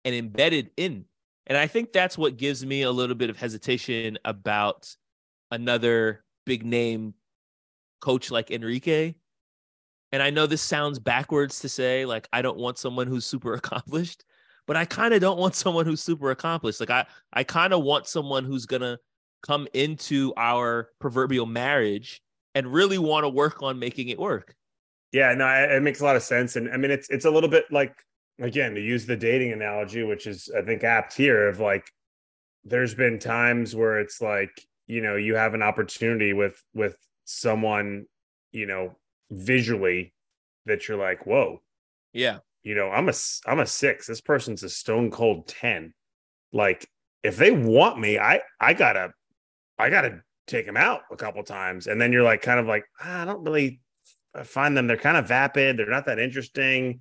and 0.04 0.14
embedded 0.14 0.70
in? 0.76 1.04
And 1.46 1.58
I 1.58 1.66
think 1.66 1.92
that's 1.92 2.16
what 2.16 2.36
gives 2.36 2.64
me 2.64 2.82
a 2.82 2.90
little 2.90 3.16
bit 3.16 3.30
of 3.30 3.36
hesitation 3.36 4.18
about 4.24 4.94
another 5.52 6.24
big 6.46 6.64
name 6.64 7.14
coach 8.00 8.30
like 8.30 8.50
Enrique. 8.50 9.14
And 10.10 10.22
I 10.22 10.30
know 10.30 10.46
this 10.46 10.62
sounds 10.62 10.98
backwards 10.98 11.60
to 11.60 11.68
say, 11.68 12.04
like, 12.04 12.28
I 12.32 12.42
don't 12.42 12.58
want 12.58 12.78
someone 12.78 13.06
who's 13.06 13.24
super 13.24 13.54
accomplished, 13.62 14.24
but 14.66 14.76
I 14.76 14.84
kind 14.84 15.14
of 15.14 15.20
don't 15.20 15.38
want 15.38 15.54
someone 15.54 15.86
who's 15.86 16.02
super 16.02 16.30
accomplished. 16.30 16.80
Like, 16.80 16.90
I, 16.90 17.06
I 17.32 17.44
kind 17.44 17.72
of 17.72 17.84
want 17.84 18.08
someone 18.08 18.44
who's 18.44 18.66
going 18.66 18.82
to 18.82 18.98
come 19.42 19.68
into 19.74 20.32
our 20.36 20.88
proverbial 20.98 21.46
marriage 21.46 22.20
and 22.54 22.66
really 22.66 22.98
want 22.98 23.24
to 23.24 23.28
work 23.28 23.62
on 23.62 23.78
making 23.78 24.08
it 24.08 24.18
work. 24.18 24.54
Yeah, 25.12 25.34
no, 25.34 25.46
it 25.46 25.82
makes 25.82 26.00
a 26.00 26.04
lot 26.04 26.16
of 26.16 26.22
sense. 26.22 26.56
And 26.56 26.70
I 26.72 26.76
mean, 26.76 26.90
it's, 26.90 27.10
it's 27.10 27.26
a 27.26 27.30
little 27.30 27.50
bit 27.50 27.66
like, 27.70 27.94
again, 28.40 28.74
to 28.74 28.80
use 28.80 29.04
the 29.04 29.16
dating 29.16 29.52
analogy, 29.52 30.02
which 30.02 30.26
is, 30.26 30.50
I 30.56 30.62
think, 30.62 30.84
apt 30.84 31.14
here 31.14 31.48
of 31.48 31.60
like, 31.60 31.86
there's 32.64 32.94
been 32.94 33.18
times 33.18 33.74
where 33.74 33.98
it's 33.98 34.22
like, 34.22 34.50
you 34.86 35.00
know 35.00 35.16
you 35.16 35.34
have 35.36 35.54
an 35.54 35.62
opportunity 35.62 36.32
with 36.32 36.62
with 36.74 36.96
someone 37.24 38.06
you 38.50 38.66
know 38.66 38.96
visually 39.30 40.12
that 40.66 40.88
you're 40.88 40.98
like 40.98 41.26
whoa. 41.26 41.60
Yeah. 42.12 42.38
You 42.62 42.74
know 42.74 42.90
i'm 42.90 43.08
a 43.08 43.12
i'm 43.46 43.60
a 43.60 43.66
six. 43.66 44.06
This 44.06 44.20
person's 44.20 44.62
a 44.62 44.68
stone 44.68 45.10
cold 45.10 45.48
10 45.48 45.94
like 46.52 46.86
if 47.22 47.36
they 47.36 47.50
want 47.50 47.98
me 47.98 48.18
i 48.18 48.40
i 48.60 48.74
gotta 48.74 49.12
i 49.78 49.88
gotta 49.88 50.20
take 50.46 50.66
them 50.66 50.76
out 50.76 51.02
a 51.10 51.16
couple 51.16 51.42
times. 51.42 51.86
And 51.86 52.00
then 52.00 52.12
you're 52.12 52.22
like 52.22 52.42
kind 52.42 52.60
of 52.60 52.66
like 52.66 52.84
ah, 53.00 53.22
i 53.22 53.24
don't 53.24 53.44
really 53.44 53.80
find 54.44 54.76
them 54.76 54.86
they're 54.86 54.96
kind 54.96 55.16
of 55.16 55.28
vapid. 55.28 55.76
They're 55.76 55.88
not 55.88 56.06
that 56.06 56.18
interesting. 56.18 57.00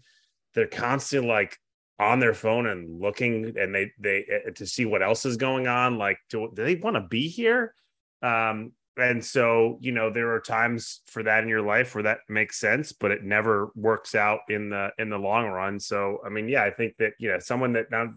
They're 0.53 0.67
constantly 0.67 1.29
like 1.29 1.57
on 2.01 2.19
their 2.19 2.33
phone 2.33 2.65
and 2.65 2.99
looking 2.99 3.53
and 3.57 3.73
they 3.73 3.91
they 3.99 4.25
uh, 4.47 4.51
to 4.55 4.65
see 4.65 4.85
what 4.85 5.03
else 5.03 5.23
is 5.23 5.37
going 5.37 5.67
on 5.67 5.99
like 5.99 6.17
do, 6.31 6.51
do 6.53 6.63
they 6.63 6.75
want 6.75 6.95
to 6.95 7.01
be 7.01 7.27
here? 7.27 7.75
Um 8.23 8.71
and 8.97 9.23
so 9.23 9.77
you 9.81 9.91
know 9.91 10.09
there 10.09 10.33
are 10.33 10.39
times 10.41 11.01
for 11.05 11.23
that 11.23 11.43
in 11.43 11.49
your 11.49 11.61
life 11.61 11.93
where 11.93 12.03
that 12.03 12.19
makes 12.27 12.59
sense 12.59 12.91
but 12.91 13.11
it 13.11 13.23
never 13.23 13.71
works 13.75 14.15
out 14.15 14.39
in 14.49 14.69
the 14.69 14.89
in 14.97 15.09
the 15.09 15.17
long 15.17 15.45
run. 15.47 15.79
So 15.79 16.19
i 16.25 16.29
mean 16.29 16.49
yeah 16.49 16.63
i 16.63 16.71
think 16.71 16.97
that 16.97 17.13
you 17.19 17.29
know 17.29 17.39
someone 17.39 17.73
that 17.73 17.91
now 17.91 18.11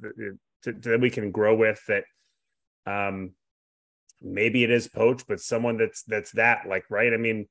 that 0.64 1.00
we 1.00 1.10
can 1.10 1.30
grow 1.30 1.54
with 1.54 1.80
that 1.86 2.04
um 2.86 3.32
maybe 4.22 4.64
it 4.64 4.70
is 4.70 4.88
poach 4.88 5.26
but 5.28 5.40
someone 5.40 5.76
that's 5.76 6.02
that's 6.04 6.32
that 6.32 6.66
like 6.66 6.84
right? 6.88 7.12
I 7.12 7.18
mean 7.18 7.46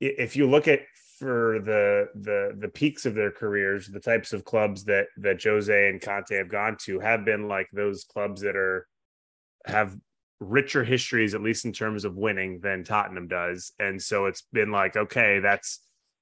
if 0.00 0.36
you 0.36 0.48
look 0.48 0.68
at 0.68 0.80
for 1.24 1.58
the 1.64 2.08
the 2.20 2.54
the 2.58 2.68
peaks 2.68 3.06
of 3.06 3.14
their 3.14 3.30
careers, 3.30 3.86
the 3.86 3.98
types 3.98 4.34
of 4.34 4.44
clubs 4.44 4.84
that 4.84 5.06
that 5.16 5.42
Jose 5.42 5.88
and 5.88 5.98
Conte 5.98 6.36
have 6.36 6.50
gone 6.50 6.76
to 6.82 7.00
have 7.00 7.24
been 7.24 7.48
like 7.48 7.66
those 7.72 8.04
clubs 8.04 8.42
that 8.42 8.56
are 8.56 8.86
have 9.64 9.96
richer 10.38 10.84
histories, 10.84 11.34
at 11.34 11.40
least 11.40 11.64
in 11.64 11.72
terms 11.72 12.04
of 12.04 12.14
winning, 12.14 12.60
than 12.60 12.84
Tottenham 12.84 13.26
does. 13.26 13.72
And 13.78 14.02
so 14.02 14.26
it's 14.26 14.42
been 14.52 14.70
like, 14.70 14.98
okay, 14.98 15.40
that's 15.40 15.80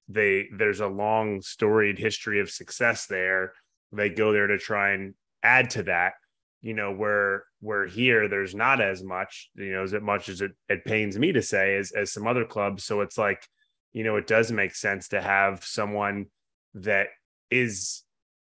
they 0.09 0.47
there's 0.57 0.79
a 0.79 0.87
long 0.87 1.43
storied 1.43 1.99
history 1.99 2.39
of 2.39 2.49
success 2.49 3.07
there. 3.07 3.55
They 3.91 4.09
go 4.09 4.31
there 4.31 4.47
to 4.47 4.57
try 4.57 4.93
and 4.93 5.15
add 5.43 5.71
to 5.71 5.83
that. 5.85 6.13
You 6.61 6.75
know, 6.75 6.93
where 6.93 7.43
where 7.59 7.89
here 7.89 8.29
there's 8.29 8.55
not 8.55 8.81
as 8.81 9.03
much, 9.03 9.51
you 9.57 9.73
know, 9.73 9.83
as 9.83 9.95
much 9.95 10.29
as 10.29 10.43
it, 10.43 10.53
it 10.69 10.85
pains 10.85 11.19
me 11.19 11.33
to 11.33 11.43
say 11.43 11.75
as 11.75 11.91
as 11.91 12.13
some 12.13 12.29
other 12.29 12.45
clubs. 12.45 12.85
So 12.85 13.01
it's 13.01 13.19
like 13.19 13.43
you 13.93 14.05
know, 14.05 14.17
it 14.17 14.27
does 14.27 14.51
make 14.51 14.75
sense 14.75 15.09
to 15.09 15.21
have 15.21 15.65
someone 15.65 16.27
that 16.75 17.09
is, 17.51 18.03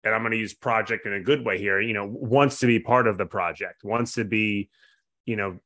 and 0.05 0.15
I'm 0.15 0.23
going 0.23 0.33
to 0.33 0.39
use 0.39 0.55
project 0.55 1.07
in 1.07 1.13
a 1.13 1.21
good 1.21 1.45
way 1.45 1.59
here, 1.59 1.81
you 1.81 1.95
know, 1.95 2.07
wants 2.07 2.61
to 2.61 2.67
be 2.67 2.81
part 2.81 3.07
of 3.07 3.19
the 3.19 3.27
project, 3.27 3.85
wants 3.85 4.15
to 4.15 4.25
be, 4.25 4.71
you 5.27 5.37
know, 5.37 5.59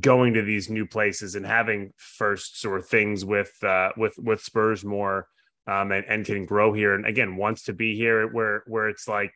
going 0.00 0.34
to 0.34 0.42
these 0.42 0.68
new 0.68 0.86
places 0.86 1.34
and 1.34 1.46
having 1.46 1.92
firsts 1.96 2.64
or 2.64 2.82
things 2.82 3.24
with, 3.24 3.52
uh, 3.62 3.90
with, 3.96 4.14
with 4.18 4.42
Spurs 4.42 4.84
more, 4.84 5.28
um, 5.66 5.92
and, 5.92 6.04
and 6.06 6.26
can 6.26 6.44
grow 6.44 6.72
here. 6.72 6.94
And 6.94 7.06
again, 7.06 7.36
wants 7.36 7.64
to 7.64 7.72
be 7.72 7.96
here 7.96 8.26
where, 8.26 8.64
where 8.66 8.88
it's 8.88 9.08
like 9.08 9.34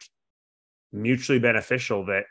mutually 0.92 1.38
beneficial 1.38 2.06
that 2.06 2.24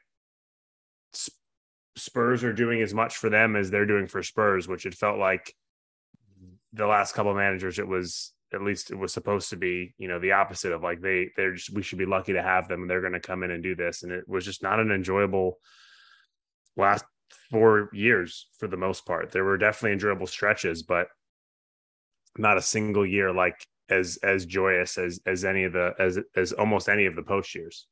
Spurs 1.95 2.43
are 2.43 2.53
doing 2.53 2.81
as 2.81 2.93
much 2.93 3.17
for 3.17 3.29
them 3.29 3.55
as 3.55 3.71
they're 3.71 3.87
doing 3.87 4.07
for 4.07 4.21
Spurs, 4.21 4.67
which 4.67 4.85
it 4.85 4.93
felt 4.93 5.17
like 5.17 5.53
the 6.73 6.87
last 6.87 7.13
couple 7.13 7.31
of 7.31 7.37
managers, 7.37 7.79
it 7.79 7.87
was 7.87 8.33
at 8.53 8.61
least 8.61 8.91
it 8.91 8.95
was 8.95 9.13
supposed 9.13 9.49
to 9.49 9.57
be, 9.57 9.93
you 9.97 10.07
know, 10.07 10.19
the 10.19 10.31
opposite 10.31 10.71
of 10.71 10.81
like 10.81 11.01
they 11.01 11.29
they're 11.35 11.53
just 11.53 11.71
we 11.71 11.81
should 11.81 11.97
be 11.97 12.05
lucky 12.05 12.33
to 12.33 12.41
have 12.41 12.67
them 12.67 12.81
and 12.81 12.89
they're 12.89 13.01
going 13.01 13.13
to 13.13 13.19
come 13.19 13.43
in 13.43 13.51
and 13.51 13.63
do 13.63 13.75
this. 13.75 14.03
And 14.03 14.11
it 14.11 14.27
was 14.27 14.45
just 14.45 14.63
not 14.63 14.79
an 14.79 14.91
enjoyable 14.91 15.59
last 16.75 17.05
four 17.51 17.89
years 17.93 18.47
for 18.57 18.67
the 18.67 18.77
most 18.77 19.05
part. 19.05 19.31
There 19.31 19.43
were 19.43 19.57
definitely 19.57 19.93
enjoyable 19.93 20.27
stretches, 20.27 20.83
but 20.83 21.07
not 22.37 22.57
a 22.57 22.61
single 22.61 23.05
year 23.05 23.33
like 23.33 23.65
as 23.89 24.17
as 24.23 24.45
joyous 24.45 24.97
as 24.97 25.19
as 25.25 25.45
any 25.45 25.63
of 25.63 25.73
the 25.73 25.93
as 25.99 26.19
as 26.35 26.51
almost 26.53 26.89
any 26.89 27.05
of 27.05 27.15
the 27.15 27.23
post 27.23 27.53
years. 27.55 27.87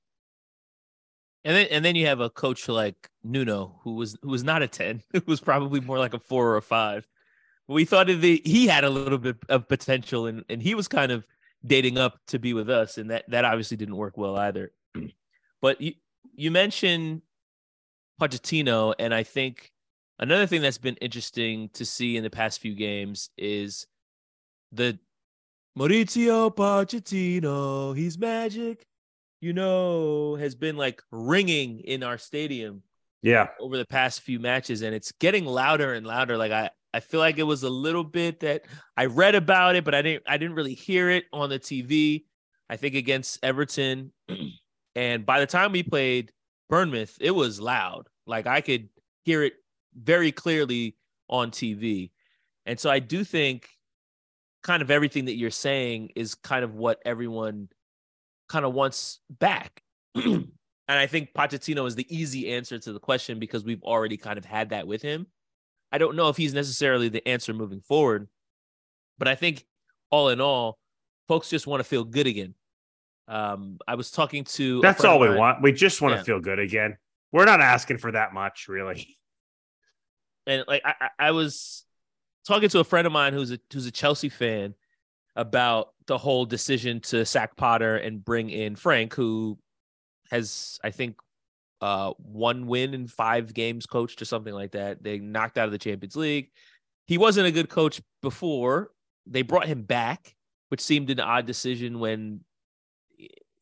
And 1.44 1.56
then 1.56 1.68
and 1.72 1.86
then 1.86 1.96
you 1.96 2.08
have 2.08 2.22
a 2.22 2.30
coach 2.30 2.68
like 2.68 3.10
Nuno, 3.24 3.80
who 3.84 3.96
was 3.96 4.18
who 4.22 4.30
was 4.30 4.44
not 4.44 4.64
a 4.64 4.68
10, 4.68 5.04
who 5.12 5.22
was 5.26 5.42
probably 5.42 5.80
more 5.80 6.00
like 6.00 6.14
a 6.14 6.20
four 6.20 6.48
or 6.48 6.58
a 6.58 6.62
five. 6.62 7.08
We 7.68 7.86
thought 7.86 8.08
the, 8.08 8.42
he 8.46 8.68
had 8.68 8.84
a 8.84 8.90
little 8.90 9.18
bit 9.18 9.38
of 9.50 9.68
potential 9.68 10.28
and, 10.28 10.46
and 10.50 10.62
he 10.62 10.76
was 10.76 10.88
kind 10.88 11.12
of 11.12 11.26
dating 11.66 11.98
up 11.98 12.20
to 12.28 12.40
be 12.40 12.54
with 12.54 12.70
us, 12.70 12.98
and 12.98 13.10
that 13.12 13.26
that 13.30 13.46
obviously 13.46 13.78
didn't 13.78 13.96
work 13.96 14.18
well 14.18 14.36
either. 14.38 14.72
but 15.62 15.82
you 15.82 15.94
you 16.36 16.52
mentioned 16.52 17.22
Pochettino, 18.22 18.94
and 19.00 19.14
I 19.14 19.24
think 19.24 19.72
another 20.20 20.48
thing 20.48 20.62
that's 20.62 20.78
been 20.78 20.96
interesting 20.98 21.70
to 21.74 21.86
see 21.86 22.18
in 22.18 22.24
the 22.24 22.30
past 22.30 22.60
few 22.60 22.76
games 22.76 23.30
is 23.38 23.88
the 24.72 25.00
Mauricio 25.78 26.54
Pochettino, 26.56 27.96
he's 27.96 28.18
magic, 28.18 28.86
you 29.42 29.54
know, 29.54 30.36
has 30.36 30.56
been 30.56 30.78
like 30.78 31.02
ringing 31.12 31.80
in 31.80 32.04
our 32.04 32.18
stadium. 32.18 32.84
Yeah. 33.22 33.48
Over 33.60 33.78
the 33.78 33.86
past 33.86 34.22
few 34.22 34.40
matches, 34.40 34.84
and 34.84 34.94
it's 34.94 35.12
getting 35.14 35.46
louder 35.46 35.96
and 35.96 36.06
louder. 36.06 36.38
Like 36.38 36.52
I, 36.52 36.70
I 36.96 37.02
feel 37.02 37.20
like 37.20 37.38
it 37.38 37.44
was 37.44 37.64
a 37.64 37.70
little 37.70 38.06
bit 38.06 38.40
that 38.40 38.64
I 38.96 39.08
read 39.08 39.36
about 39.36 39.76
it, 39.76 39.84
but 39.84 39.94
I 39.94 40.02
didn't, 40.02 40.24
I 40.26 40.38
didn't 40.38 40.56
really 40.56 40.74
hear 40.74 41.10
it 41.10 41.26
on 41.34 41.50
the 41.50 41.60
TV. 41.60 42.24
I 42.70 42.78
think 42.78 42.96
against 42.96 43.38
Everton, 43.44 44.14
and 44.96 45.26
by 45.26 45.42
the 45.42 45.46
time 45.46 45.74
we 45.74 45.84
played 45.84 46.32
Bournemouth, 46.70 47.18
it 47.20 47.32
was 47.32 47.60
loud. 47.60 48.08
Like 48.26 48.48
I 48.48 48.62
could 48.62 48.88
hear 49.26 49.44
it 49.44 49.56
very 49.94 50.32
clearly 50.32 50.96
on 51.28 51.52
TV. 51.52 52.12
And 52.66 52.80
so 52.80 52.90
I 52.90 53.00
do 53.00 53.26
think 53.26 53.68
kind 54.64 54.82
of 54.82 54.90
everything 54.90 55.26
that 55.26 55.36
you're 55.36 55.52
saying 55.52 56.12
is 56.16 56.34
kind 56.34 56.64
of 56.64 56.76
what 56.76 57.02
everyone 57.06 57.68
kind 58.48 58.64
of 58.64 58.74
wants 58.74 59.20
back. 59.30 59.82
and 60.16 60.48
I 60.88 61.08
think 61.08 61.34
Pochettino 61.34 61.86
is 61.88 61.96
the 61.96 62.08
easy 62.16 62.54
answer 62.54 62.80
to 62.80 62.94
the 62.94 63.02
question 63.02 63.38
because 63.38 63.66
we've 63.66 63.84
already 63.84 64.16
kind 64.16 64.38
of 64.38 64.46
had 64.46 64.70
that 64.70 64.88
with 64.88 65.02
him. 65.02 65.28
I 65.92 65.98
don't 65.98 66.16
know 66.16 66.30
if 66.30 66.38
he's 66.38 66.54
necessarily 66.54 67.10
the 67.10 67.26
answer 67.28 67.54
moving 67.54 67.82
forward, 67.82 68.28
but 69.18 69.28
I 69.28 69.36
think 69.36 69.66
all 70.10 70.30
in 70.30 70.42
all, 70.42 70.78
folks 71.28 71.50
just 71.50 71.68
want 71.68 71.80
to 71.80 71.84
feel 71.84 72.04
good 72.04 72.28
again. 72.28 72.54
Um, 73.28 73.80
I 73.88 73.96
was 73.96 74.12
talking 74.12 74.44
to 74.44 74.82
that's 74.82 75.04
all 75.04 75.20
we 75.20 75.34
want. 75.34 75.62
We 75.62 75.72
just 75.72 76.02
want 76.02 76.14
yeah. 76.14 76.20
to 76.20 76.24
feel 76.24 76.40
good 76.40 76.60
again. 76.60 76.98
We're 77.32 77.46
not 77.46 77.62
asking 77.62 77.98
for 77.98 78.12
that 78.12 78.34
much, 78.34 78.68
really. 78.68 79.18
And 80.48 80.64
like 80.68 80.84
I, 80.86 81.10
I 81.18 81.32
was 81.32 81.86
talking 82.46 82.70
to 82.70 82.80
a 82.80 82.84
friend 82.84 83.08
of 83.08 83.14
mine 83.14 83.34
who's 83.34 83.52
a 83.52 83.60
who's 83.74 83.88
a 83.88 83.92
Chelsea 83.92 84.30
fan 84.30 84.76
about 85.36 85.90
the 86.08 86.18
whole 86.18 86.46
decision 86.46 87.00
to 87.02 87.26
sack 87.26 87.56
Potter 87.56 87.98
and 87.98 88.24
bring 88.24 88.50
in 88.50 88.76
Frank, 88.76 89.16
who 89.16 89.58
has 90.30 90.80
I 90.84 90.92
think 90.92 91.16
uh, 91.82 92.14
one 92.18 92.68
win 92.68 92.94
in 92.94 93.08
five 93.08 93.54
games 93.54 93.86
coached 93.86 94.22
or 94.22 94.26
something 94.26 94.54
like 94.54 94.72
that. 94.72 95.04
They 95.04 95.20
knocked 95.20 95.58
out 95.58 95.66
of 95.66 95.72
the 95.72 95.78
Champions 95.78 96.16
League. 96.16 96.52
He 97.08 97.18
wasn't 97.18 97.48
a 97.48 97.52
good 97.52 97.70
coach 97.70 98.02
before. 98.22 98.92
They 99.28 99.42
brought 99.42 99.68
him 99.68 99.84
back, 99.84 100.36
which 100.70 100.82
seemed 100.82 101.10
an 101.10 101.20
odd 101.20 101.46
decision 101.46 102.00
when 102.00 102.42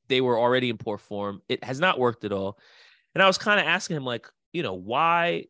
they 0.07 0.21
were 0.21 0.37
already 0.37 0.69
in 0.69 0.77
poor 0.77 0.97
form. 0.97 1.41
It 1.49 1.63
has 1.63 1.79
not 1.79 1.99
worked 1.99 2.23
at 2.23 2.31
all. 2.31 2.57
And 3.13 3.21
I 3.21 3.27
was 3.27 3.37
kind 3.37 3.59
of 3.59 3.65
asking 3.65 3.97
him, 3.97 4.05
like, 4.05 4.27
you 4.51 4.63
know, 4.63 4.73
why 4.73 5.45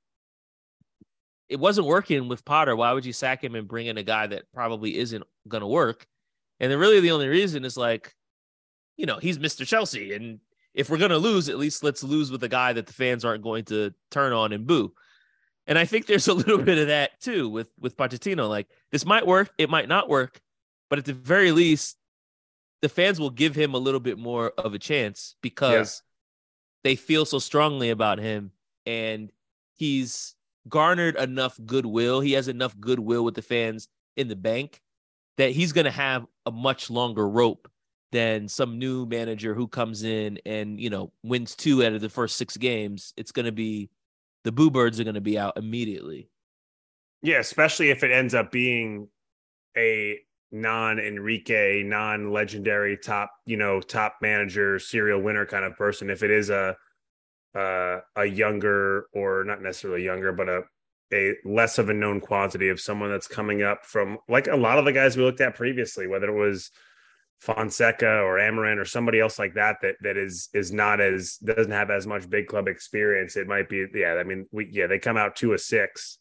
it 1.50 1.60
wasn't 1.60 1.88
working 1.88 2.28
with 2.28 2.46
Potter. 2.46 2.76
Why 2.76 2.94
would 2.94 3.06
you 3.06 3.14
sack 3.14 3.44
him 3.44 3.56
and 3.56 3.68
bring 3.68 3.88
in 3.88 3.98
a 3.98 4.04
guy 4.04 4.28
that 4.28 4.44
probably 4.54 4.98
isn't 4.98 5.24
going 5.48 5.62
to 5.62 5.68
work? 5.68 6.06
And 6.60 6.72
then 6.72 6.80
really 6.80 7.00
the 7.00 7.12
only 7.12 7.28
reason 7.28 7.66
is 7.66 7.78
like, 7.78 8.14
you 8.98 9.06
know, 9.06 9.18
he's 9.18 9.38
Mr. 9.38 9.66
Chelsea. 9.66 10.14
And 10.14 10.40
if 10.74 10.90
we're 10.90 10.98
going 10.98 11.12
to 11.12 11.18
lose, 11.18 11.50
at 11.50 11.58
least 11.58 11.84
let's 11.84 12.04
lose 12.04 12.32
with 12.32 12.44
a 12.44 12.50
guy 12.50 12.74
that 12.74 12.88
the 12.88 12.94
fans 12.94 13.24
aren't 13.24 13.44
going 13.44 13.66
to 13.66 13.94
turn 14.10 14.34
on 14.34 14.54
and 14.54 14.66
boo. 14.66 14.94
And 15.68 15.78
I 15.78 15.86
think 15.86 16.06
there's 16.06 16.28
a 16.28 16.34
little 16.34 16.58
bit 16.58 16.78
of 16.78 16.88
that 16.88 17.20
too 17.22 17.50
with 17.50 17.70
with 17.80 17.98
Pochettino. 17.98 18.50
Like 18.50 18.68
this 18.92 19.06
might 19.06 19.28
work, 19.28 19.52
it 19.58 19.70
might 19.70 19.88
not 19.88 20.10
work, 20.10 20.42
but 20.90 21.00
at 21.00 21.06
the 21.06 21.14
very 21.14 21.52
least, 21.52 21.98
the 22.82 22.90
fans 22.90 23.20
will 23.20 23.30
give 23.30 23.56
him 23.56 23.74
a 23.74 23.80
little 23.80 24.00
bit 24.00 24.18
more 24.18 24.52
of 24.58 24.74
a 24.74 24.80
chance 24.80 25.36
because 25.42 26.02
yeah. 26.04 26.90
they 26.90 26.96
feel 26.96 27.26
so 27.26 27.40
strongly 27.40 27.92
about 27.92 28.20
him 28.20 28.52
and 28.86 29.32
he's 29.76 30.36
garnered 30.68 31.16
enough 31.16 31.58
goodwill. 31.66 32.20
He 32.20 32.34
has 32.34 32.48
enough 32.48 32.78
goodwill 32.80 33.24
with 33.24 33.36
the 33.36 33.42
fans 33.42 33.88
in 34.18 34.28
the 34.28 34.36
bank 34.36 34.82
that 35.38 35.52
he's 35.52 35.72
going 35.72 35.86
to 35.86 35.92
have 35.92 36.26
a 36.46 36.52
much 36.52 36.90
longer 36.90 37.28
rope 37.28 37.70
than 38.14 38.48
some 38.48 38.78
new 38.78 39.08
manager 39.08 39.56
who 39.56 39.68
comes 39.68 40.04
in 40.04 40.40
and, 40.46 40.80
you 40.80 40.92
know, 40.92 41.12
wins 41.24 41.56
two 41.56 41.84
out 41.84 41.94
of 41.94 42.00
the 42.00 42.10
first 42.10 42.38
six 42.38 42.56
games. 42.56 43.12
It's 43.18 43.32
going 43.32 43.48
to 43.48 43.52
be 43.52 43.90
the 44.44 44.52
Boo 44.52 44.70
Birds 44.70 45.00
are 45.00 45.04
going 45.04 45.16
to 45.16 45.22
be 45.22 45.38
out 45.38 45.58
immediately. 45.58 46.30
Yeah, 47.24 47.40
especially 47.40 47.90
if 47.90 48.04
it 48.04 48.12
ends 48.12 48.36
up 48.36 48.52
being 48.52 49.08
a 49.76 50.20
non 50.52 51.00
Enrique, 51.00 51.82
non 51.82 52.32
legendary 52.32 52.98
top, 52.98 53.32
you 53.48 53.58
know, 53.58 53.82
top 53.82 54.18
manager, 54.22 54.78
serial 54.78 55.20
winner 55.20 55.48
kind 55.48 55.66
of 55.66 55.76
person. 55.76 56.12
If 56.12 56.22
it 56.22 56.30
is 56.30 56.52
a 56.52 56.78
uh, 57.56 58.00
a 58.16 58.26
younger 58.26 59.08
or 59.14 59.44
not 59.44 59.62
necessarily 59.62 60.04
younger, 60.04 60.32
but 60.32 60.50
a 60.50 60.62
a 61.12 61.36
less 61.46 61.80
of 61.80 61.90
a 61.90 61.94
known 61.94 62.20
quantity 62.20 62.70
of 62.70 62.80
someone 62.80 63.10
that's 63.10 63.28
coming 63.28 63.64
up 63.64 63.86
from 63.86 64.20
like 64.28 64.48
a 64.48 64.56
lot 64.56 64.78
of 64.78 64.86
the 64.86 64.92
guys 64.92 65.18
we 65.18 65.24
looked 65.24 65.42
at 65.42 65.56
previously, 65.56 66.06
whether 66.06 66.28
it 66.28 66.40
was 66.40 66.70
Fonseca 67.44 68.22
or 68.22 68.38
Amorim 68.38 68.78
or 68.78 68.86
somebody 68.86 69.20
else 69.20 69.38
like 69.38 69.54
that 69.56 69.76
that 69.82 69.96
that 70.00 70.16
is 70.16 70.48
is 70.54 70.72
not 70.72 71.02
as 71.02 71.36
doesn't 71.38 71.74
have 71.74 71.92
as 71.92 72.08
much 72.08 72.30
big 72.30 72.48
club 72.48 72.70
experience. 72.70 73.36
It 73.36 73.48
might 73.48 73.68
be 73.68 73.86
yeah. 73.94 74.14
I 74.14 74.24
mean 74.24 74.48
we 74.54 74.70
yeah 74.72 74.88
they 74.88 74.98
come 74.98 75.18
out 75.18 75.36
two 75.36 75.52
of 75.52 75.60
six, 75.60 76.20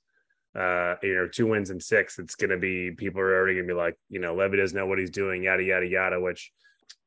uh 0.59 0.97
you 1.01 1.15
know 1.15 1.29
two 1.29 1.47
wins 1.47 1.71
and 1.71 1.81
six. 1.81 2.19
It's 2.19 2.35
to 2.35 2.59
be 2.59 2.91
people 2.91 3.21
are 3.21 3.37
already 3.37 3.61
to 3.61 3.63
be 3.63 3.73
like 3.73 3.95
you 4.09 4.19
know 4.19 4.35
Levy 4.35 4.57
doesn't 4.57 4.77
know 4.77 4.87
what 4.87 4.99
he's 4.99 5.11
doing 5.11 5.45
yada 5.45 5.63
yada 5.63 5.87
yada. 5.87 6.21
Which 6.21 6.51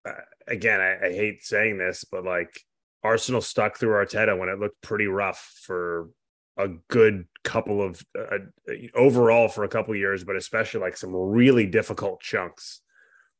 uh, 0.07 0.13
again 0.47 0.79
I, 0.79 1.07
I 1.07 1.11
hate 1.11 1.43
saying 1.43 1.77
this, 1.77 2.05
but 2.09 2.23
like 2.23 2.57
Arsenal 3.03 3.41
stuck 3.41 3.77
through 3.77 3.95
Arteta 4.01 4.39
when 4.39 4.47
it 4.47 4.59
looked 4.59 4.81
pretty 4.81 5.07
rough 5.07 5.59
for 5.63 6.09
a 6.57 6.69
good 6.89 7.25
couple 7.43 7.81
of 7.81 8.01
uh, 8.17 8.37
uh 8.69 8.73
overall 8.95 9.49
for 9.49 9.65
a 9.65 9.69
couple 9.69 9.93
years, 9.93 10.23
but 10.23 10.37
especially 10.37 10.79
like 10.79 10.95
some 10.95 11.13
really 11.13 11.65
difficult 11.65 12.21
chunks. 12.21 12.79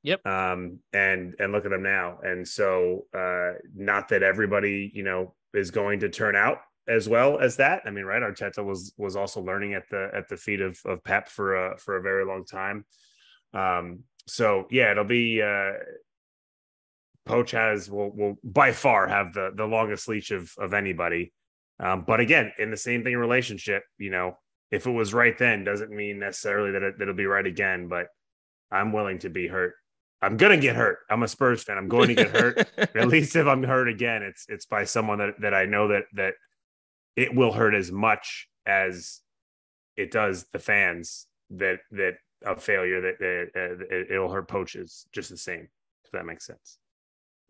Yep. 0.05 0.25
Um, 0.25 0.79
and 0.93 1.33
and 1.39 1.51
look 1.51 1.65
at 1.65 1.71
them 1.71 1.83
now. 1.83 2.19
And 2.21 2.47
so, 2.47 3.05
uh, 3.13 3.53
not 3.75 4.09
that 4.09 4.21
everybody 4.21 4.91
you 4.93 5.03
know 5.03 5.33
is 5.53 5.71
going 5.71 6.01
to 6.01 6.09
turn 6.09 6.35
out 6.35 6.59
as 6.87 7.09
well 7.09 7.39
as 7.39 7.57
that. 7.57 7.81
I 7.85 7.89
mean, 7.89 8.05
right? 8.05 8.21
Arteta 8.21 8.63
was 8.63 8.93
was 8.97 9.15
also 9.15 9.41
learning 9.41 9.73
at 9.73 9.89
the 9.89 10.09
at 10.13 10.29
the 10.29 10.37
feet 10.37 10.61
of 10.61 10.79
of 10.85 11.03
Pep 11.03 11.27
for 11.27 11.55
a 11.55 11.77
for 11.79 11.97
a 11.97 12.01
very 12.01 12.23
long 12.23 12.45
time. 12.45 12.85
Um, 13.53 14.03
so 14.27 14.67
yeah, 14.69 14.91
it'll 14.91 15.05
be 15.05 15.41
uh, 15.41 15.71
Poach 17.25 17.51
has 17.51 17.89
will 17.89 18.11
will 18.15 18.35
by 18.43 18.71
far 18.71 19.07
have 19.07 19.33
the 19.33 19.51
the 19.55 19.65
longest 19.65 20.07
leash 20.07 20.31
of 20.31 20.51
of 20.59 20.73
anybody. 20.73 21.33
Um, 21.79 22.05
but 22.07 22.19
again, 22.19 22.53
in 22.59 22.71
the 22.71 22.77
same 22.77 23.03
thing 23.03 23.15
relationship, 23.17 23.83
you 23.97 24.11
know, 24.11 24.37
if 24.71 24.85
it 24.85 24.91
was 24.91 25.13
right 25.13 25.37
then, 25.37 25.63
doesn't 25.63 25.91
mean 25.91 26.19
necessarily 26.19 26.71
that, 26.71 26.83
it, 26.83 26.97
that 26.97 27.03
it'll 27.03 27.15
be 27.15 27.25
right 27.25 27.45
again. 27.45 27.87
But 27.87 28.07
I'm 28.71 28.93
willing 28.93 29.19
to 29.19 29.29
be 29.29 29.47
hurt. 29.47 29.73
I'm 30.25 30.37
gonna 30.37 30.57
get 30.57 30.75
hurt. 30.75 30.99
I'm 31.09 31.23
a 31.23 31.27
Spurs 31.27 31.63
fan. 31.63 31.77
I'm 31.77 31.87
going 31.87 32.07
to 32.07 32.15
get 32.15 32.29
hurt. 32.29 32.67
At 32.77 33.07
least 33.07 33.35
if 33.35 33.45
I'm 33.45 33.63
hurt 33.63 33.87
again, 33.87 34.23
it's 34.23 34.45
it's 34.49 34.65
by 34.65 34.85
someone 34.85 35.19
that 35.19 35.39
that 35.41 35.53
I 35.53 35.65
know 35.65 35.89
that 35.89 36.05
that 36.13 36.33
it 37.15 37.33
will 37.33 37.51
hurt 37.51 37.75
as 37.75 37.91
much 37.91 38.47
as 38.65 39.21
it 39.95 40.11
does 40.11 40.45
the 40.51 40.59
fans 40.59 41.27
that 41.51 41.79
that 41.91 42.15
a 42.45 42.55
failure 42.55 43.01
that, 43.01 43.19
that 43.19 43.49
uh, 43.55 44.13
it'll 44.13 44.31
hurt 44.31 44.47
poaches 44.47 45.05
just 45.11 45.29
the 45.29 45.37
same. 45.37 45.67
If 46.03 46.11
that 46.11 46.25
makes 46.25 46.45
sense. 46.45 46.77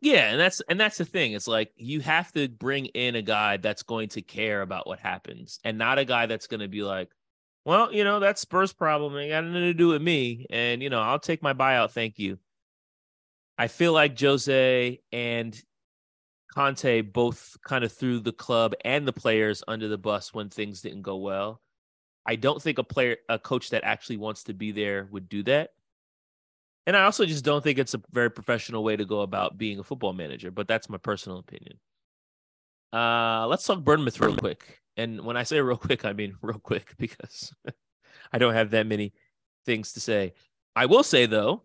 Yeah, 0.01 0.31
and 0.31 0.39
that's 0.39 0.61
and 0.69 0.79
that's 0.79 0.97
the 0.97 1.05
thing. 1.05 1.33
It's 1.33 1.47
like 1.47 1.71
you 1.77 2.01
have 2.01 2.31
to 2.33 2.49
bring 2.49 2.87
in 2.87 3.15
a 3.15 3.21
guy 3.21 3.57
that's 3.57 3.83
going 3.83 4.09
to 4.09 4.21
care 4.21 4.61
about 4.61 4.87
what 4.87 4.99
happens, 4.99 5.59
and 5.63 5.77
not 5.77 5.97
a 5.97 6.05
guy 6.05 6.25
that's 6.25 6.47
going 6.47 6.59
to 6.59 6.67
be 6.67 6.83
like, 6.83 7.09
"Well, 7.63 7.93
you 7.93 8.03
know, 8.03 8.19
that's 8.19 8.41
Spurs' 8.41 8.73
problem. 8.73 9.15
It 9.15 9.29
got 9.29 9.45
nothing 9.45 9.61
to 9.61 9.73
do 9.73 9.87
with 9.87 10.01
me, 10.01 10.45
and 10.49 10.83
you 10.83 10.89
know, 10.89 11.01
I'll 11.01 11.19
take 11.19 11.41
my 11.41 11.53
buyout. 11.53 11.91
Thank 11.91 12.19
you." 12.19 12.37
I 13.57 13.67
feel 13.67 13.93
like 13.93 14.19
Jose 14.19 14.99
and 15.11 15.63
Conte 16.53 17.01
both 17.01 17.57
kind 17.65 17.83
of 17.83 17.91
threw 17.91 18.19
the 18.19 18.31
club 18.31 18.73
and 18.83 19.07
the 19.07 19.13
players 19.13 19.63
under 19.67 19.87
the 19.87 19.97
bus 19.97 20.33
when 20.33 20.49
things 20.49 20.81
didn't 20.81 21.01
go 21.01 21.17
well. 21.17 21.61
I 22.25 22.35
don't 22.35 22.61
think 22.61 22.77
a 22.77 22.83
player, 22.83 23.17
a 23.29 23.37
coach 23.37 23.69
that 23.69 23.83
actually 23.83 24.17
wants 24.17 24.43
to 24.45 24.53
be 24.53 24.71
there 24.71 25.07
would 25.11 25.29
do 25.29 25.43
that. 25.43 25.71
And 26.87 26.95
I 26.95 27.03
also 27.03 27.25
just 27.25 27.43
don't 27.43 27.63
think 27.63 27.79
it's 27.79 27.93
a 27.93 28.01
very 28.11 28.29
professional 28.29 28.83
way 28.83 28.95
to 28.95 29.05
go 29.05 29.21
about 29.21 29.57
being 29.57 29.79
a 29.79 29.83
football 29.83 30.13
manager, 30.13 30.51
but 30.51 30.67
that's 30.67 30.89
my 30.89 30.97
personal 30.97 31.39
opinion. 31.39 31.79
Uh, 32.93 33.47
let's 33.47 33.65
talk 33.65 33.83
Bournemouth 33.83 34.19
real 34.19 34.35
quick. 34.35 34.81
And 34.95 35.21
when 35.21 35.35
I 35.35 35.43
say 35.43 35.59
real 35.59 35.77
quick, 35.77 36.05
I 36.05 36.13
mean 36.13 36.35
real 36.41 36.59
quick 36.59 36.93
because 36.97 37.53
I 38.31 38.37
don't 38.37 38.53
have 38.53 38.71
that 38.71 38.87
many 38.87 39.13
things 39.65 39.93
to 39.93 39.99
say. 39.99 40.33
I 40.75 40.85
will 40.85 41.03
say 41.03 41.25
though, 41.25 41.63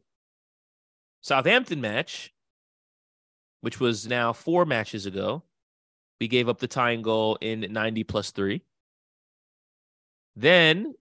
Southampton 1.21 1.81
match, 1.81 2.33
which 3.61 3.79
was 3.79 4.07
now 4.07 4.33
four 4.33 4.65
matches 4.65 5.07
ago, 5.07 5.43
we 6.21 6.29
gave 6.29 6.49
up 6.49 6.59
the 6.59 6.69
tying 6.69 7.03
goal 7.03 7.39
in 7.41 7.67
90 7.71 8.05
plus 8.05 8.31
three. 8.31 8.63
Then 10.37 10.95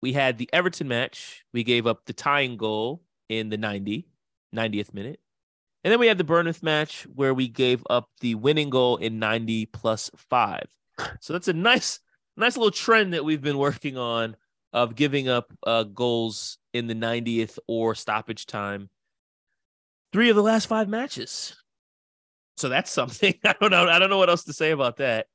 we 0.00 0.12
had 0.12 0.38
the 0.38 0.48
Everton 0.52 0.88
match. 0.88 1.44
We 1.52 1.64
gave 1.64 1.86
up 1.86 2.04
the 2.06 2.12
tying 2.12 2.56
goal 2.56 3.02
in 3.28 3.50
the 3.50 3.58
90, 3.58 4.06
90th 4.54 4.94
minute. 4.94 5.20
And 5.82 5.92
then 5.92 6.00
we 6.00 6.06
had 6.06 6.18
the 6.18 6.24
Bournemouth 6.24 6.62
match 6.62 7.06
where 7.14 7.32
we 7.32 7.48
gave 7.48 7.82
up 7.88 8.10
the 8.20 8.34
winning 8.34 8.70
goal 8.70 8.96
in 8.96 9.18
90 9.18 9.66
plus 9.66 10.10
five. 10.16 10.66
So 11.20 11.32
that's 11.32 11.48
a 11.48 11.54
nice, 11.54 12.00
nice 12.36 12.58
little 12.58 12.70
trend 12.70 13.14
that 13.14 13.24
we've 13.24 13.40
been 13.40 13.56
working 13.56 13.96
on 13.96 14.36
of 14.72 14.94
giving 14.94 15.28
up 15.28 15.50
uh, 15.66 15.84
goals 15.84 16.58
in 16.74 16.86
the 16.86 16.94
90th 16.94 17.58
or 17.66 17.94
stoppage 17.94 18.44
time. 18.44 18.90
Three 20.12 20.30
of 20.30 20.36
the 20.36 20.42
last 20.42 20.66
five 20.66 20.88
matches. 20.88 21.56
So 22.56 22.68
that's 22.68 22.90
something. 22.92 23.34
I 23.44 23.54
don't 23.60 23.70
know. 23.70 23.88
I 23.88 23.98
don't 23.98 24.10
know 24.10 24.18
what 24.18 24.30
else 24.30 24.44
to 24.44 24.52
say 24.52 24.70
about 24.70 24.98
that. 24.98 25.26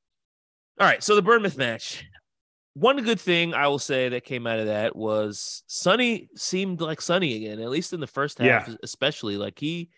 All 0.80 0.88
right. 0.88 1.03
So 1.03 1.15
the 1.15 1.21
Bournemouth 1.21 1.57
match. 1.57 2.05
One 2.73 3.01
good 3.03 3.21
thing 3.21 3.53
I 3.53 3.69
will 3.69 3.80
say 3.80 4.09
that 4.09 4.26
came 4.26 4.45
out 4.45 4.59
of 4.59 4.65
that 4.65 4.97
was 4.97 5.63
Sonny 5.65 6.28
seemed 6.36 6.82
like 6.82 6.99
Sonny 6.99 7.38
again, 7.38 7.61
at 7.61 7.69
least 7.69 7.93
in 7.93 8.01
the 8.01 8.07
first 8.07 8.39
half, 8.39 8.67
yeah. 8.67 8.76
especially. 8.84 9.38
Like 9.38 9.57
he, 9.57 9.89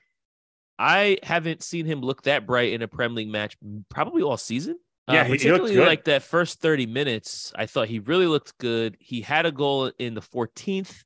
I 0.78 1.18
haven't 1.24 1.64
seen 1.64 1.88
him 1.88 2.02
look 2.02 2.22
that 2.24 2.46
bright 2.46 2.74
in 2.74 2.84
a 2.84 2.88
Prem 2.88 3.16
League 3.16 3.30
match 3.30 3.58
probably 3.90 4.22
all 4.22 4.38
season. 4.38 4.78
Uh, 5.08 5.14
yeah, 5.14 5.22
uh, 5.22 5.28
particularly 5.28 5.78
like 5.78 6.04
that 6.04 6.22
first 6.22 6.60
30 6.62 6.86
minutes, 6.86 7.52
I 7.56 7.66
thought 7.66 7.88
he 7.88 7.98
really 8.00 8.28
looked 8.28 8.58
good. 8.60 8.96
He 9.00 9.22
had 9.22 9.48
a 9.48 9.52
goal 9.52 9.92
in 9.98 10.14
the 10.14 10.22
14th. 10.22 11.04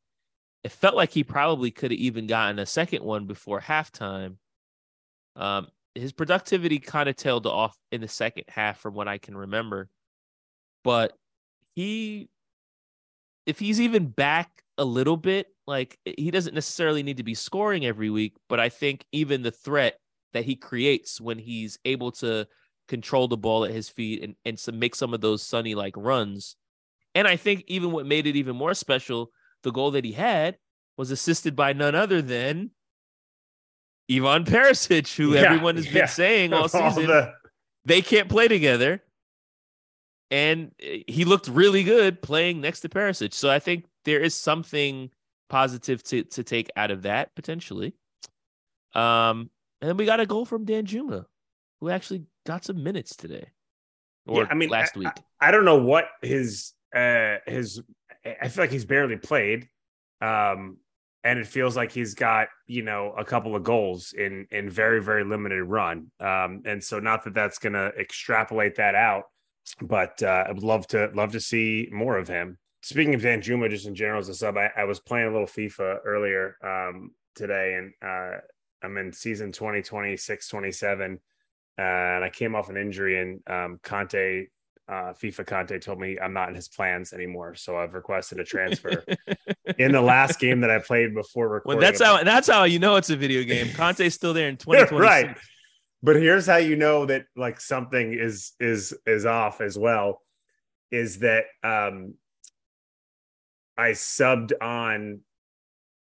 It 0.64 0.72
felt 0.72 0.96
like 0.96 1.12
he 1.12 1.24
probably 1.24 1.72
could 1.72 1.92
have 1.92 2.00
even 2.00 2.28
gotten 2.28 2.60
a 2.60 2.66
second 2.66 3.04
one 3.04 3.26
before 3.26 3.60
halftime. 3.60 4.36
Um, 5.36 5.68
his 5.96 6.12
productivity 6.12 6.80
kind 6.80 7.10
of 7.10 7.16
tailed 7.16 7.48
off 7.48 7.76
in 7.92 8.02
the 8.02 8.08
second 8.08 8.46
half 8.48 8.80
from 8.80 8.94
what 8.94 9.08
I 9.08 9.18
can 9.18 9.36
remember. 9.36 9.90
But 10.84 11.14
he 11.74 12.30
if 13.46 13.60
he's 13.60 13.82
even 13.82 14.08
back 14.08 14.64
a 14.78 14.86
little 14.86 15.18
bit, 15.18 15.48
like 15.68 15.98
he 16.06 16.32
doesn't 16.32 16.54
necessarily 16.54 17.04
need 17.04 17.18
to 17.18 17.24
be 17.24 17.34
scoring 17.34 17.86
every 17.86 18.10
week, 18.10 18.36
but 18.48 18.60
I 18.60 18.70
think 18.70 19.06
even 19.12 19.42
the 19.42 19.52
threat 19.52 19.98
that 20.34 20.46
he 20.46 20.56
creates 20.56 21.20
when 21.20 21.38
he's 21.38 21.80
able 21.86 22.12
to 22.14 22.48
control 22.88 23.28
the 23.28 23.38
ball 23.38 23.66
at 23.66 23.72
his 23.72 23.90
feet 23.90 24.24
and 24.24 24.36
and 24.46 24.58
to 24.58 24.72
make 24.72 24.96
some 24.96 25.14
of 25.14 25.22
those 25.22 25.44
Sonny 25.44 25.76
like 25.76 25.96
runs. 25.98 26.56
And 27.16 27.28
I 27.28 27.36
think 27.36 27.64
even 27.68 27.92
what 27.92 28.06
made 28.06 28.28
it 28.28 28.36
even 28.36 28.56
more 28.56 28.74
special, 28.74 29.32
the 29.64 29.72
goal 29.72 29.92
that 29.92 30.06
he 30.06 30.14
had 30.14 30.58
was 30.98 31.12
assisted 31.12 31.56
by 31.56 31.74
none 31.74 31.96
other 31.96 32.22
than 32.22 32.72
Ivan 34.12 34.44
Perisic, 34.44 35.16
who 35.16 35.34
yeah, 35.34 35.42
everyone 35.42 35.76
has 35.76 35.86
been 35.86 35.96
yeah. 35.96 36.06
saying 36.06 36.54
all 36.54 36.68
season 36.70 36.84
all 36.84 36.94
the... 36.94 37.34
they 37.86 38.02
can't 38.02 38.30
play 38.30 38.48
together. 38.48 39.02
And 40.30 40.72
he 40.80 41.26
looked 41.26 41.50
really 41.50 41.84
good 41.84 42.22
playing 42.22 42.62
next 42.62 42.82
to 42.82 42.90
Perisic. 42.90 43.34
So 43.34 43.50
I 43.50 43.60
think 43.60 43.86
there 44.06 44.22
is 44.22 44.34
something 44.34 45.10
positive 45.50 46.02
to, 46.04 46.24
to 46.24 46.44
take 46.44 46.70
out 46.78 46.90
of 46.90 47.02
that 47.02 47.36
potentially. 47.36 47.94
Um, 48.96 49.50
and 49.82 49.90
then 49.90 49.98
we 49.98 50.06
got 50.06 50.20
a 50.20 50.26
goal 50.26 50.46
from 50.46 50.66
Danjuma, 50.66 51.26
who 51.80 51.90
actually 51.90 52.24
got 52.46 52.64
some 52.64 52.84
minutes 52.84 53.16
today. 53.16 53.48
Or 54.28 54.44
yeah, 54.44 54.48
I 54.52 54.54
mean, 54.54 54.70
last 54.70 54.96
week. 54.96 55.08
I, 55.08 55.50
I, 55.50 55.52
don't 55.52 55.66
know 55.66 55.78
what 55.78 56.06
his 56.22 56.74
uh 56.96 57.38
his. 57.48 57.82
I 58.26 58.48
feel 58.48 58.64
like 58.64 58.72
he's 58.72 58.86
barely 58.86 59.18
played. 59.18 59.68
Um, 60.22 60.78
and 61.24 61.38
it 61.40 61.48
feels 61.48 61.76
like 61.76 61.92
he's 61.92 62.16
got 62.16 62.48
you 62.68 62.82
know 62.82 63.14
a 63.18 63.24
couple 63.24 63.56
of 63.56 63.64
goals 63.64 64.14
in 64.14 64.48
in 64.52 64.70
very 64.70 65.02
very 65.02 65.24
limited 65.24 65.64
run 65.64 66.12
um 66.20 66.62
and 66.66 66.84
so 66.84 67.00
not 67.00 67.24
that 67.24 67.34
that's 67.34 67.60
going 67.60 67.74
to 67.74 67.92
extrapolate 68.00 68.76
that 68.76 68.96
out 68.96 69.26
but 69.82 70.22
uh 70.24 70.46
i 70.48 70.52
would 70.52 70.64
love 70.64 70.88
to 70.88 71.10
love 71.14 71.32
to 71.32 71.40
see 71.40 71.88
more 71.92 72.18
of 72.18 72.28
him 72.28 72.58
speaking 72.82 73.14
of 73.14 73.22
Danjuma 73.22 73.70
just 73.70 73.86
in 73.86 73.96
general 73.96 74.20
as 74.20 74.30
a 74.30 74.34
sub 74.34 74.58
I, 74.58 74.72
I 74.76 74.84
was 74.86 75.00
playing 75.00 75.28
a 75.28 75.32
little 75.32 75.48
FIFA 75.48 76.00
earlier 76.06 76.58
um 76.64 77.12
today 77.36 77.76
and 77.76 77.94
uh 78.04 78.38
I'm 78.84 78.98
in 78.98 79.14
season 79.14 79.52
2026 79.52 80.48
27 80.48 81.20
uh, 81.78 81.82
and 81.82 82.24
I 82.24 82.30
came 82.30 82.56
off 82.56 82.70
an 82.70 82.78
injury 82.78 83.22
and 83.22 83.42
um 83.48 83.80
Conte 83.84 84.48
uh, 84.92 85.14
FIFA 85.14 85.48
Conte 85.48 85.80
told 85.80 86.00
me 86.00 86.20
I'm 86.22 86.34
not 86.34 86.50
in 86.50 86.56
his 86.56 86.68
plans 86.68 87.14
anymore, 87.14 87.56
so 87.56 87.78
I've 87.78 87.94
requested 87.94 88.42
a 88.42 88.44
transfer. 88.44 89.06
in 89.78 89.94
the 89.94 90.02
last 90.02 90.38
game 90.38 90.60
that 90.62 90.70
I 90.70 90.80
played 90.80 91.16
before 91.16 91.48
recording, 91.48 91.80
well, 91.80 91.92
that's 91.92 92.02
how 92.02 92.22
that's 92.24 92.50
how 92.50 92.66
you 92.66 92.78
know 92.78 92.98
it's 92.98 93.10
a 93.10 93.16
video 93.16 93.44
game. 93.44 93.72
Conte's 93.74 94.14
still 94.14 94.34
there 94.34 94.50
in 94.50 94.58
2020, 94.58 95.02
right? 95.02 95.38
But 96.04 96.18
here's 96.18 96.46
how 96.46 96.58
you 96.58 96.76
know 96.76 97.06
that 97.06 97.26
like 97.38 97.62
something 97.62 98.14
is 98.14 98.52
is 98.60 98.94
is 99.06 99.26
off 99.26 99.62
as 99.62 99.78
well, 99.78 100.22
is 100.92 101.20
that 101.20 101.46
um 101.64 102.16
I 103.78 103.92
subbed 103.92 104.52
on 104.62 105.22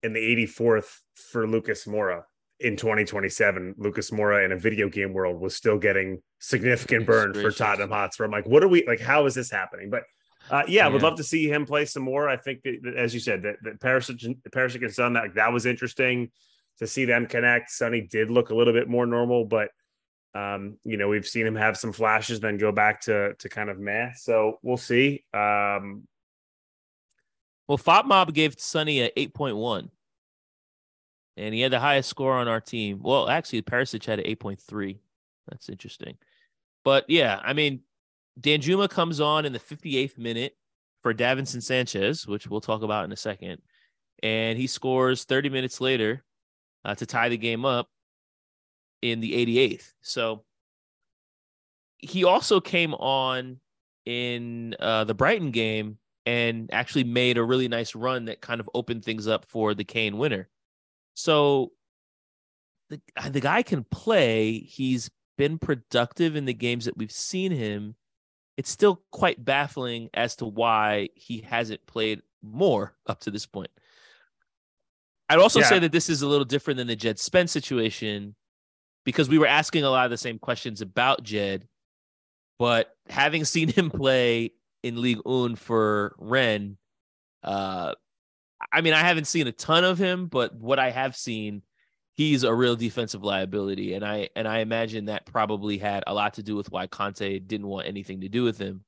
in 0.04 0.14
the 0.14 0.20
84th 0.20 1.00
for 1.32 1.48
Lucas 1.48 1.86
Moura 1.86 2.24
in 2.60 2.76
2027, 2.76 3.76
Lucas 3.78 4.12
Moura 4.12 4.43
in 4.43 4.51
a 4.51 4.58
video 4.58 4.89
game 4.89 5.14
world 5.14 5.39
was 5.39 5.55
still 5.55 5.78
getting 5.78 6.22
significant 6.39 7.05
burn 7.05 7.34
for 7.34 7.51
Tottenham 7.51 7.91
Hotspur. 7.91 8.26
I'm 8.26 8.32
like, 8.32 8.47
what 8.47 8.64
are 8.64 8.68
we 8.68 8.86
like? 8.86 8.99
How 8.99 9.26
is 9.26 9.36
this 9.36 9.51
happening? 9.51 9.89
But 9.89 10.03
uh, 10.49 10.64
yeah, 10.68 10.86
I 10.86 10.89
would 10.89 11.01
love 11.01 11.18
to 11.18 11.24
see 11.24 11.47
him 11.47 11.66
play 11.66 11.86
some 11.86 12.03
more. 12.03 12.30
I 12.30 12.38
think 12.38 12.64
that, 12.64 12.80
that 12.84 12.95
as 12.95 13.14
you 13.14 13.20
said, 13.20 13.43
that, 13.43 13.58
that 13.64 13.80
Perisic, 13.80 14.38
Perisic 14.49 14.82
and 14.82 14.93
Son, 14.93 15.14
that, 15.14 15.36
that 15.36 15.51
was 15.51 15.66
interesting 15.66 16.32
to 16.80 16.88
see 16.88 17.05
them 17.05 17.28
connect. 17.28 17.70
Sonny 17.70 18.01
did 18.01 18.32
look 18.32 18.49
a 18.49 18.55
little 18.55 18.74
bit 18.74 18.88
more 18.88 19.05
normal, 19.05 19.45
but 19.45 19.70
um, 20.34 20.78
you 20.84 20.97
know, 20.97 21.08
we've 21.08 21.28
seen 21.28 21.45
him 21.45 21.55
have 21.55 21.78
some 21.78 21.91
flashes, 21.91 22.39
then 22.39 22.58
go 22.58 22.72
back 22.72 23.01
to 23.01 23.34
to 23.36 23.49
kind 23.49 23.70
of 23.70 23.80
meh. 23.80 24.12
So 24.16 24.60
we'll 24.62 24.78
see. 24.78 25.24
Um, 25.34 26.08
well, 27.68 27.78
FotMob 27.78 28.34
gave 28.34 28.60
Sonny 28.60 29.01
a 29.01 29.10
8.1 29.12 29.89
and 31.38 31.54
he 31.54 31.62
had 31.62 31.72
the 31.72 31.80
highest 31.80 32.10
score 32.10 32.34
on 32.34 32.48
our 32.48 32.60
team. 32.60 33.00
Well, 33.02 33.30
actually, 33.30 33.62
Perisic 33.62 34.06
had 34.06 34.20
an 34.20 34.26
8.3. 34.26 34.98
That's 35.48 35.70
interesting. 35.70 36.18
But 36.84 37.06
yeah, 37.10 37.40
I 37.44 37.54
mean, 37.54 37.82
Danjuma 38.40 38.90
comes 38.90 39.20
on 39.20 39.46
in 39.46 39.54
the 39.54 39.60
58th 39.60 40.18
minute 40.18 40.58
for 41.02 41.14
Davinson 41.14 41.62
Sanchez, 41.62 42.28
which 42.28 42.48
we'll 42.48 42.62
talk 42.62 42.82
about 42.82 43.06
in 43.06 43.12
a 43.12 43.18
second. 43.18 43.62
And 44.24 44.58
he 44.58 44.68
scores 44.68 45.24
30 45.26 45.50
minutes 45.50 45.80
later 45.80 46.24
uh, 46.84 46.96
to 46.96 47.06
tie 47.06 47.30
the 47.30 47.38
game 47.38 47.66
up 47.66 47.88
in 49.02 49.20
the 49.20 49.34
88th. 49.34 49.94
So 50.02 50.44
he 52.00 52.24
also 52.24 52.60
came 52.60 52.94
on 52.96 53.60
in 54.06 54.76
uh, 54.80 55.04
the 55.04 55.14
Brighton 55.14 55.52
game 55.52 55.98
and 56.26 56.70
actually 56.74 57.04
made 57.04 57.38
a 57.38 57.44
really 57.44 57.68
nice 57.68 57.96
run 57.96 58.26
that 58.26 58.42
kind 58.42 58.60
of 58.60 58.70
opened 58.74 59.06
things 59.06 59.28
up 59.28 59.46
for 59.46 59.74
the 59.74 59.84
Kane 59.84 60.18
winner. 60.18 60.50
So 61.18 61.72
the 62.91 63.01
the 63.28 63.41
guy 63.41 63.63
can 63.63 63.84
play. 63.84 64.59
He's 64.59 65.09
been 65.36 65.57
productive 65.57 66.36
in 66.36 66.45
the 66.45 66.53
games 66.53 66.86
that 66.86 66.95
we've 66.95 67.11
seen 67.11 67.51
him. 67.51 67.95
It's 68.55 68.70
still 68.70 69.01
quite 69.11 69.43
baffling 69.43 70.09
as 70.13 70.36
to 70.38 70.45
why 70.45 71.09
he 71.15 71.41
hasn't 71.41 71.86
played 71.88 72.22
more 72.43 72.95
up 73.07 73.22
to 73.22 73.32
this 73.32 73.47
point. 73.47 73.72
I'd 75.28 75.39
also 75.39 75.59
yeah. 75.59 75.70
say 75.70 75.80
that 75.80 75.91
this 75.91 76.07
is 76.07 76.22
a 76.22 76.28
little 76.28 76.45
different 76.45 76.78
than 76.78 76.88
the 76.88 76.95
Jed 76.95 77.18
Spence 77.18 77.51
situation 77.51 78.36
because 79.03 79.28
we 79.28 79.39
were 79.39 79.47
asking 79.47 79.86
a 79.86 79.89
lot 79.89 80.05
of 80.05 80.11
the 80.11 80.18
same 80.18 80.38
questions 80.38 80.82
about 80.82 81.24
Jed, 81.24 81.68
but 82.59 82.95
having 83.09 83.43
seen 83.43 83.70
him 83.70 83.89
play 83.89 84.51
in 84.84 85.01
League 85.01 85.22
One 85.24 85.55
for 85.55 86.15
Rennes, 86.20 86.78
uh, 87.43 87.95
I 88.72 88.82
mean, 88.82 88.93
I 88.93 89.01
haven't 89.01 89.26
seen 89.26 89.47
a 89.47 89.51
ton 89.51 89.84
of 89.84 89.97
him, 89.97 90.28
but 90.28 90.55
what 90.55 90.80
I 90.80 90.89
have 90.89 91.16
seen, 91.16 91.62
he's 92.14 92.43
a 92.43 92.53
real 92.53 92.76
defensive 92.76 93.24
liability, 93.24 93.93
and 93.93 94.03
I 94.03 94.30
and 94.36 94.47
I 94.47 94.60
imagine 94.60 95.05
that 95.05 95.26
probably 95.26 95.78
had 95.78 96.03
a 96.08 96.14
lot 96.14 96.36
to 96.36 96.43
do 96.43 96.55
with 96.55 96.72
why 96.72 96.88
Conte 96.88 97.39
didn't 97.39 97.68
want 97.68 97.88
anything 97.88 98.22
to 98.22 98.30
do 98.30 98.43
with 98.43 98.58
him, 98.58 98.84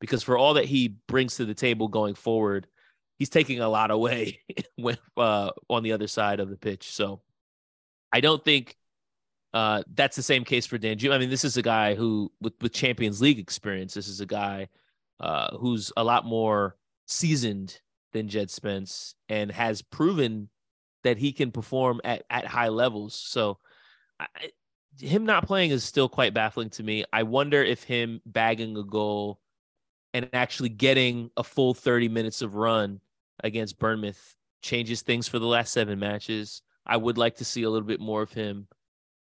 because 0.00 0.22
for 0.22 0.38
all 0.38 0.54
that 0.54 0.66
he 0.66 0.88
brings 1.08 1.36
to 1.36 1.44
the 1.44 1.54
table 1.54 1.88
going 1.88 2.14
forward, 2.14 2.66
he's 3.18 3.28
taking 3.30 3.60
a 3.60 3.68
lot 3.68 3.90
away 3.90 4.40
with 4.78 5.00
uh, 5.16 5.50
on 5.68 5.82
the 5.82 5.92
other 5.92 6.06
side 6.06 6.40
of 6.40 6.48
the 6.48 6.56
pitch. 6.56 6.92
So 6.92 7.20
I 8.12 8.20
don't 8.20 8.44
think 8.44 8.76
uh, 9.52 9.82
that's 9.94 10.16
the 10.16 10.22
same 10.22 10.44
case 10.44 10.66
for 10.66 10.78
Dan. 10.78 10.98
I 11.10 11.18
mean, 11.18 11.30
this 11.30 11.44
is 11.44 11.56
a 11.56 11.62
guy 11.62 11.94
who 11.94 12.32
with 12.40 12.54
with 12.60 12.72
Champions 12.72 13.20
League 13.20 13.38
experience. 13.38 13.94
This 13.94 14.08
is 14.08 14.20
a 14.20 14.26
guy 14.26 14.68
uh, 15.20 15.56
who's 15.56 15.92
a 15.96 16.04
lot 16.04 16.24
more 16.24 16.76
seasoned 17.06 17.80
than 18.12 18.28
Jed 18.28 18.50
Spence 18.50 19.14
and 19.28 19.50
has 19.50 19.82
proven 19.82 20.48
that 21.04 21.18
he 21.18 21.32
can 21.32 21.52
perform 21.52 22.00
at, 22.04 22.24
at 22.30 22.46
high 22.46 22.68
levels. 22.68 23.14
So 23.14 23.58
I, 24.18 24.26
him 24.98 25.24
not 25.24 25.46
playing 25.46 25.70
is 25.70 25.84
still 25.84 26.08
quite 26.08 26.34
baffling 26.34 26.70
to 26.70 26.82
me. 26.82 27.04
I 27.12 27.22
wonder 27.22 27.62
if 27.62 27.84
him 27.84 28.20
bagging 28.26 28.76
a 28.76 28.82
goal 28.82 29.40
and 30.14 30.28
actually 30.32 30.70
getting 30.70 31.30
a 31.36 31.44
full 31.44 31.74
30 31.74 32.08
minutes 32.08 32.42
of 32.42 32.54
run 32.54 33.00
against 33.42 33.78
Bournemouth 33.78 34.34
changes 34.62 35.02
things 35.02 35.28
for 35.28 35.38
the 35.38 35.46
last 35.46 35.72
seven 35.72 35.98
matches. 35.98 36.62
I 36.84 36.96
would 36.96 37.18
like 37.18 37.36
to 37.36 37.44
see 37.44 37.62
a 37.62 37.70
little 37.70 37.86
bit 37.86 38.00
more 38.00 38.22
of 38.22 38.32
him. 38.32 38.66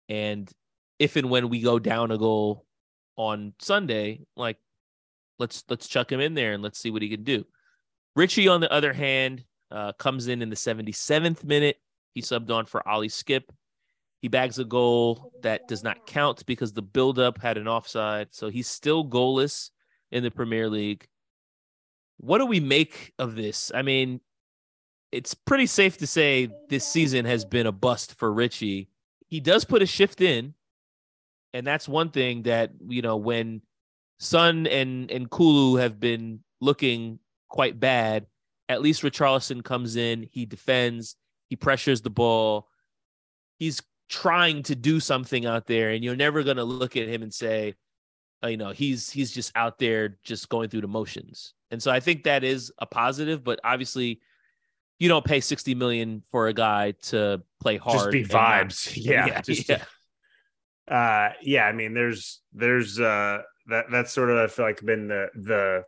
And 0.09 0.51
if 0.99 1.17
and 1.17 1.31
when 1.31 1.49
we 1.49 1.61
go 1.61 1.79
down 1.79 2.11
a 2.11 2.19
goal 2.19 2.65
on 3.17 3.55
Sunday, 3.59 4.21
like 4.37 4.59
let's 5.39 5.65
let's 5.69 5.89
chuck 5.89 6.13
him 6.13 6.21
in 6.21 6.35
there 6.35 6.53
and 6.53 6.63
let's 6.63 6.79
see 6.79 6.91
what 6.91 7.03
he 7.03 7.09
can 7.09 7.25
do. 7.25 7.45
Richie, 8.17 8.49
on 8.49 8.61
the 8.61 8.73
other 8.73 8.95
hand, 8.95 9.45
uh, 9.71 9.93
comes 9.93 10.27
in 10.29 10.43
in 10.43 10.49
the 10.49 10.57
77th 10.57 11.45
minute. 11.45 11.77
He 12.15 12.23
subbed 12.23 12.51
on 12.51 12.65
for 12.65 12.87
Ollie 12.89 13.09
Skipp. 13.09 13.45
He 14.23 14.29
bags 14.29 14.59
a 14.59 14.65
goal 14.65 15.33
that 15.43 15.69
does 15.69 15.85
not 15.85 16.07
count 16.07 16.45
because 16.47 16.73
the 16.73 16.83
buildup 16.83 17.41
had 17.41 17.59
an 17.59 17.69
offside. 17.69 18.29
So 18.31 18.49
he's 18.49 18.67
still 18.67 19.05
goalless 19.05 19.71
in 20.11 20.23
the 20.23 20.31
Premier 20.31 20.69
League. 20.71 21.07
What 22.17 22.39
do 22.39 22.47
we 22.47 22.59
make 22.59 23.13
of 23.19 23.37
this? 23.37 23.71
I 23.75 23.83
mean, 23.83 24.21
it's 25.13 25.35
pretty 25.35 25.67
safe 25.67 25.99
to 25.99 26.07
say 26.07 26.49
this 26.71 26.87
season 26.87 27.27
has 27.27 27.45
been 27.45 27.67
a 27.67 27.73
bust 27.73 28.15
for 28.19 28.33
Richie. 28.33 28.89
He 29.29 29.41
does 29.41 29.65
put 29.65 29.83
a 29.83 29.87
shift 29.87 30.23
in, 30.23 30.55
and 31.53 31.67
that's 31.67 31.89
one 31.89 32.11
thing 32.11 32.45
that 32.45 32.71
you 32.89 33.03
know 33.03 33.17
when 33.17 33.61
Son 34.19 34.67
and 34.67 35.11
and 35.11 35.31
Kulu 35.31 35.77
have 35.77 36.01
been 36.01 36.41
looking 36.61 37.19
quite 37.49 37.79
bad. 37.79 38.27
At 38.69 38.83
least 38.83 39.03
Richarlison 39.03 39.63
comes 39.63 39.97
in, 39.97 40.29
he 40.31 40.45
defends, 40.45 41.17
he 41.49 41.57
pressures 41.57 42.03
the 42.03 42.11
ball. 42.11 42.69
He's 43.59 43.83
trying 44.09 44.63
to 44.65 44.75
do 44.75 45.01
something 45.01 45.47
out 45.47 45.67
there, 45.67 45.91
and 45.91 46.03
you're 46.03 46.17
never 46.17 46.43
going 46.43 46.57
to 46.57 46.65
look 46.65 46.97
at 46.97 47.09
him 47.09 47.23
and 47.23 47.33
say, 47.33 47.75
uh, 48.45 48.49
you 48.49 48.57
know, 48.57 48.71
he's 48.71 49.11
he's 49.11 49.31
just 49.31 49.53
out 49.57 49.79
there 49.79 50.19
just 50.25 50.49
going 50.49 50.69
through 50.69 50.83
the 50.83 50.89
motions. 50.89 51.55
And 51.71 51.83
so 51.83 51.91
I 51.91 52.01
think 52.01 52.25
that 52.25 52.45
is 52.45 52.73
a 52.79 52.87
positive, 52.87 53.43
but 53.43 53.61
obviously 53.65 54.21
you 54.99 55.09
don't 55.09 55.25
pay 55.25 55.41
60 55.41 55.75
million 55.75 56.23
for 56.31 56.49
a 56.49 56.53
guy 56.53 56.93
to 57.03 57.43
play 57.61 57.77
hard. 57.77 57.99
Just 57.99 58.11
be 58.13 58.25
vibes. 58.25 58.87
Not, 58.87 58.97
yeah. 58.97 59.27
Yeah, 59.27 59.41
just, 59.41 59.69
yeah. 59.69 59.85
Uh, 60.89 61.33
yeah. 61.43 61.65
I 61.65 61.73
mean, 61.73 61.93
there's, 61.93 62.41
there's, 62.53 62.99
uh, 62.99 63.43
that, 63.67 63.87
that's 63.91 64.13
sort 64.13 64.31
of, 64.31 64.39
I 64.39 64.47
feel 64.47 64.65
like 64.65 64.81
been 64.81 65.09
the, 65.09 65.29
the, 65.35 65.85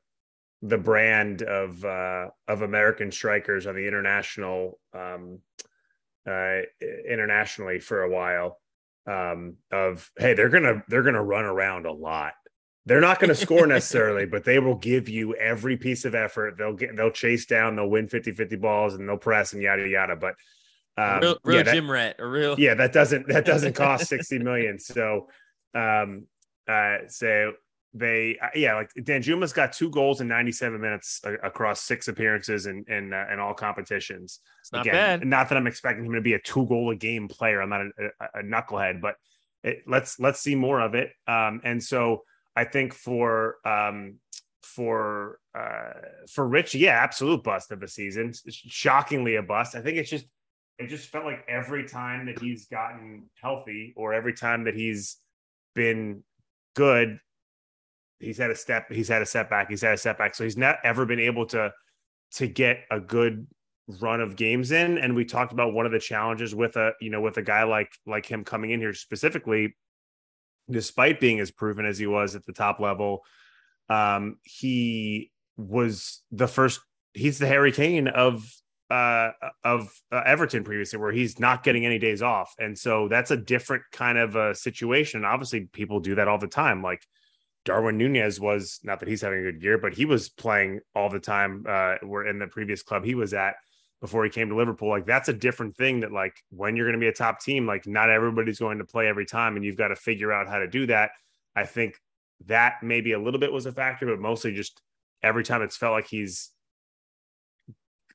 the 0.63 0.79
brand 0.79 1.43
of 1.43 1.85
uh, 1.85 2.29
of 2.47 2.63
American 2.63 3.13
strikers 3.13 3.67
on 3.67 3.75
the 3.75 3.87
international 3.87 4.79
um, 4.93 5.39
uh, 6.29 6.61
internationally 7.09 7.79
for 7.79 8.03
a 8.03 8.11
while. 8.11 8.59
Um, 9.07 9.57
of 9.73 10.11
hey, 10.19 10.35
they're 10.35 10.51
gonna 10.51 10.83
they're 10.89 11.03
gonna 11.03 11.23
run 11.23 11.45
around 11.45 11.87
a 11.87 11.93
lot. 11.93 12.35
They're 12.89 13.01
not 13.03 13.21
going 13.21 13.29
to 13.29 13.35
score 13.35 13.67
necessarily, 13.67 14.25
but 14.25 14.45
they 14.45 14.59
will 14.59 14.75
give 14.75 15.11
you 15.11 15.35
every 15.35 15.77
piece 15.77 16.07
of 16.07 16.15
effort. 16.15 16.57
They'll 16.57 16.73
get 16.73 16.97
they'll 16.97 17.11
chase 17.11 17.45
down, 17.45 17.77
they'll 17.77 17.89
win 17.89 18.09
50-50 18.09 18.61
balls 18.61 18.95
and 18.95 19.07
they'll 19.07 19.19
press 19.19 19.53
and 19.53 19.63
yada 19.63 19.87
yada. 19.87 20.17
But 20.17 20.35
um, 20.97 21.21
real, 21.21 21.39
real 21.45 21.57
yeah, 21.59 21.63
that, 21.65 21.75
gym 21.75 21.91
rat, 21.91 22.17
a 22.19 22.27
real 22.27 22.59
yeah, 22.59 22.75
that 22.75 22.93
doesn't 22.93 23.29
that 23.29 23.45
doesn't 23.45 23.75
cost 23.75 24.07
60 24.09 24.39
million. 24.39 24.79
So 24.79 25.29
um 25.75 26.27
uh 26.67 26.99
so 27.09 27.53
they 27.95 28.39
uh, 28.43 28.49
yeah 28.55 28.75
like 28.75 28.91
Danjuma's 28.95 29.53
got 29.53 29.73
two 29.73 29.91
goals 29.91 30.21
in 30.21 30.29
97 30.29 30.81
minutes 30.81 31.21
uh, 31.25 31.39
across 31.43 31.81
six 31.83 32.09
appearances 32.09 32.67
and 32.67 32.87
in 32.89 33.13
uh, 33.13 33.27
in 33.33 33.39
all 33.39 33.55
competitions. 33.55 34.41
It's 34.61 34.73
not 34.73 34.83
Again, 34.83 34.95
bad. 35.21 35.27
Not 35.27 35.49
that 35.49 35.57
I'm 35.57 35.67
expecting 35.67 36.05
him 36.05 36.13
to 36.13 36.21
be 36.21 36.35
a 36.35 36.39
two 36.39 36.67
goal 36.67 36.91
a 36.91 36.97
game 36.97 37.29
player. 37.29 37.63
I'm 37.63 37.71
not 37.71 37.81
a, 37.81 37.91
a, 38.21 38.41
a 38.41 38.43
knucklehead, 38.43 39.01
but 39.01 39.17
it, 39.65 39.83
let's 39.87 40.21
let's 40.21 40.41
see 40.41 40.55
more 40.55 40.81
of 40.81 40.95
it. 40.95 41.13
Um, 41.27 41.61
and 41.65 41.83
so 41.83 42.25
I 42.55 42.65
think 42.65 42.93
for 42.93 43.57
um, 43.65 44.17
for 44.63 45.39
uh, 45.55 45.93
for 46.31 46.47
Rich, 46.47 46.75
yeah, 46.75 46.93
absolute 46.93 47.43
bust 47.43 47.73
of 47.73 47.81
the 47.81 47.89
season. 47.89 48.33
Shockingly 48.49 49.37
a 49.37 49.43
bust. 49.43 49.75
I 49.75 49.81
think 49.81 49.97
it's 49.97 50.11
just 50.11 50.27
it 50.79 50.89
just 50.89 51.09
felt 51.09 51.25
like 51.25 51.45
every 51.49 51.89
time 51.89 52.27
that 52.27 52.39
he's 52.39 52.67
gotten 52.67 53.25
healthy 53.41 53.95
or 53.97 54.13
every 54.13 54.35
time 54.35 54.65
that 54.65 54.75
he's 54.75 55.17
been 55.75 56.23
good 56.77 57.19
he's 58.21 58.39
had 58.39 58.51
a 58.51 58.57
step 58.57 58.91
he's 58.91 59.09
had 59.09 59.23
a 59.23 59.27
setback 59.27 59.69
he's 59.69 59.83
had 59.83 59.95
a 59.95 59.99
setback. 59.99 60.35
So 60.35 60.45
he's 60.45 60.57
not 60.57 60.79
ever 60.85 61.07
been 61.07 61.21
able 61.21 61.47
to 61.47 61.73
to 62.33 62.47
get 62.47 62.81
a 62.91 63.01
good 63.01 63.47
run 64.01 64.21
of 64.21 64.37
games 64.37 64.71
in. 64.71 64.99
And 64.99 65.15
we 65.15 65.25
talked 65.25 65.53
about 65.53 65.73
one 65.73 65.87
of 65.87 65.93
the 65.93 65.99
challenges 65.99 66.55
with 66.55 66.77
a 66.77 66.93
you 67.01 67.11
know 67.11 67.21
with 67.21 67.37
a 67.37 67.43
guy 67.43 67.65
like 67.65 67.93
like 68.07 68.27
him 68.27 68.45
coming 68.45 68.71
in 68.71 68.81
here 68.81 68.95
specifically 68.95 69.77
despite 70.71 71.19
being 71.19 71.41
as 71.41 71.51
proven 71.51 71.87
as 71.87 71.99
he 71.99 72.07
was 72.07 72.35
at 72.37 72.45
the 72.45 72.53
top 72.53 72.79
level 72.79 73.25
um 73.89 74.37
he 74.43 75.31
was 75.57 76.23
the 76.31 76.47
first 76.47 76.81
he's 77.15 77.39
the 77.39 77.47
Harry 77.47 77.73
Kane 77.73 78.09
of 78.09 78.45
uh 78.91 79.31
of 79.65 79.91
uh, 80.13 80.23
Everton 80.25 80.65
previously 80.65 80.99
where 80.99 81.13
he's 81.13 81.39
not 81.39 81.63
getting 81.63 81.85
any 81.85 81.99
days 81.99 82.23
off. 82.23 82.55
And 82.59 82.79
so 82.79 83.09
that's 83.09 83.31
a 83.31 83.37
different 83.37 83.83
kind 83.93 84.19
of 84.19 84.37
a 84.37 84.55
situation. 84.55 85.25
Obviously 85.25 85.63
people 85.73 86.01
do 86.01 86.15
that 86.17 86.29
all 86.29 86.39
the 86.39 86.47
time. 86.47 86.83
Like 86.83 87.03
Darwin 87.65 87.99
Nunez 87.99 88.41
was 88.41 88.81
not 88.83 89.01
that 89.01 89.09
he's 89.09 89.21
having 89.21 89.41
a 89.41 89.53
good 89.53 89.63
year, 89.63 89.79
but 89.79 89.95
he 89.95 90.05
was 90.05 90.29
playing 90.29 90.81
all 90.95 91.11
the 91.11 91.21
time. 91.21 91.65
Uh, 91.69 91.97
we're 92.03 92.27
in 92.27 92.39
the 92.39 92.47
previous 92.47 92.83
club 92.83 93.05
he 93.05 93.15
was 93.15 93.35
at 93.35 93.57
before 94.01 94.25
he 94.25 94.31
came 94.31 94.49
to 94.49 94.57
Liverpool. 94.57 94.89
Like 94.89 95.07
that's 95.07 95.29
a 95.29 95.33
different 95.33 95.77
thing. 95.77 96.01
That 96.01 96.13
like 96.13 96.37
when 96.51 96.77
you're 96.77 96.87
going 96.87 96.99
to 96.99 97.05
be 97.05 97.09
a 97.09 97.13
top 97.13 97.41
team, 97.41 97.67
like 97.67 97.87
not 97.87 98.11
everybody's 98.11 98.59
going 98.59 98.79
to 98.79 98.85
play 98.85 99.09
every 99.09 99.27
time, 99.27 99.57
and 99.57 99.65
you've 99.65 99.77
got 99.77 99.89
to 99.89 99.97
figure 99.97 100.33
out 100.33 100.49
how 100.49 100.59
to 100.59 100.69
do 100.69 100.87
that. 100.87 101.11
I 101.55 101.65
think 101.65 101.97
that 102.47 102.83
maybe 102.83 103.13
a 103.13 103.19
little 103.19 103.41
bit 103.41 103.53
was 103.53 103.67
a 103.67 103.73
factor, 103.73 104.07
but 104.07 104.21
mostly 104.21 104.55
just 104.55 104.81
every 105.23 105.45
time 105.45 105.63
it's 105.63 105.77
felt 105.77 105.93
like 105.93 106.07
he's 106.07 106.51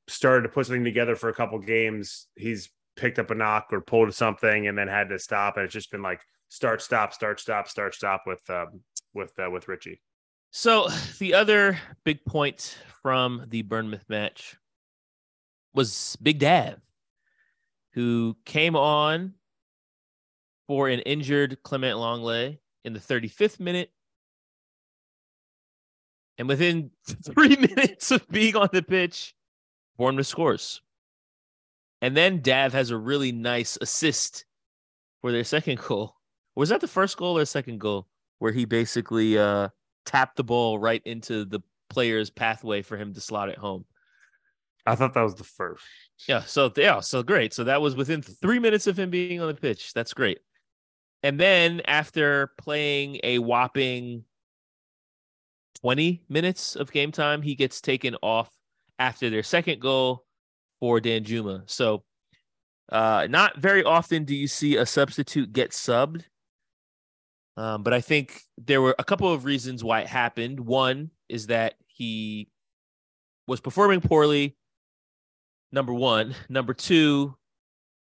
started 0.08 0.44
to 0.44 0.50
put 0.50 0.66
something 0.66 0.84
together 0.84 1.16
for 1.16 1.30
a 1.30 1.34
couple 1.34 1.60
games, 1.60 2.28
he's 2.36 2.70
picked 2.96 3.20
up 3.20 3.32
a 3.32 3.36
knock 3.36 3.68
or 3.72 3.82
pulled 3.82 4.14
something 4.14 4.68
and 4.68 4.78
then 4.78 4.88
had 4.88 5.10
to 5.10 5.20
stop, 5.20 5.58
and 5.58 5.66
it's 5.66 5.74
just 5.74 5.92
been 5.92 6.02
like 6.02 6.22
start 6.50 6.82
stop 6.82 7.14
start 7.14 7.40
stop 7.40 7.68
start 7.68 7.96
stop 7.96 8.24
with 8.28 8.42
um, 8.50 8.82
with 9.14 9.38
uh, 9.40 9.50
with 9.50 9.68
Richie. 9.68 10.02
So 10.52 10.88
the 11.20 11.34
other 11.34 11.78
big 12.04 12.24
point 12.26 12.78
from 13.02 13.46
the 13.50 13.62
Bournemouth 13.64 14.06
match 14.08 14.58
was 15.74 16.16
Big 16.22 16.40
Dav, 16.40 16.80
who 17.94 18.38
came 18.46 18.76
on 18.76 19.34
for 20.68 20.88
an 20.88 21.00
injured 21.00 21.62
Clement 21.64 21.98
Lenglet 21.98 22.60
in 22.86 22.94
the 22.94 23.00
35th 23.00 23.60
minute. 23.60 23.92
And 26.38 26.48
within 26.48 26.92
three 27.26 27.56
minutes 27.76 28.12
of 28.12 28.28
being 28.30 28.56
on 28.56 28.70
the 28.72 28.84
pitch, 28.84 29.36
Bournemouth 29.98 30.28
scores. 30.28 30.82
And 32.02 32.18
then 32.18 32.42
Dav 32.42 32.74
has 32.74 32.90
a 32.90 32.98
really 32.98 33.32
nice 33.32 33.78
assist 33.80 34.46
for 35.22 35.32
their 35.32 35.44
second 35.44 35.80
goal. 35.80 36.16
Was 36.56 36.70
that 36.70 36.82
the 36.82 36.88
first 36.88 37.18
goal 37.18 37.38
or 37.38 37.46
second 37.46 37.80
goal? 37.80 38.08
Where 38.44 38.52
he 38.52 38.66
basically 38.66 39.38
uh, 39.38 39.70
tapped 40.06 40.36
the 40.36 40.44
ball 40.44 40.78
right 40.78 41.02
into 41.06 41.46
the 41.46 41.62
player's 41.90 42.30
pathway 42.30 42.82
for 42.82 42.98
him 42.98 43.14
to 43.14 43.22
slot 43.22 43.48
it 43.48 43.58
home. 43.58 43.86
I 44.86 44.96
thought 44.96 45.14
that 45.14 45.22
was 45.22 45.36
the 45.36 45.46
first. 45.46 45.86
Yeah. 46.28 46.42
So 46.42 46.70
yeah. 46.76 47.00
So 47.00 47.24
great. 47.24 47.54
So 47.54 47.64
that 47.64 47.82
was 47.82 47.96
within 47.96 48.22
three 48.22 48.60
minutes 48.60 48.86
of 48.86 49.00
him 49.00 49.10
being 49.10 49.40
on 49.40 49.48
the 49.48 49.54
pitch. 49.54 49.94
That's 49.94 50.14
great. 50.14 50.40
And 51.24 51.40
then 51.40 51.84
after 51.86 52.52
playing 52.58 53.22
a 53.24 53.40
whopping 53.40 54.26
20 55.80 56.26
minutes 56.28 56.76
of 56.76 56.92
game 56.92 57.14
time, 57.14 57.42
he 57.42 57.56
gets 57.56 57.80
taken 57.80 58.18
off 58.22 58.50
after 59.00 59.30
their 59.30 59.44
second 59.44 59.80
goal 59.80 60.26
for 60.82 61.00
Danjuma. 61.00 61.62
So 61.72 62.04
uh, 62.92 63.26
not 63.30 63.58
very 63.58 63.86
often 63.86 64.26
do 64.26 64.36
you 64.36 64.50
see 64.50 64.76
a 64.76 64.86
substitute 64.86 65.54
get 65.54 65.72
subbed 65.72 66.26
um, 67.56 67.84
but 67.84 67.94
I 67.94 68.02
think 68.02 68.42
there 68.58 68.82
were 68.82 68.96
a 68.98 69.04
couple 69.04 69.32
of 69.32 69.46
reasons 69.46 69.84
why 69.84 70.02
it 70.02 70.08
happened. 70.08 70.60
One 70.60 71.12
is 71.30 71.48
that 71.48 71.76
he 71.88 72.50
was 73.48 73.60
performing 73.60 74.02
poorly. 74.02 74.58
Number 75.72 75.94
one. 75.94 76.36
Number 76.50 76.74
two, 76.74 77.36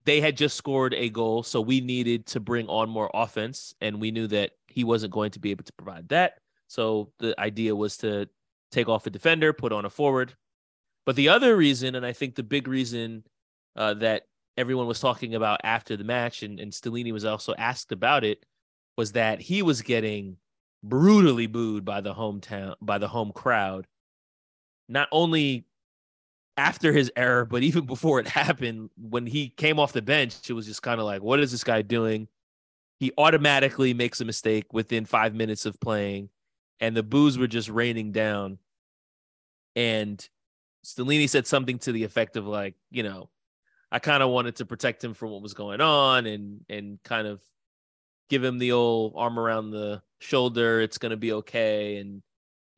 they 0.04 0.20
had 0.20 0.36
just 0.36 0.56
scored 0.56 0.94
a 0.94 1.08
goal. 1.08 1.42
So 1.42 1.60
we 1.60 1.80
needed 1.80 2.26
to 2.26 2.40
bring 2.40 2.68
on 2.68 2.90
more 2.90 3.10
offense. 3.14 3.74
And 3.80 4.00
we 4.00 4.10
knew 4.10 4.26
that 4.28 4.52
he 4.66 4.84
wasn't 4.84 5.12
going 5.12 5.30
to 5.32 5.38
be 5.38 5.50
able 5.50 5.64
to 5.64 5.72
provide 5.72 6.08
that. 6.10 6.38
So 6.68 7.12
the 7.18 7.38
idea 7.40 7.74
was 7.74 7.96
to 7.98 8.28
take 8.70 8.88
off 8.88 9.06
a 9.06 9.10
defender, 9.10 9.52
put 9.52 9.72
on 9.72 9.84
a 9.84 9.90
forward. 9.90 10.34
But 11.06 11.16
the 11.16 11.30
other 11.30 11.56
reason, 11.56 11.94
and 11.94 12.04
I 12.04 12.12
think 12.12 12.34
the 12.34 12.42
big 12.42 12.68
reason 12.68 13.24
uh, 13.74 13.94
that 13.94 14.24
everyone 14.56 14.86
was 14.86 15.00
talking 15.00 15.34
about 15.34 15.60
after 15.64 15.96
the 15.96 16.04
match, 16.04 16.42
and, 16.42 16.60
and 16.60 16.70
Stellini 16.70 17.12
was 17.12 17.24
also 17.24 17.54
asked 17.56 17.90
about 17.90 18.22
it, 18.22 18.44
was 18.96 19.12
that 19.12 19.40
he 19.40 19.62
was 19.62 19.82
getting 19.82 20.36
brutally 20.82 21.46
booed 21.46 21.84
by 21.84 22.00
the 22.00 22.14
hometown 22.14 22.74
by 22.80 22.98
the 22.98 23.08
home 23.08 23.32
crowd 23.32 23.86
not 24.88 25.08
only 25.12 25.66
after 26.56 26.92
his 26.92 27.10
error 27.16 27.44
but 27.44 27.62
even 27.62 27.86
before 27.86 28.20
it 28.20 28.28
happened 28.28 28.90
when 28.96 29.26
he 29.26 29.48
came 29.48 29.78
off 29.78 29.92
the 29.92 30.02
bench 30.02 30.48
it 30.48 30.52
was 30.52 30.66
just 30.66 30.82
kind 30.82 31.00
of 31.00 31.06
like 31.06 31.22
what 31.22 31.40
is 31.40 31.50
this 31.50 31.64
guy 31.64 31.82
doing? 31.82 32.28
He 32.98 33.12
automatically 33.16 33.94
makes 33.94 34.20
a 34.20 34.26
mistake 34.26 34.74
within 34.74 35.06
5 35.06 35.34
minutes 35.34 35.64
of 35.64 35.80
playing 35.80 36.28
and 36.80 36.94
the 36.94 37.02
boos 37.02 37.38
were 37.38 37.46
just 37.46 37.70
raining 37.70 38.12
down. 38.12 38.58
And 39.74 40.26
Stellini 40.84 41.28
said 41.28 41.46
something 41.46 41.78
to 41.80 41.92
the 41.92 42.04
effect 42.04 42.36
of 42.36 42.46
like 42.46 42.74
you 42.90 43.02
know 43.02 43.30
I 43.92 43.98
kind 43.98 44.22
of 44.22 44.30
wanted 44.30 44.56
to 44.56 44.66
protect 44.66 45.02
him 45.02 45.14
from 45.14 45.30
what 45.30 45.42
was 45.42 45.54
going 45.54 45.80
on 45.80 46.26
and 46.26 46.60
and 46.68 47.02
kind 47.02 47.26
of 47.26 47.42
give 48.30 48.42
him 48.42 48.58
the 48.58 48.72
old 48.72 49.12
arm 49.16 49.38
around 49.38 49.70
the 49.70 50.00
shoulder. 50.20 50.80
It's 50.80 50.98
going 50.98 51.10
to 51.10 51.16
be 51.18 51.32
okay. 51.32 51.98
And, 51.98 52.22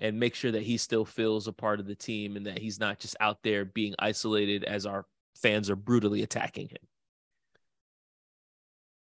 and 0.00 0.18
make 0.18 0.34
sure 0.34 0.50
that 0.50 0.62
he 0.62 0.78
still 0.78 1.04
feels 1.04 1.46
a 1.46 1.52
part 1.52 1.78
of 1.78 1.86
the 1.86 1.94
team 1.94 2.36
and 2.36 2.46
that 2.46 2.58
he's 2.58 2.80
not 2.80 2.98
just 2.98 3.14
out 3.20 3.38
there 3.44 3.64
being 3.64 3.94
isolated 4.00 4.64
as 4.64 4.84
our 4.86 5.04
fans 5.36 5.70
are 5.70 5.76
brutally 5.76 6.24
attacking 6.24 6.68
him. 6.68 6.78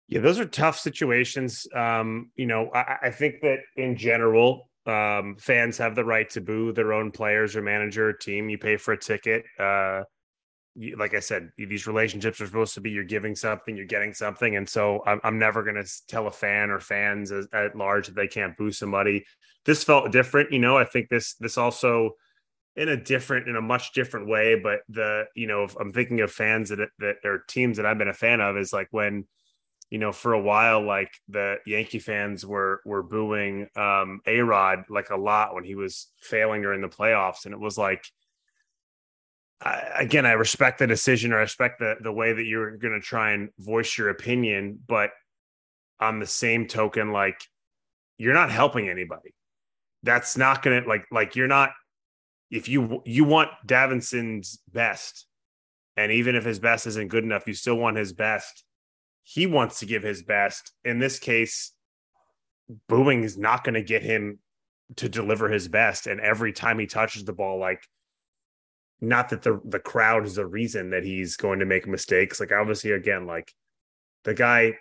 Yeah, 0.08 0.20
those 0.20 0.40
are 0.40 0.44
tough 0.44 0.78
situations. 0.78 1.66
Um, 1.74 2.32
you 2.34 2.46
know, 2.46 2.70
I, 2.74 2.96
I 3.04 3.10
think 3.10 3.36
that 3.42 3.58
in 3.76 3.96
general, 3.96 4.68
um, 4.84 5.36
fans 5.38 5.78
have 5.78 5.94
the 5.94 6.04
right 6.04 6.28
to 6.30 6.40
boo 6.40 6.72
their 6.72 6.92
own 6.92 7.12
players 7.12 7.54
or 7.54 7.62
manager 7.62 8.08
or 8.08 8.12
team. 8.12 8.48
You 8.48 8.58
pay 8.58 8.76
for 8.76 8.92
a 8.92 8.98
ticket. 8.98 9.44
Uh, 9.58 10.02
you, 10.74 10.96
like 10.96 11.14
I 11.14 11.20
said, 11.20 11.50
these 11.56 11.86
relationships 11.86 12.40
are 12.40 12.46
supposed 12.46 12.74
to 12.74 12.80
be 12.80 12.90
you're 12.90 13.04
giving 13.04 13.34
something, 13.34 13.76
you're 13.76 13.86
getting 13.86 14.14
something, 14.14 14.56
and 14.56 14.68
so 14.68 15.02
I'm, 15.06 15.20
I'm 15.24 15.38
never 15.38 15.62
going 15.62 15.82
to 15.82 15.90
tell 16.08 16.26
a 16.26 16.30
fan 16.30 16.70
or 16.70 16.80
fans 16.80 17.32
as, 17.32 17.48
at 17.52 17.76
large 17.76 18.06
that 18.06 18.16
they 18.16 18.28
can't 18.28 18.56
boo 18.56 18.72
somebody. 18.72 19.24
This 19.64 19.84
felt 19.84 20.12
different, 20.12 20.52
you 20.52 20.58
know. 20.58 20.76
I 20.76 20.84
think 20.84 21.08
this 21.08 21.34
this 21.34 21.58
also 21.58 22.12
in 22.76 22.88
a 22.88 22.96
different 22.96 23.48
in 23.48 23.56
a 23.56 23.62
much 23.62 23.92
different 23.92 24.28
way, 24.28 24.54
but 24.54 24.80
the 24.88 25.24
you 25.34 25.46
know 25.46 25.68
I'm 25.78 25.92
thinking 25.92 26.20
of 26.20 26.30
fans 26.30 26.70
that 26.70 26.88
that 26.98 27.16
are 27.24 27.44
teams 27.48 27.76
that 27.76 27.86
I've 27.86 27.98
been 27.98 28.08
a 28.08 28.14
fan 28.14 28.40
of 28.40 28.56
is 28.56 28.72
like 28.72 28.88
when 28.90 29.26
you 29.90 29.98
know, 29.98 30.12
for 30.12 30.32
a 30.32 30.40
while, 30.40 30.80
like 30.86 31.12
the 31.28 31.58
Yankee 31.66 31.98
fans 31.98 32.46
were 32.46 32.80
were 32.84 33.02
booing 33.02 33.66
um, 33.76 34.20
A 34.24 34.38
Rod 34.38 34.84
like 34.88 35.10
a 35.10 35.16
lot 35.16 35.54
when 35.54 35.64
he 35.64 35.74
was 35.74 36.08
failing 36.20 36.62
during 36.62 36.80
the 36.80 36.88
playoffs, 36.88 37.44
and 37.44 37.52
it 37.52 37.60
was 37.60 37.76
like, 37.76 38.04
I, 39.60 39.82
again, 39.98 40.26
I 40.26 40.32
respect 40.32 40.78
the 40.78 40.86
decision, 40.86 41.32
or 41.32 41.38
I 41.38 41.42
respect 41.42 41.78
the 41.80 41.96
the 42.00 42.12
way 42.12 42.32
that 42.32 42.44
you're 42.44 42.76
going 42.76 42.94
to 42.94 43.00
try 43.00 43.32
and 43.32 43.50
voice 43.58 43.96
your 43.98 44.08
opinion, 44.08 44.80
but 44.86 45.10
on 45.98 46.18
the 46.18 46.26
same 46.26 46.66
token, 46.66 47.12
like 47.12 47.40
you're 48.18 48.34
not 48.34 48.50
helping 48.50 48.88
anybody. 48.88 49.34
That's 50.02 50.36
not 50.36 50.62
going 50.62 50.82
to 50.82 50.88
like 50.88 51.06
like 51.10 51.36
you're 51.36 51.48
not 51.48 51.72
if 52.50 52.68
you 52.68 53.02
you 53.04 53.24
want 53.24 53.50
Davinson's 53.66 54.58
best, 54.72 55.26
and 55.96 56.10
even 56.10 56.34
if 56.34 56.44
his 56.44 56.58
best 56.58 56.86
isn't 56.86 57.08
good 57.08 57.24
enough, 57.24 57.46
you 57.46 57.54
still 57.54 57.76
want 57.76 57.96
his 57.96 58.12
best 58.12 58.64
he 59.32 59.46
wants 59.46 59.78
to 59.80 59.86
give 59.86 60.02
his 60.02 60.22
best. 60.22 60.72
In 60.84 60.98
this 60.98 61.18
case, 61.20 61.72
booing 62.88 63.22
is 63.22 63.38
not 63.38 63.62
going 63.62 63.74
to 63.74 63.82
get 63.82 64.02
him 64.02 64.40
to 64.96 65.08
deliver 65.08 65.48
his 65.48 65.68
best. 65.68 66.08
And 66.08 66.20
every 66.20 66.52
time 66.52 66.78
he 66.78 66.86
touches 66.86 67.24
the 67.24 67.32
ball, 67.32 67.58
like 67.58 67.86
not 69.00 69.30
that 69.30 69.42
the 69.42 69.60
the 69.64 69.78
crowd 69.78 70.26
is 70.26 70.34
the 70.34 70.46
reason 70.46 70.90
that 70.90 71.04
he's 71.04 71.36
going 71.36 71.60
to 71.60 71.66
make 71.66 71.86
mistakes. 71.86 72.40
Like 72.40 72.52
obviously, 72.52 72.92
again, 72.92 73.26
like 73.26 73.52
the 74.24 74.34
guy 74.34 74.74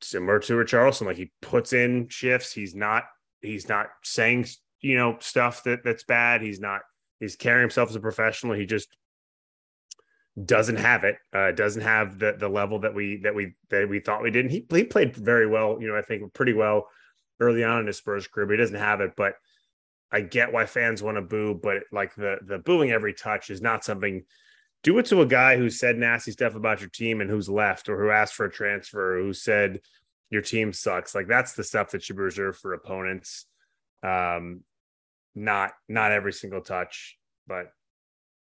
similar 0.00 0.38
to 0.40 0.54
Richarlison, 0.54 1.06
like 1.06 1.16
he 1.16 1.32
puts 1.42 1.72
in 1.72 2.08
shifts. 2.08 2.52
He's 2.52 2.74
not 2.74 3.04
he's 3.40 3.68
not 3.68 3.88
saying 4.02 4.46
you 4.80 4.96
know 4.96 5.16
stuff 5.20 5.64
that 5.64 5.84
that's 5.84 6.04
bad. 6.04 6.42
He's 6.42 6.60
not 6.60 6.82
he's 7.20 7.36
carrying 7.36 7.62
himself 7.62 7.90
as 7.90 7.96
a 7.96 8.00
professional. 8.00 8.54
He 8.54 8.66
just 8.66 8.88
doesn't 10.42 10.76
have 10.76 11.04
it. 11.04 11.16
Uh, 11.32 11.52
doesn't 11.52 11.82
have 11.82 12.18
the 12.18 12.36
the 12.38 12.48
level 12.48 12.80
that 12.80 12.94
we 12.94 13.20
that 13.22 13.34
we 13.34 13.54
that 13.70 13.88
we 13.88 14.00
thought 14.00 14.22
we 14.22 14.30
did. 14.30 14.46
And 14.46 14.52
he 14.52 14.66
he 14.70 14.84
played 14.84 15.14
very 15.14 15.46
well. 15.46 15.78
You 15.80 15.88
know, 15.88 15.96
I 15.96 16.02
think 16.02 16.32
pretty 16.32 16.54
well 16.54 16.88
early 17.40 17.64
on 17.64 17.80
in 17.80 17.86
his 17.86 17.98
Spurs 17.98 18.26
career. 18.26 18.46
But 18.46 18.54
he 18.54 18.58
doesn't 18.58 18.76
have 18.76 19.00
it. 19.00 19.12
But 19.16 19.34
I 20.14 20.20
get 20.20 20.52
why 20.52 20.64
fans 20.64 21.02
want 21.02 21.16
to 21.16 21.22
boo. 21.22 21.58
But 21.60 21.82
like 21.90 22.14
the 22.14 22.38
the 22.46 22.58
booing 22.58 22.92
every 22.92 23.12
touch 23.12 23.50
is 23.50 23.60
not 23.60 23.84
something. 23.84 24.24
Do 24.84 24.98
it 24.98 25.06
to 25.06 25.22
a 25.22 25.26
guy 25.26 25.56
who 25.56 25.70
said 25.70 25.96
nasty 25.98 26.30
stuff 26.30 26.54
about 26.54 26.80
your 26.80 26.90
team 26.90 27.20
and 27.20 27.28
who's 27.28 27.48
left, 27.48 27.88
or 27.88 27.98
who 27.98 28.10
asked 28.10 28.34
for 28.34 28.46
a 28.46 28.52
transfer, 28.52 29.18
or 29.18 29.22
who 29.22 29.32
said 29.32 29.80
your 30.30 30.42
team 30.42 30.72
sucks. 30.72 31.14
Like 31.14 31.26
that's 31.26 31.54
the 31.54 31.64
stuff 31.64 31.90
that 31.90 32.02
should 32.02 32.16
be 32.16 32.22
reserved 32.22 32.60
for 32.60 32.74
opponents. 32.74 33.46
Um, 34.04 34.60
not 35.34 35.72
not 35.88 36.12
every 36.12 36.32
single 36.32 36.60
touch, 36.60 37.18
but 37.48 37.72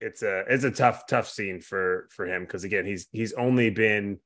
it's 0.00 0.22
a 0.22 0.44
it's 0.48 0.64
a 0.64 0.70
tough 0.72 1.06
tough 1.06 1.28
scene 1.28 1.60
for 1.60 2.08
for 2.10 2.26
him 2.26 2.42
because 2.42 2.64
again 2.64 2.84
he's 2.84 3.06
he's 3.12 3.34
only 3.34 3.70
been 3.70 4.18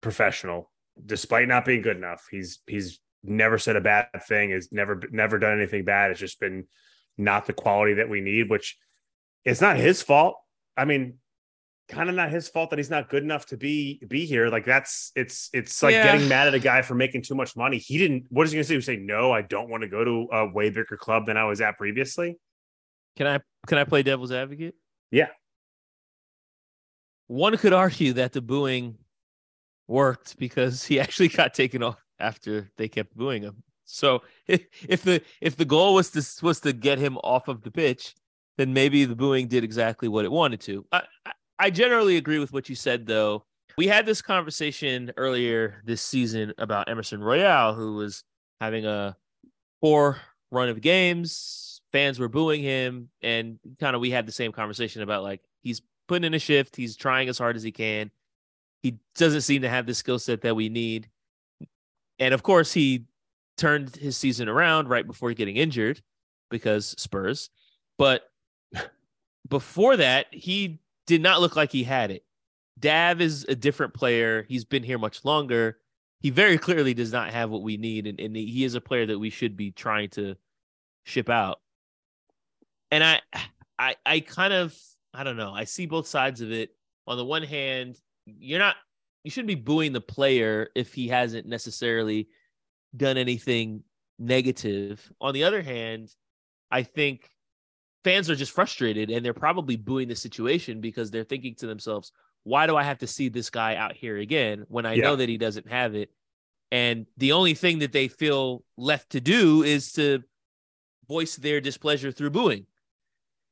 professional 0.00 0.70
despite 1.04 1.48
not 1.48 1.64
being 1.64 1.82
good 1.82 1.96
enough. 1.96 2.26
He's 2.30 2.60
he's 2.66 3.00
never 3.22 3.58
said 3.58 3.76
a 3.76 3.80
bad 3.80 4.08
thing. 4.26 4.50
Has 4.50 4.70
never 4.72 5.00
never 5.10 5.38
done 5.38 5.58
anything 5.58 5.84
bad. 5.84 6.10
It's 6.10 6.20
just 6.20 6.40
been 6.40 6.66
not 7.16 7.46
the 7.46 7.52
quality 7.52 7.94
that 7.94 8.08
we 8.08 8.20
need. 8.20 8.50
Which 8.50 8.76
it's 9.44 9.60
not 9.60 9.76
his 9.76 10.02
fault. 10.02 10.36
I 10.76 10.84
mean, 10.84 11.18
kind 11.88 12.08
of 12.08 12.14
not 12.14 12.30
his 12.30 12.48
fault 12.48 12.70
that 12.70 12.78
he's 12.78 12.90
not 12.90 13.08
good 13.08 13.22
enough 13.22 13.46
to 13.46 13.56
be 13.56 14.00
be 14.06 14.26
here. 14.26 14.48
Like 14.48 14.64
that's 14.64 15.10
it's 15.16 15.48
it's 15.52 15.82
like 15.82 15.92
yeah. 15.92 16.12
getting 16.12 16.28
mad 16.28 16.46
at 16.46 16.54
a 16.54 16.58
guy 16.58 16.82
for 16.82 16.94
making 16.94 17.22
too 17.22 17.34
much 17.34 17.56
money. 17.56 17.78
He 17.78 17.98
didn't. 17.98 18.26
What 18.30 18.44
is 18.46 18.52
he 18.52 18.56
gonna 18.56 18.64
say? 18.64 18.80
Say 18.80 18.96
no. 18.96 19.32
I 19.32 19.42
don't 19.42 19.68
want 19.68 19.82
to 19.82 19.88
go 19.88 20.04
to 20.04 20.28
a 20.32 20.48
way 20.48 20.70
bigger 20.70 20.96
club 20.96 21.26
than 21.26 21.36
I 21.36 21.44
was 21.44 21.60
at 21.60 21.76
previously. 21.76 22.38
Can 23.16 23.26
I 23.26 23.40
can 23.66 23.78
I 23.78 23.84
play 23.84 24.02
devil's 24.02 24.32
advocate? 24.32 24.74
Yeah. 25.10 25.28
One 27.26 27.56
could 27.58 27.72
argue 27.72 28.14
that 28.14 28.32
the 28.32 28.40
booing 28.40 28.96
worked 29.86 30.38
because 30.38 30.84
he 30.84 31.00
actually 31.00 31.28
got 31.28 31.54
taken 31.54 31.82
off 31.82 31.96
after 32.20 32.70
they 32.76 32.88
kept 32.88 33.16
booing 33.16 33.42
him. 33.42 33.62
So 33.84 34.22
if, 34.46 34.62
if 34.88 35.02
the 35.02 35.22
if 35.40 35.56
the 35.56 35.64
goal 35.64 35.94
was 35.94 36.10
to 36.10 36.44
was 36.44 36.60
to 36.60 36.72
get 36.72 36.98
him 36.98 37.18
off 37.18 37.48
of 37.48 37.62
the 37.62 37.70
pitch, 37.70 38.14
then 38.56 38.72
maybe 38.72 39.04
the 39.04 39.16
booing 39.16 39.48
did 39.48 39.64
exactly 39.64 40.08
what 40.08 40.24
it 40.24 40.32
wanted 40.32 40.60
to. 40.62 40.84
I, 40.92 41.02
I 41.58 41.70
generally 41.70 42.16
agree 42.16 42.38
with 42.38 42.52
what 42.52 42.68
you 42.68 42.74
said, 42.74 43.06
though. 43.06 43.44
We 43.76 43.86
had 43.86 44.06
this 44.06 44.22
conversation 44.22 45.12
earlier 45.16 45.82
this 45.84 46.02
season 46.02 46.52
about 46.58 46.88
Emerson 46.88 47.22
Royal, 47.22 47.74
who 47.74 47.94
was 47.94 48.24
having 48.60 48.84
a 48.86 49.16
poor 49.80 50.18
run 50.50 50.68
of 50.68 50.80
games, 50.80 51.68
fans 51.92 52.18
were 52.18 52.28
booing 52.28 52.62
him 52.62 53.08
and 53.22 53.58
kind 53.80 53.94
of 53.94 54.00
we 54.00 54.10
had 54.10 54.26
the 54.26 54.32
same 54.32 54.52
conversation 54.52 55.02
about 55.02 55.22
like 55.22 55.40
he's 55.62 55.82
putting 56.06 56.24
in 56.24 56.34
a 56.34 56.38
shift 56.38 56.76
he's 56.76 56.96
trying 56.96 57.28
as 57.28 57.38
hard 57.38 57.56
as 57.56 57.62
he 57.62 57.72
can 57.72 58.10
he 58.82 58.98
doesn't 59.16 59.40
seem 59.42 59.62
to 59.62 59.68
have 59.68 59.86
the 59.86 59.94
skill 59.94 60.18
set 60.18 60.42
that 60.42 60.54
we 60.54 60.68
need 60.68 61.08
and 62.18 62.34
of 62.34 62.42
course 62.42 62.72
he 62.72 63.04
turned 63.56 63.96
his 63.96 64.16
season 64.16 64.48
around 64.48 64.88
right 64.88 65.06
before 65.06 65.32
getting 65.32 65.56
injured 65.56 66.00
because 66.50 66.94
spurs. 66.98 67.50
But 67.96 68.22
before 69.48 69.96
that 69.96 70.26
he 70.32 70.80
did 71.06 71.22
not 71.22 71.40
look 71.40 71.56
like 71.56 71.72
he 71.72 71.82
had 71.82 72.10
it. 72.10 72.24
Dav 72.78 73.20
is 73.20 73.44
a 73.48 73.56
different 73.56 73.94
player. 73.94 74.44
He's 74.48 74.64
been 74.64 74.84
here 74.84 74.98
much 74.98 75.24
longer. 75.24 75.78
He 76.20 76.30
very 76.30 76.58
clearly 76.58 76.94
does 76.94 77.12
not 77.12 77.30
have 77.30 77.50
what 77.50 77.62
we 77.62 77.76
need 77.76 78.06
and, 78.06 78.20
and 78.20 78.36
he 78.36 78.64
is 78.64 78.74
a 78.74 78.80
player 78.80 79.06
that 79.06 79.18
we 79.18 79.30
should 79.30 79.56
be 79.56 79.70
trying 79.70 80.10
to 80.10 80.36
ship 81.04 81.28
out. 81.28 81.60
And 82.90 83.02
I, 83.04 83.20
I, 83.78 83.96
I 84.04 84.20
kind 84.20 84.52
of, 84.52 84.76
I 85.12 85.24
don't 85.24 85.36
know. 85.36 85.52
I 85.52 85.64
see 85.64 85.86
both 85.86 86.06
sides 86.06 86.40
of 86.40 86.52
it. 86.52 86.70
On 87.06 87.16
the 87.16 87.24
one 87.24 87.42
hand, 87.42 87.98
you're 88.26 88.58
not, 88.58 88.76
you 89.28 89.30
shouldn't 89.30 89.48
be 89.48 89.56
booing 89.56 89.92
the 89.92 90.00
player 90.00 90.70
if 90.74 90.94
he 90.94 91.06
hasn't 91.06 91.46
necessarily 91.46 92.30
done 92.96 93.18
anything 93.18 93.82
negative. 94.18 95.12
On 95.20 95.34
the 95.34 95.44
other 95.44 95.60
hand, 95.60 96.14
I 96.70 96.82
think 96.82 97.28
fans 98.04 98.30
are 98.30 98.34
just 98.34 98.52
frustrated 98.52 99.10
and 99.10 99.22
they're 99.22 99.34
probably 99.34 99.76
booing 99.76 100.08
the 100.08 100.16
situation 100.16 100.80
because 100.80 101.10
they're 101.10 101.24
thinking 101.24 101.54
to 101.56 101.66
themselves, 101.66 102.10
why 102.44 102.66
do 102.66 102.74
I 102.74 102.82
have 102.84 102.96
to 103.00 103.06
see 103.06 103.28
this 103.28 103.50
guy 103.50 103.76
out 103.76 103.94
here 103.94 104.16
again 104.16 104.64
when 104.68 104.86
I 104.86 104.94
yeah. 104.94 105.02
know 105.02 105.16
that 105.16 105.28
he 105.28 105.36
doesn't 105.36 105.70
have 105.70 105.94
it? 105.94 106.10
And 106.72 107.04
the 107.18 107.32
only 107.32 107.52
thing 107.52 107.80
that 107.80 107.92
they 107.92 108.08
feel 108.08 108.64
left 108.78 109.10
to 109.10 109.20
do 109.20 109.62
is 109.62 109.92
to 109.92 110.22
voice 111.06 111.36
their 111.36 111.60
displeasure 111.60 112.12
through 112.12 112.30
booing. 112.30 112.64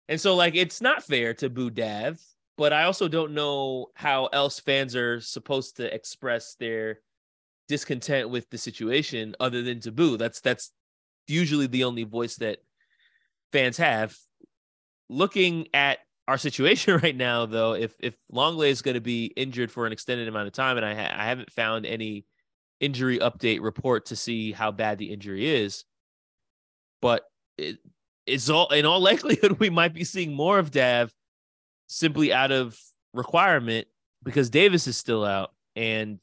And 0.08 0.18
so, 0.18 0.36
like, 0.36 0.54
it's 0.54 0.80
not 0.80 1.02
fair 1.02 1.34
to 1.34 1.50
boo 1.50 1.68
Dav, 1.68 2.18
but 2.56 2.72
I 2.72 2.84
also 2.84 3.08
don't 3.08 3.32
know 3.32 3.88
how 3.94 4.26
else 4.26 4.58
fans 4.60 4.96
are 4.96 5.20
supposed 5.20 5.76
to 5.76 5.94
express 5.94 6.54
their 6.54 7.00
discontent 7.68 8.30
with 8.30 8.48
the 8.50 8.58
situation 8.58 9.34
other 9.40 9.62
than 9.62 9.80
to 9.80 9.92
boo. 9.92 10.16
That's 10.16 10.40
that's 10.40 10.72
usually 11.28 11.66
the 11.66 11.84
only 11.84 12.04
voice 12.04 12.36
that 12.36 12.58
fans 13.52 13.76
have. 13.76 14.16
Looking 15.08 15.68
at 15.74 15.98
our 16.28 16.38
situation 16.38 17.00
right 17.02 17.16
now, 17.16 17.46
though, 17.46 17.74
if 17.74 17.94
if 18.00 18.16
Lenglet 18.32 18.70
is 18.70 18.82
going 18.82 18.94
to 18.94 19.00
be 19.00 19.26
injured 19.26 19.70
for 19.70 19.86
an 19.86 19.92
extended 19.92 20.28
amount 20.28 20.46
of 20.46 20.52
time, 20.52 20.76
and 20.76 20.86
I 20.86 20.94
ha- 20.94 21.14
I 21.14 21.24
haven't 21.26 21.52
found 21.52 21.86
any 21.86 22.24
injury 22.80 23.18
update 23.18 23.62
report 23.62 24.06
to 24.06 24.16
see 24.16 24.52
how 24.52 24.70
bad 24.70 24.98
the 24.98 25.12
injury 25.12 25.46
is, 25.46 25.84
but 27.00 27.24
it, 27.58 27.78
it's 28.26 28.48
all 28.48 28.68
in 28.68 28.86
all 28.86 29.00
likelihood 29.12 29.58
we 29.58 29.70
might 29.70 29.94
be 29.94 30.04
seeing 30.04 30.32
more 30.32 30.58
of 30.58 30.70
Dav 30.70 31.12
simply 31.86 32.32
out 32.32 32.52
of 32.52 32.78
requirement 33.12 33.86
because 34.22 34.50
Davis 34.50 34.86
is 34.86 34.96
still 34.96 35.24
out. 35.24 35.52
And 35.74 36.18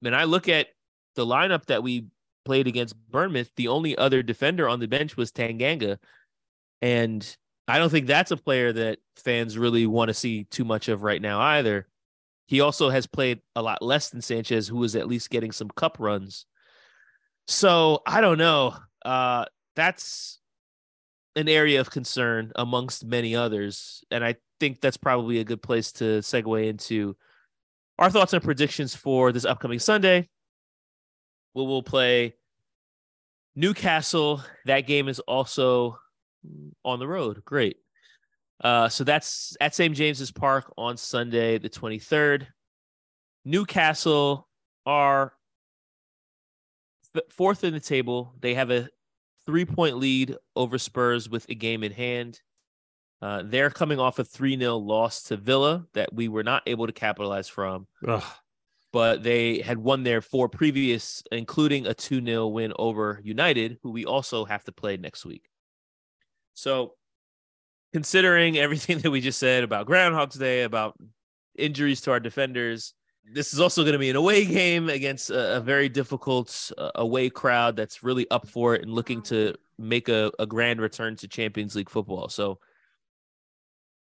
when 0.00 0.14
I 0.14 0.24
look 0.24 0.48
at 0.48 0.68
the 1.14 1.26
lineup 1.26 1.66
that 1.66 1.82
we 1.82 2.06
played 2.44 2.66
against 2.66 2.96
Bournemouth, 3.10 3.50
the 3.56 3.68
only 3.68 3.96
other 3.96 4.22
defender 4.22 4.68
on 4.68 4.80
the 4.80 4.88
bench 4.88 5.16
was 5.16 5.32
Tanganga. 5.32 5.98
And 6.80 7.36
I 7.66 7.78
don't 7.78 7.90
think 7.90 8.06
that's 8.06 8.30
a 8.30 8.36
player 8.36 8.72
that 8.72 8.98
fans 9.16 9.58
really 9.58 9.86
want 9.86 10.08
to 10.08 10.14
see 10.14 10.44
too 10.44 10.64
much 10.64 10.88
of 10.88 11.02
right 11.02 11.20
now 11.20 11.40
either. 11.40 11.86
He 12.46 12.60
also 12.60 12.88
has 12.88 13.06
played 13.06 13.40
a 13.56 13.62
lot 13.62 13.82
less 13.82 14.08
than 14.08 14.22
Sanchez, 14.22 14.68
who 14.68 14.78
was 14.78 14.96
at 14.96 15.08
least 15.08 15.28
getting 15.28 15.52
some 15.52 15.68
cup 15.68 15.96
runs. 15.98 16.46
So 17.46 18.02
I 18.06 18.20
don't 18.20 18.38
know. 18.38 18.76
uh, 19.04 19.44
that's 19.76 20.40
an 21.38 21.48
area 21.48 21.80
of 21.80 21.88
concern 21.88 22.50
amongst 22.56 23.04
many 23.04 23.36
others, 23.36 24.02
and 24.10 24.24
I 24.24 24.34
think 24.58 24.80
that's 24.80 24.96
probably 24.96 25.38
a 25.38 25.44
good 25.44 25.62
place 25.62 25.92
to 25.92 26.18
segue 26.18 26.66
into 26.66 27.16
our 27.96 28.10
thoughts 28.10 28.32
and 28.32 28.42
predictions 28.42 28.94
for 28.96 29.30
this 29.30 29.44
upcoming 29.44 29.78
Sunday. 29.78 30.28
We 31.54 31.64
will 31.64 31.84
play 31.84 32.34
Newcastle. 33.54 34.42
That 34.66 34.80
game 34.88 35.08
is 35.08 35.20
also 35.20 35.98
on 36.84 36.98
the 36.98 37.06
road. 37.06 37.44
Great. 37.44 37.76
Uh, 38.62 38.88
so 38.88 39.04
that's 39.04 39.56
at 39.60 39.76
St. 39.76 39.94
James's 39.94 40.32
Park 40.32 40.72
on 40.76 40.96
Sunday, 40.96 41.58
the 41.58 41.70
23rd. 41.70 42.48
Newcastle 43.44 44.48
are 44.86 45.32
fourth 47.30 47.62
in 47.62 47.72
the 47.72 47.80
table. 47.80 48.34
They 48.40 48.54
have 48.54 48.72
a 48.72 48.88
three 49.48 49.64
point 49.64 49.96
lead 49.96 50.36
over 50.54 50.76
Spurs 50.76 51.26
with 51.26 51.48
a 51.48 51.54
game 51.54 51.82
in 51.82 51.90
hand. 51.90 52.38
Uh, 53.22 53.42
they're 53.42 53.70
coming 53.70 53.98
off 53.98 54.18
a 54.18 54.24
3 54.24 54.58
0 54.58 54.76
loss 54.76 55.22
to 55.22 55.38
Villa 55.38 55.86
that 55.94 56.12
we 56.12 56.28
were 56.28 56.42
not 56.42 56.62
able 56.66 56.86
to 56.86 56.92
capitalize 56.92 57.48
from. 57.48 57.86
Ugh. 58.06 58.22
But 58.92 59.22
they 59.22 59.60
had 59.60 59.78
won 59.78 60.02
their 60.02 60.20
four 60.20 60.50
previous, 60.50 61.22
including 61.32 61.86
a 61.86 61.94
2 61.94 62.22
0 62.22 62.48
win 62.48 62.74
over 62.78 63.22
United, 63.24 63.78
who 63.82 63.90
we 63.90 64.04
also 64.04 64.44
have 64.44 64.64
to 64.64 64.72
play 64.72 64.98
next 64.98 65.24
week. 65.24 65.48
So, 66.52 66.92
considering 67.94 68.58
everything 68.58 68.98
that 69.02 69.10
we 69.10 69.22
just 69.22 69.38
said 69.38 69.64
about 69.64 69.86
Groundhog's 69.86 70.36
Day, 70.36 70.62
about 70.62 70.94
injuries 71.56 72.02
to 72.02 72.10
our 72.10 72.20
defenders, 72.20 72.92
this 73.32 73.52
is 73.52 73.60
also 73.60 73.82
going 73.82 73.92
to 73.92 73.98
be 73.98 74.10
an 74.10 74.16
away 74.16 74.44
game 74.44 74.88
against 74.88 75.30
a, 75.30 75.56
a 75.56 75.60
very 75.60 75.88
difficult 75.88 76.72
uh, 76.78 76.90
away 76.94 77.30
crowd 77.30 77.76
that's 77.76 78.02
really 78.02 78.28
up 78.30 78.48
for 78.48 78.74
it 78.74 78.82
and 78.82 78.92
looking 78.92 79.22
to 79.22 79.54
make 79.78 80.08
a, 80.08 80.30
a 80.38 80.46
grand 80.46 80.80
return 80.80 81.16
to 81.16 81.28
Champions 81.28 81.74
League 81.76 81.90
football. 81.90 82.28
So, 82.28 82.58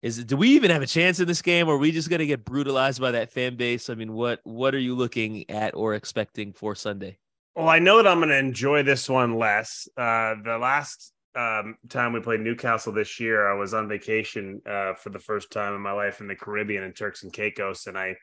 is 0.02 0.22
do 0.24 0.36
we 0.36 0.50
even 0.50 0.70
have 0.70 0.82
a 0.82 0.86
chance 0.86 1.20
in 1.20 1.26
this 1.26 1.42
game? 1.42 1.68
Or 1.68 1.74
are 1.74 1.78
we 1.78 1.90
just 1.90 2.10
going 2.10 2.20
to 2.20 2.26
get 2.26 2.44
brutalized 2.44 3.00
by 3.00 3.12
that 3.12 3.32
fan 3.32 3.56
base? 3.56 3.90
I 3.90 3.94
mean 3.94 4.12
what 4.12 4.40
what 4.44 4.74
are 4.74 4.78
you 4.78 4.94
looking 4.94 5.48
at 5.50 5.74
or 5.74 5.94
expecting 5.94 6.52
for 6.52 6.74
sunday? 6.74 7.18
Well 7.54 7.68
i 7.68 7.78
know 7.78 7.96
that 7.96 8.06
i'm 8.06 8.18
going 8.18 8.28
to 8.28 8.38
enjoy 8.38 8.82
this 8.82 9.08
one 9.08 9.38
less. 9.38 9.88
Uh 9.96 10.34
the 10.44 10.58
last 10.60 11.12
um, 11.34 11.76
time 11.90 12.14
we 12.14 12.20
played 12.20 12.40
newcastle 12.40 12.94
this 12.94 13.20
year 13.20 13.46
i 13.46 13.52
was 13.52 13.74
on 13.74 13.88
vacation 13.88 14.62
uh, 14.66 14.94
for 14.94 15.10
the 15.10 15.18
first 15.18 15.52
time 15.52 15.74
in 15.74 15.82
my 15.82 15.92
life 15.92 16.22
in 16.22 16.28
the 16.28 16.34
caribbean 16.34 16.82
in 16.82 16.94
turks 16.94 17.24
and 17.24 17.32
caicos 17.32 17.86
and 17.88 17.98
i 17.98 18.16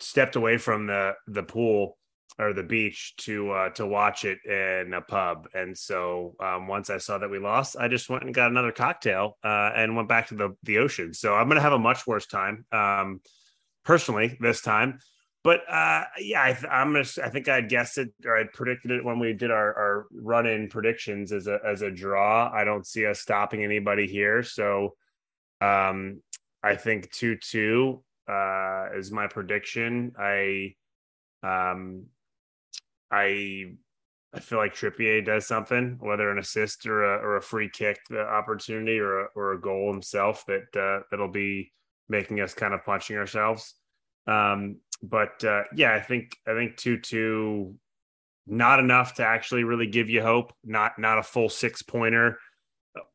stepped 0.00 0.36
away 0.36 0.58
from 0.58 0.86
the 0.86 1.14
the 1.26 1.42
pool 1.42 1.96
or 2.38 2.52
the 2.52 2.62
beach 2.62 3.14
to 3.16 3.50
uh, 3.52 3.68
to 3.70 3.86
watch 3.86 4.24
it 4.24 4.38
in 4.44 4.92
a 4.92 5.00
pub. 5.00 5.48
And 5.54 5.76
so 5.76 6.34
um, 6.40 6.66
once 6.66 6.90
I 6.90 6.98
saw 6.98 7.18
that 7.18 7.30
we 7.30 7.38
lost, 7.38 7.76
I 7.78 7.88
just 7.88 8.08
went 8.08 8.24
and 8.24 8.34
got 8.34 8.50
another 8.50 8.72
cocktail 8.72 9.38
uh, 9.44 9.70
and 9.74 9.96
went 9.96 10.08
back 10.08 10.28
to 10.28 10.34
the 10.34 10.56
the 10.62 10.78
ocean. 10.78 11.14
So 11.14 11.34
I'm 11.34 11.46
going 11.46 11.56
to 11.56 11.62
have 11.62 11.72
a 11.72 11.78
much 11.78 12.06
worse 12.06 12.26
time 12.26 12.64
um, 12.72 13.20
personally 13.84 14.36
this 14.40 14.60
time. 14.60 14.98
But 15.44 15.60
uh, 15.68 16.04
yeah, 16.18 16.40
I, 16.40 16.82
am 16.82 16.94
gonna. 16.94 17.04
I 17.22 17.28
think 17.28 17.48
I'd 17.48 17.68
guessed 17.68 17.98
it 17.98 18.08
or 18.24 18.38
I'd 18.38 18.52
predicted 18.52 18.90
it 18.90 19.04
when 19.04 19.18
we 19.18 19.34
did 19.34 19.50
our, 19.50 19.74
our 19.74 20.06
run 20.10 20.46
in 20.46 20.68
predictions 20.68 21.32
as 21.32 21.46
a 21.46 21.58
as 21.64 21.82
a 21.82 21.90
draw. 21.90 22.50
I 22.50 22.64
don't 22.64 22.86
see 22.86 23.04
us 23.04 23.20
stopping 23.20 23.62
anybody 23.62 24.06
here. 24.06 24.42
So 24.42 24.94
um, 25.60 26.22
I 26.62 26.76
think 26.76 27.12
two 27.12 27.36
two 27.36 28.02
uh, 28.26 28.73
is 28.96 29.10
my 29.10 29.26
prediction. 29.26 30.12
I 30.18 30.74
um, 31.42 32.06
I 33.10 33.74
I 34.34 34.40
feel 34.40 34.58
like 34.58 34.74
Trippier 34.74 35.24
does 35.24 35.46
something, 35.46 35.96
whether 36.00 36.30
an 36.30 36.38
assist 36.38 36.86
or 36.86 37.04
a, 37.04 37.18
or 37.18 37.36
a 37.36 37.42
free 37.42 37.68
kick 37.68 37.98
opportunity 38.10 38.98
or 38.98 39.20
a, 39.20 39.26
or 39.36 39.52
a 39.52 39.60
goal 39.60 39.92
himself 39.92 40.44
that 40.46 40.76
uh, 40.76 41.04
that'll 41.10 41.28
be 41.28 41.72
making 42.08 42.40
us 42.40 42.52
kind 42.52 42.74
of 42.74 42.84
punching 42.84 43.16
ourselves. 43.16 43.74
Um, 44.26 44.80
but 45.02 45.44
uh, 45.44 45.62
yeah, 45.74 45.94
I 45.94 46.00
think 46.00 46.36
I 46.48 46.54
think 46.54 46.76
two 46.76 46.98
two, 46.98 47.76
not 48.46 48.80
enough 48.80 49.14
to 49.14 49.24
actually 49.24 49.64
really 49.64 49.86
give 49.86 50.10
you 50.10 50.22
hope. 50.22 50.52
Not 50.64 50.98
not 50.98 51.18
a 51.18 51.22
full 51.22 51.48
six 51.48 51.82
pointer. 51.82 52.38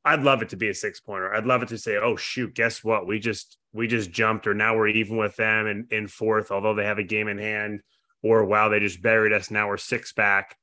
I'd 0.04 0.24
love 0.24 0.42
it 0.42 0.50
to 0.50 0.58
be 0.58 0.70
a 0.70 0.74
six 0.74 1.00
pointer. 1.00 1.34
I'd 1.34 1.46
love 1.46 1.64
it 1.64 1.70
to 1.70 1.78
say, 1.78 1.98
oh 1.98 2.16
shoot, 2.16 2.54
guess 2.54 2.84
what? 2.84 3.08
We 3.08 3.20
just 3.20 3.58
we 3.74 3.88
just 3.88 4.12
jumped, 4.12 4.48
or 4.48 4.54
now 4.54 4.76
we're 4.76 4.88
even 4.88 5.18
with 5.18 5.36
them 5.36 5.68
in, 5.68 5.88
in 5.92 6.08
fourth, 6.08 6.52
although 6.52 6.74
they 6.74 6.86
have 6.86 6.98
a 6.98 7.04
game 7.04 7.28
in 7.28 7.38
hand 7.38 7.82
or 8.22 8.46
wow, 8.46 8.70
they 8.70 8.80
just 8.80 9.02
buried 9.02 9.34
us. 9.34 9.52
Now 9.52 9.68
we're 9.68 9.78
six 9.78 10.14
back. 10.14 10.56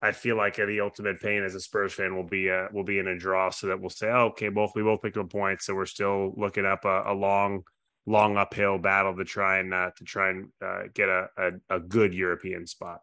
I 0.00 0.12
feel 0.12 0.36
like 0.36 0.56
the 0.56 0.80
ultimate 0.80 1.20
pain 1.20 1.44
as 1.44 1.54
a 1.54 1.60
Spurs 1.60 1.92
fan 1.92 2.16
will 2.16 2.24
be 2.24 2.50
uh, 2.50 2.66
will 2.72 2.82
be 2.82 2.98
in 2.98 3.06
a 3.06 3.16
draw, 3.16 3.50
so 3.50 3.68
that 3.68 3.80
we'll 3.80 3.90
say, 3.90 4.08
oh, 4.08 4.26
okay, 4.30 4.48
both 4.48 4.72
we 4.74 4.82
both 4.82 5.00
picked 5.00 5.16
up 5.16 5.30
points, 5.30 5.66
so 5.66 5.74
we're 5.74 5.86
still 5.86 6.32
looking 6.36 6.66
up 6.66 6.84
a, 6.84 7.04
a 7.06 7.14
long, 7.14 7.62
long 8.04 8.36
uphill 8.36 8.78
battle 8.78 9.14
to 9.16 9.24
try 9.24 9.58
and 9.58 9.72
uh, 9.72 9.90
to 9.96 10.04
try 10.04 10.30
and 10.30 10.48
uh, 10.64 10.82
get 10.92 11.08
a, 11.08 11.28
a 11.36 11.76
a 11.76 11.80
good 11.80 12.14
European 12.14 12.66
spot. 12.66 13.00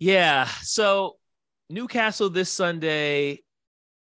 Yeah. 0.00 0.46
So 0.62 1.16
Newcastle 1.70 2.28
this 2.28 2.50
Sunday, 2.50 3.44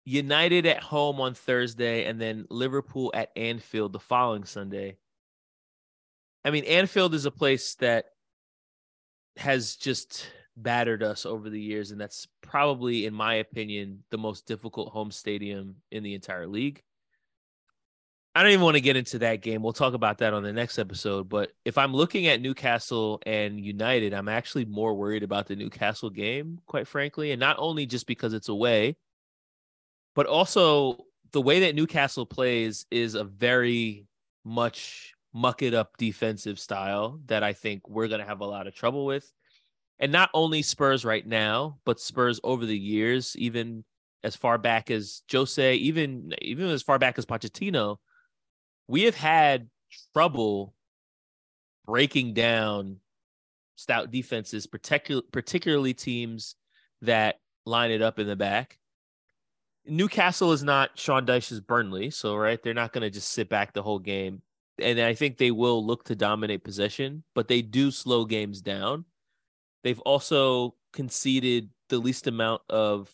United 0.08 0.64
at 0.64 0.82
home 0.82 1.20
on 1.20 1.34
Thursday, 1.34 2.06
and 2.06 2.18
then 2.18 2.46
Liverpool 2.48 3.10
at 3.12 3.30
Anfield 3.36 3.92
the 3.92 3.98
following 3.98 4.44
Sunday. 4.44 4.96
I 6.46 6.50
mean, 6.50 6.64
Anfield 6.64 7.14
is 7.14 7.26
a 7.26 7.30
place 7.30 7.74
that 7.76 8.06
has 9.36 9.76
just 9.76 10.30
battered 10.56 11.02
us 11.02 11.26
over 11.26 11.50
the 11.50 11.60
years, 11.60 11.90
and 11.90 12.00
that's 12.00 12.26
probably, 12.40 13.04
in 13.04 13.12
my 13.12 13.34
opinion, 13.34 14.02
the 14.10 14.16
most 14.16 14.46
difficult 14.46 14.92
home 14.92 15.10
stadium 15.10 15.76
in 15.90 16.02
the 16.02 16.14
entire 16.14 16.46
league. 16.46 16.82
I 18.34 18.42
don't 18.42 18.52
even 18.52 18.64
want 18.64 18.76
to 18.76 18.80
get 18.80 18.96
into 18.96 19.18
that 19.18 19.42
game. 19.42 19.62
We'll 19.62 19.74
talk 19.74 19.92
about 19.92 20.18
that 20.18 20.32
on 20.32 20.42
the 20.42 20.52
next 20.54 20.78
episode. 20.78 21.28
But 21.28 21.50
if 21.66 21.76
I'm 21.76 21.92
looking 21.92 22.28
at 22.28 22.40
Newcastle 22.40 23.20
and 23.26 23.60
United, 23.60 24.14
I'm 24.14 24.28
actually 24.28 24.64
more 24.64 24.94
worried 24.94 25.22
about 25.22 25.48
the 25.48 25.56
Newcastle 25.56 26.08
game, 26.08 26.60
quite 26.66 26.86
frankly. 26.86 27.32
And 27.32 27.40
not 27.40 27.56
only 27.58 27.84
just 27.84 28.06
because 28.06 28.32
it's 28.32 28.48
away, 28.48 28.96
but 30.14 30.26
also 30.26 30.98
the 31.32 31.42
way 31.42 31.60
that 31.60 31.74
Newcastle 31.74 32.26
plays 32.26 32.86
is 32.90 33.14
a 33.14 33.24
very 33.24 34.06
much 34.44 35.14
muck 35.34 35.62
it 35.62 35.74
up 35.74 35.96
defensive 35.98 36.58
style 36.58 37.20
that 37.26 37.42
I 37.42 37.52
think 37.52 37.88
we're 37.88 38.08
going 38.08 38.20
to 38.20 38.26
have 38.26 38.40
a 38.40 38.46
lot 38.46 38.66
of 38.66 38.74
trouble 38.74 39.04
with. 39.04 39.30
And 39.98 40.12
not 40.12 40.30
only 40.32 40.62
Spurs 40.62 41.04
right 41.04 41.26
now, 41.26 41.78
but 41.84 42.00
Spurs 42.00 42.40
over 42.44 42.64
the 42.64 42.78
years, 42.78 43.36
even 43.36 43.84
as 44.24 44.36
far 44.36 44.58
back 44.58 44.90
as 44.90 45.22
Jose, 45.30 45.74
even 45.74 46.34
even 46.40 46.68
as 46.68 46.82
far 46.82 46.98
back 46.98 47.18
as 47.18 47.26
Pochettino, 47.26 47.96
we 48.86 49.02
have 49.02 49.16
had 49.16 49.68
trouble 50.14 50.74
breaking 51.86 52.34
down 52.34 52.98
stout 53.76 54.10
defenses, 54.10 54.66
particularly 54.66 55.26
particularly 55.32 55.94
teams 55.94 56.56
that 57.02 57.40
line 57.64 57.90
it 57.90 58.02
up 58.02 58.18
in 58.18 58.26
the 58.26 58.36
back. 58.36 58.78
Newcastle 59.88 60.52
is 60.52 60.62
not 60.62 60.98
Sean 60.98 61.24
Dyche's 61.24 61.60
Burnley, 61.60 62.10
so 62.10 62.36
right, 62.36 62.62
they're 62.62 62.74
not 62.74 62.92
going 62.92 63.02
to 63.02 63.10
just 63.10 63.30
sit 63.30 63.48
back 63.48 63.72
the 63.72 63.82
whole 63.82 63.98
game 63.98 64.42
and 64.80 65.00
I 65.00 65.14
think 65.14 65.36
they 65.36 65.50
will 65.50 65.84
look 65.84 66.04
to 66.04 66.14
dominate 66.14 66.64
possession, 66.64 67.24
but 67.34 67.48
they 67.48 67.62
do 67.62 67.90
slow 67.90 68.24
games 68.24 68.60
down. 68.60 69.04
They've 69.82 70.00
also 70.00 70.74
conceded 70.92 71.70
the 71.88 71.98
least 71.98 72.26
amount 72.26 72.62
of 72.68 73.10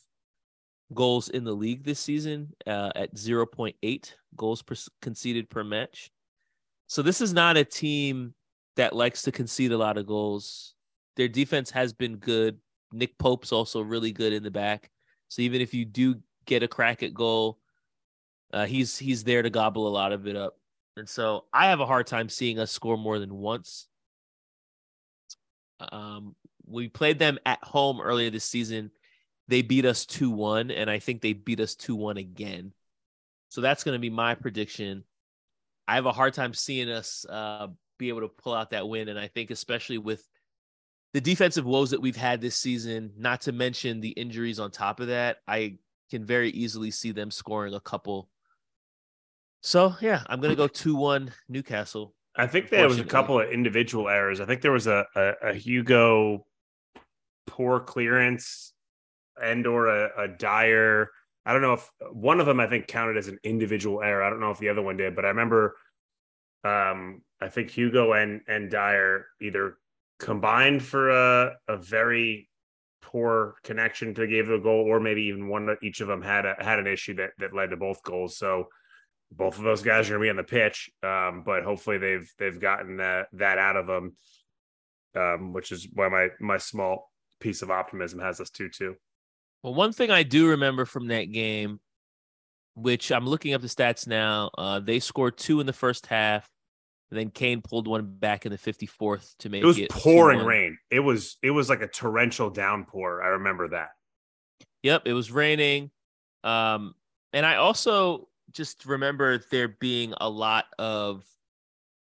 goals 0.93 1.29
in 1.29 1.45
the 1.45 1.53
league 1.53 1.85
this 1.85 2.01
season 2.01 2.53
uh, 2.67 2.91
at 2.95 3.15
0.8 3.15 4.13
goals 4.37 4.63
per, 4.63 4.75
conceded 5.01 5.49
per 5.49 5.65
match. 5.65 6.11
So 6.87 7.03
this 7.03 7.21
is 7.21 7.33
not 7.33 7.57
a 7.57 7.65
team 7.65 8.35
that 8.77 8.95
likes 8.95 9.23
to 9.23 9.33
concede 9.33 9.73
a 9.73 9.79
lot 9.79 9.97
of 9.97 10.07
goals. 10.07 10.75
Their 11.17 11.29
defense 11.29 11.71
has 11.71 11.93
been 11.93 12.17
good. 12.17 12.59
Nick 12.93 13.17
Pope's 13.19 13.53
also 13.53 13.81
really 13.81 14.13
good 14.13 14.33
in 14.33 14.43
the 14.43 14.51
back. 14.51 14.91
So 15.29 15.43
even 15.43 15.61
if 15.61 15.73
you 15.73 15.85
do 15.85 16.17
get 16.47 16.63
a 16.63 16.69
crack 16.69 17.03
at 17.03 17.15
goal, 17.15 17.59
uh, 18.53 18.67
he's 18.67 18.99
he's 18.99 19.25
there 19.25 19.43
to 19.43 19.51
gobble 19.51 19.89
a 19.89 19.91
lot 19.91 20.13
of 20.13 20.27
it 20.27 20.37
up. 20.37 20.57
And 20.97 21.09
so 21.09 21.45
I 21.53 21.67
have 21.67 21.81
a 21.81 21.87
hard 21.87 22.07
time 22.07 22.29
seeing 22.29 22.59
us 22.59 22.71
score 22.71 22.97
more 22.97 23.19
than 23.19 23.35
once. 23.35 23.89
Um, 25.81 26.37
we 26.67 26.89
played 26.89 27.19
them 27.19 27.39
at 27.45 27.63
home 27.63 28.01
earlier 28.01 28.31
this 28.31 28.45
season. 28.45 28.91
They 29.49 29.63
beat 29.63 29.85
us 29.85 30.07
2 30.07 30.31
1, 30.31 30.71
and 30.71 30.89
I 30.89 30.99
think 30.99 31.21
they 31.21 31.33
beat 31.33 31.61
us 31.61 31.75
2 31.75 31.97
1 31.97 32.17
again. 32.17 32.73
So 33.49 33.61
that's 33.61 33.85
going 33.85 33.95
to 33.95 34.01
be 34.01 34.11
my 34.11 34.35
prediction. 34.35 35.05
I 35.87 35.97
have 35.97 36.07
a 36.07 36.13
hard 36.13 36.35
time 36.35 36.55
seeing 36.55 36.91
us 36.91 37.27
uh, 37.29 37.69
be 37.99 38.09
able 38.09 38.23
to 38.23 38.29
pull 38.29 38.55
out 38.55 38.71
that 38.71 38.89
win. 38.89 39.09
And 39.09 39.19
I 39.19 39.29
think, 39.29 39.51
especially 39.51 39.99
with 39.99 40.27
the 41.13 41.21
defensive 41.21 41.67
woes 41.67 41.91
that 41.91 42.01
we've 42.01 42.17
had 42.17 42.41
this 42.41 42.57
season, 42.57 43.13
not 43.17 43.43
to 43.43 43.53
mention 43.53 44.01
the 44.01 44.11
injuries 44.11 44.59
on 44.59 44.71
top 44.71 45.01
of 45.01 45.09
that, 45.09 45.39
I 45.47 45.79
can 46.11 46.25
very 46.25 46.51
easily 46.51 46.91
see 46.91 47.13
them 47.13 47.31
scoring 47.31 47.75
a 47.75 47.81
couple 47.81 48.29
so 49.65 49.95
yeah, 50.03 50.23
I'm 50.27 50.43
gonna 50.43 50.55
go 50.55 50.69
two 50.69 50.95
one 50.95 51.33
Newcastle. 51.49 52.15
I 52.37 52.47
think 52.47 52.69
there 52.69 52.87
was 52.87 53.01
a 53.01 53.05
couple 53.05 53.41
of 53.41 53.51
individual 53.51 54.11
errors. 54.11 54.39
I 54.39 54.45
think 54.45 54.61
there 54.61 54.73
was 54.73 54.87
a, 54.87 55.07
a, 55.17 55.33
a 55.43 55.55
Hugo 55.55 56.45
poor 57.47 57.81
clearance 57.81 58.75
and 59.43 59.67
or 59.67 59.87
a, 59.87 60.25
a 60.25 60.29
Dier. 60.29 61.11
I 61.47 61.53
don't 61.55 61.63
know 61.63 61.73
if 61.73 61.91
one 62.13 62.41
of 62.41 62.47
them 62.47 62.61
I 62.61 62.67
think 62.67 62.89
counted 62.89 63.17
as 63.17 63.29
an 63.29 63.39
individual 63.43 64.03
error. 64.03 64.23
I 64.23 64.29
don't 64.29 64.41
know 64.41 64.51
if 64.51 64.59
the 64.59 64.69
other 64.69 64.83
one 64.83 64.99
did, 64.99 65.17
but 65.17 65.25
I 65.25 65.29
remember 65.29 65.77
um 66.63 67.23
I 67.41 67.49
think 67.49 67.71
Hugo 67.71 68.13
and 68.13 68.43
and 68.47 68.71
Dier 68.71 69.29
either 69.41 69.79
combined 70.19 70.83
for 70.83 71.09
a 71.09 71.57
a 71.69 71.79
very 71.79 72.51
poor 73.05 73.55
connection 73.63 74.15
to 74.15 74.27
give 74.27 74.51
a 74.51 74.59
goal, 74.59 74.87
or 74.89 74.99
maybe 74.99 75.23
even 75.25 75.49
one 75.49 75.77
each 75.83 76.01
of 76.01 76.09
them 76.09 76.23
had 76.23 76.47
a, 76.47 76.57
had 76.59 76.79
an 76.79 76.87
issue 76.87 77.15
that 77.15 77.31
that 77.39 77.55
led 77.55 77.71
to 77.71 77.77
both 77.77 78.03
goals. 78.03 78.37
So 78.39 78.69
both 79.31 79.59
of 79.59 79.65
those 79.65 79.83
guys 79.83 80.09
are 80.09 80.15
going 80.15 80.23
to 80.23 80.27
be 80.27 80.31
on 80.31 80.37
the 80.37 80.45
pitch, 80.45 80.91
um, 81.03 81.43
but 81.45 81.65
hopefully 81.65 81.99
they've 81.99 82.33
they've 82.39 82.61
gotten 82.61 82.97
that 82.97 83.27
that 83.35 83.59
out 83.59 83.77
of 83.77 83.87
them, 83.87 84.17
um, 85.17 85.53
which 85.53 85.71
is 85.73 85.87
why 85.93 86.09
my 86.09 86.29
my 86.41 86.57
small 86.57 87.11
piece 87.41 87.63
of 87.63 87.71
optimism 87.71 88.21
has 88.21 88.41
us 88.41 88.51
two 88.51 88.69
two. 88.69 88.97
Well, 89.63 89.75
one 89.75 89.93
thing 89.93 90.11
I 90.11 90.23
do 90.23 90.49
remember 90.49 90.85
from 90.85 91.09
that 91.09 91.33
game, 91.33 91.81
which 92.75 93.13
I'm 93.13 93.27
looking 93.27 93.55
up 93.55 93.63
the 93.63 93.69
stats 93.69 94.07
now, 94.07 94.51
uh, 94.57 94.81
they 94.81 95.01
scored 95.01 95.39
two 95.39 95.61
in 95.61 95.67
the 95.67 95.73
first 95.73 96.07
half. 96.07 96.49
And 97.11 97.19
then 97.19 97.31
Kane 97.31 97.61
pulled 97.63 97.87
one 97.87 98.07
back 98.07 98.47
in 98.47 98.53
the 98.53 98.59
54th 98.59 99.37
to 99.39 99.49
make 99.49 99.63
it 99.63 99.67
was 99.67 99.79
it 99.79 99.93
was 99.93 100.03
pouring 100.03 100.41
2-1. 100.41 100.47
rain. 100.47 100.79
It 100.91 101.01
was 101.01 101.37
it 101.43 101.51
was 101.51 101.69
like 101.69 101.83
a 101.83 101.87
torrential 101.87 102.51
downpour. 102.51 103.23
I 103.23 103.29
remember 103.29 103.69
that. 103.69 103.91
Yep, 104.83 105.03
it 105.07 105.13
was 105.13 105.31
raining. 105.31 105.91
Um, 106.43 106.95
and 107.33 107.47
I 107.47 107.57
also 107.57 108.29
just 108.53 108.87
remember 108.87 109.43
there 109.51 109.69
being 109.69 110.15
a 110.21 110.29
lot 110.29 110.67
of 110.79 111.25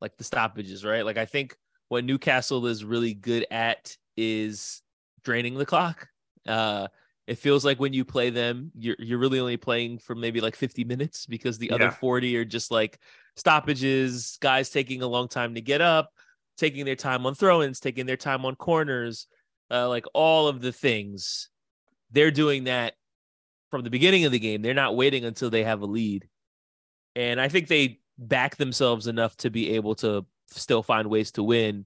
like 0.02 0.18
the 0.18 0.24
stoppages, 0.24 0.84
right? 0.84 1.06
Like 1.06 1.18
I 1.18 1.26
think 1.26 1.56
what 1.90 2.04
Newcastle 2.04 2.66
is 2.68 2.84
really 2.84 3.14
good 3.14 3.46
at 3.52 3.96
is 4.18 4.82
draining 5.24 5.56
the 5.56 5.66
clock. 5.66 6.08
Uh, 6.48 6.88
it 7.26 7.38
feels 7.38 7.64
like 7.64 7.80
when 7.80 7.94
you 7.94 8.04
play 8.04 8.30
them, 8.30 8.72
you're 8.76 8.98
you're 9.00 9.20
really 9.20 9.40
only 9.40 9.58
playing 9.58 9.98
for 9.98 10.14
maybe 10.14 10.42
like 10.42 10.56
50 10.56 10.84
minutes 10.84 11.26
because 11.26 11.58
the 11.58 11.72
other 11.72 11.90
40 11.90 12.36
are 12.38 12.46
just 12.46 12.70
like 12.70 13.00
stoppages, 13.36 14.38
guys 14.42 14.70
taking 14.70 15.02
a 15.02 15.08
long 15.08 15.28
time 15.28 15.56
to 15.56 15.62
get 15.62 15.82
up, 15.82 16.12
taking 16.58 16.86
their 16.86 16.96
time 16.96 17.26
on 17.26 17.36
throw-ins, 17.36 17.80
taking 17.80 18.06
their 18.06 18.18
time 18.18 18.46
on 18.46 18.56
corners, 18.56 19.28
uh, 19.72 19.90
like 19.90 20.06
all 20.14 20.48
of 20.48 20.62
the 20.62 20.72
things. 20.72 21.50
They're 22.12 22.32
doing 22.32 22.66
that 22.66 22.94
from 23.72 23.84
the 23.84 23.90
beginning 23.90 24.26
of 24.26 24.32
the 24.32 24.40
game. 24.40 24.62
They're 24.62 24.74
not 24.74 24.96
waiting 24.96 25.26
until 25.26 25.50
they 25.50 25.64
have 25.64 25.82
a 25.82 25.88
lead. 25.88 26.28
And 27.16 27.42
I 27.42 27.48
think 27.48 27.68
they 27.68 28.00
back 28.20 28.58
themselves 28.58 29.08
enough 29.08 29.36
to 29.38 29.50
be 29.50 29.72
able 29.72 29.96
to 29.96 30.26
still 30.52 30.84
find 30.84 31.10
ways 31.10 31.32
to 31.32 31.44
win 31.44 31.86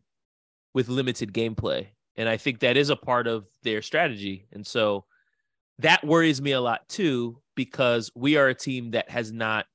with 0.73 0.89
limited 0.89 1.33
gameplay. 1.33 1.87
And 2.17 2.27
I 2.27 2.35
think 2.35 2.59
that 2.59 2.75
is 2.75 2.89
a 2.89 2.95
part 2.97 3.27
of 3.27 3.45
their 3.63 3.81
strategy. 3.81 4.47
And 4.51 4.67
so 4.67 5.05
that 5.79 6.05
worries 6.05 6.41
me 6.41 6.51
a 6.51 6.61
lot 6.61 6.89
too, 6.89 7.41
because 7.55 8.11
we 8.15 8.35
are 8.35 8.47
a 8.49 8.55
team 8.55 8.91
that 8.91 9.09
has 9.09 9.31
not 9.31 9.65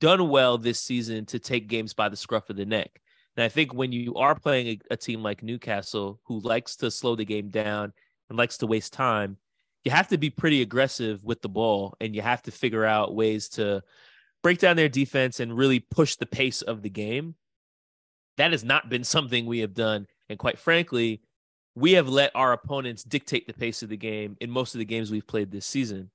done 0.00 0.28
well 0.28 0.58
this 0.58 0.80
season 0.80 1.26
to 1.26 1.38
take 1.38 1.68
games 1.68 1.94
by 1.94 2.08
the 2.08 2.16
scruff 2.16 2.50
of 2.50 2.56
the 2.56 2.66
neck. 2.66 3.00
And 3.36 3.44
I 3.44 3.48
think 3.48 3.72
when 3.72 3.92
you 3.92 4.16
are 4.16 4.34
playing 4.34 4.66
a, 4.66 4.94
a 4.94 4.96
team 4.96 5.22
like 5.22 5.42
Newcastle, 5.42 6.20
who 6.24 6.40
likes 6.40 6.76
to 6.76 6.90
slow 6.90 7.14
the 7.14 7.24
game 7.24 7.48
down 7.48 7.92
and 8.28 8.38
likes 8.38 8.58
to 8.58 8.66
waste 8.66 8.92
time, 8.92 9.36
you 9.84 9.90
have 9.90 10.08
to 10.08 10.18
be 10.18 10.30
pretty 10.30 10.62
aggressive 10.62 11.24
with 11.24 11.40
the 11.40 11.48
ball 11.48 11.96
and 12.00 12.14
you 12.14 12.22
have 12.22 12.42
to 12.42 12.50
figure 12.50 12.84
out 12.84 13.14
ways 13.14 13.48
to 13.50 13.82
break 14.42 14.58
down 14.58 14.76
their 14.76 14.88
defense 14.88 15.40
and 15.40 15.56
really 15.56 15.80
push 15.80 16.16
the 16.16 16.26
pace 16.26 16.62
of 16.62 16.82
the 16.82 16.90
game. 16.90 17.34
That 18.36 18.52
has 18.52 18.64
not 18.64 18.88
been 18.88 19.04
something 19.04 19.46
we 19.46 19.60
have 19.60 19.74
done. 19.74 20.06
And 20.28 20.38
quite 20.38 20.58
frankly, 20.58 21.22
we 21.74 21.92
have 21.92 22.08
let 22.08 22.34
our 22.34 22.52
opponents 22.52 23.04
dictate 23.04 23.46
the 23.46 23.52
pace 23.52 23.82
of 23.82 23.88
the 23.88 23.96
game 23.96 24.36
in 24.40 24.50
most 24.50 24.74
of 24.74 24.80
the 24.80 24.84
games 24.84 25.10
we've 25.10 25.26
played 25.26 25.50
this 25.50 25.66
season. 25.66 26.10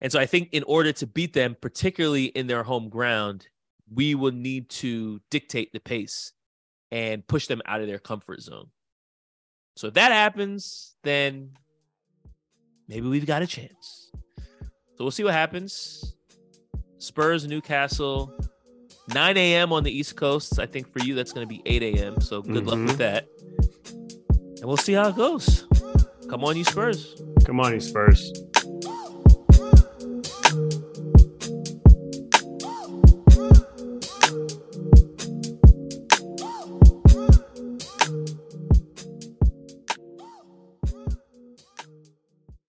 And 0.00 0.10
so 0.10 0.18
I 0.18 0.26
think 0.26 0.48
in 0.52 0.62
order 0.64 0.92
to 0.92 1.06
beat 1.06 1.32
them, 1.34 1.56
particularly 1.60 2.26
in 2.26 2.46
their 2.46 2.62
home 2.62 2.88
ground, 2.88 3.46
we 3.92 4.14
will 4.14 4.32
need 4.32 4.68
to 4.70 5.20
dictate 5.30 5.72
the 5.72 5.80
pace 5.80 6.32
and 6.90 7.26
push 7.26 7.46
them 7.46 7.60
out 7.66 7.80
of 7.80 7.86
their 7.86 7.98
comfort 7.98 8.40
zone. 8.40 8.68
So 9.76 9.88
if 9.88 9.94
that 9.94 10.12
happens, 10.12 10.94
then 11.02 11.50
maybe 12.88 13.08
we've 13.08 13.26
got 13.26 13.42
a 13.42 13.46
chance. 13.46 14.10
So 14.96 15.04
we'll 15.04 15.10
see 15.10 15.24
what 15.24 15.34
happens. 15.34 16.14
Spurs, 16.98 17.46
Newcastle, 17.46 18.32
9 19.14 19.36
a.m. 19.36 19.72
on 19.72 19.82
the 19.84 19.90
East 19.90 20.16
Coast. 20.16 20.58
I 20.58 20.66
think 20.66 20.92
for 20.92 21.00
you, 21.04 21.14
that's 21.14 21.32
going 21.32 21.46
to 21.46 21.48
be 21.48 21.62
8 21.66 21.82
a.m. 21.82 22.20
So 22.20 22.42
good 22.42 22.66
luck 22.66 22.78
Mhm. 22.78 22.86
with 22.88 22.98
that. 22.98 23.28
And 24.58 24.64
we'll 24.64 24.76
see 24.76 24.92
how 24.92 25.08
it 25.08 25.16
goes. 25.16 25.66
Come 26.28 26.44
on, 26.44 26.56
you 26.56 26.64
Spurs. 26.64 27.20
Come 27.44 27.60
on, 27.60 27.72
you 27.72 27.80
Spurs. 27.80 28.32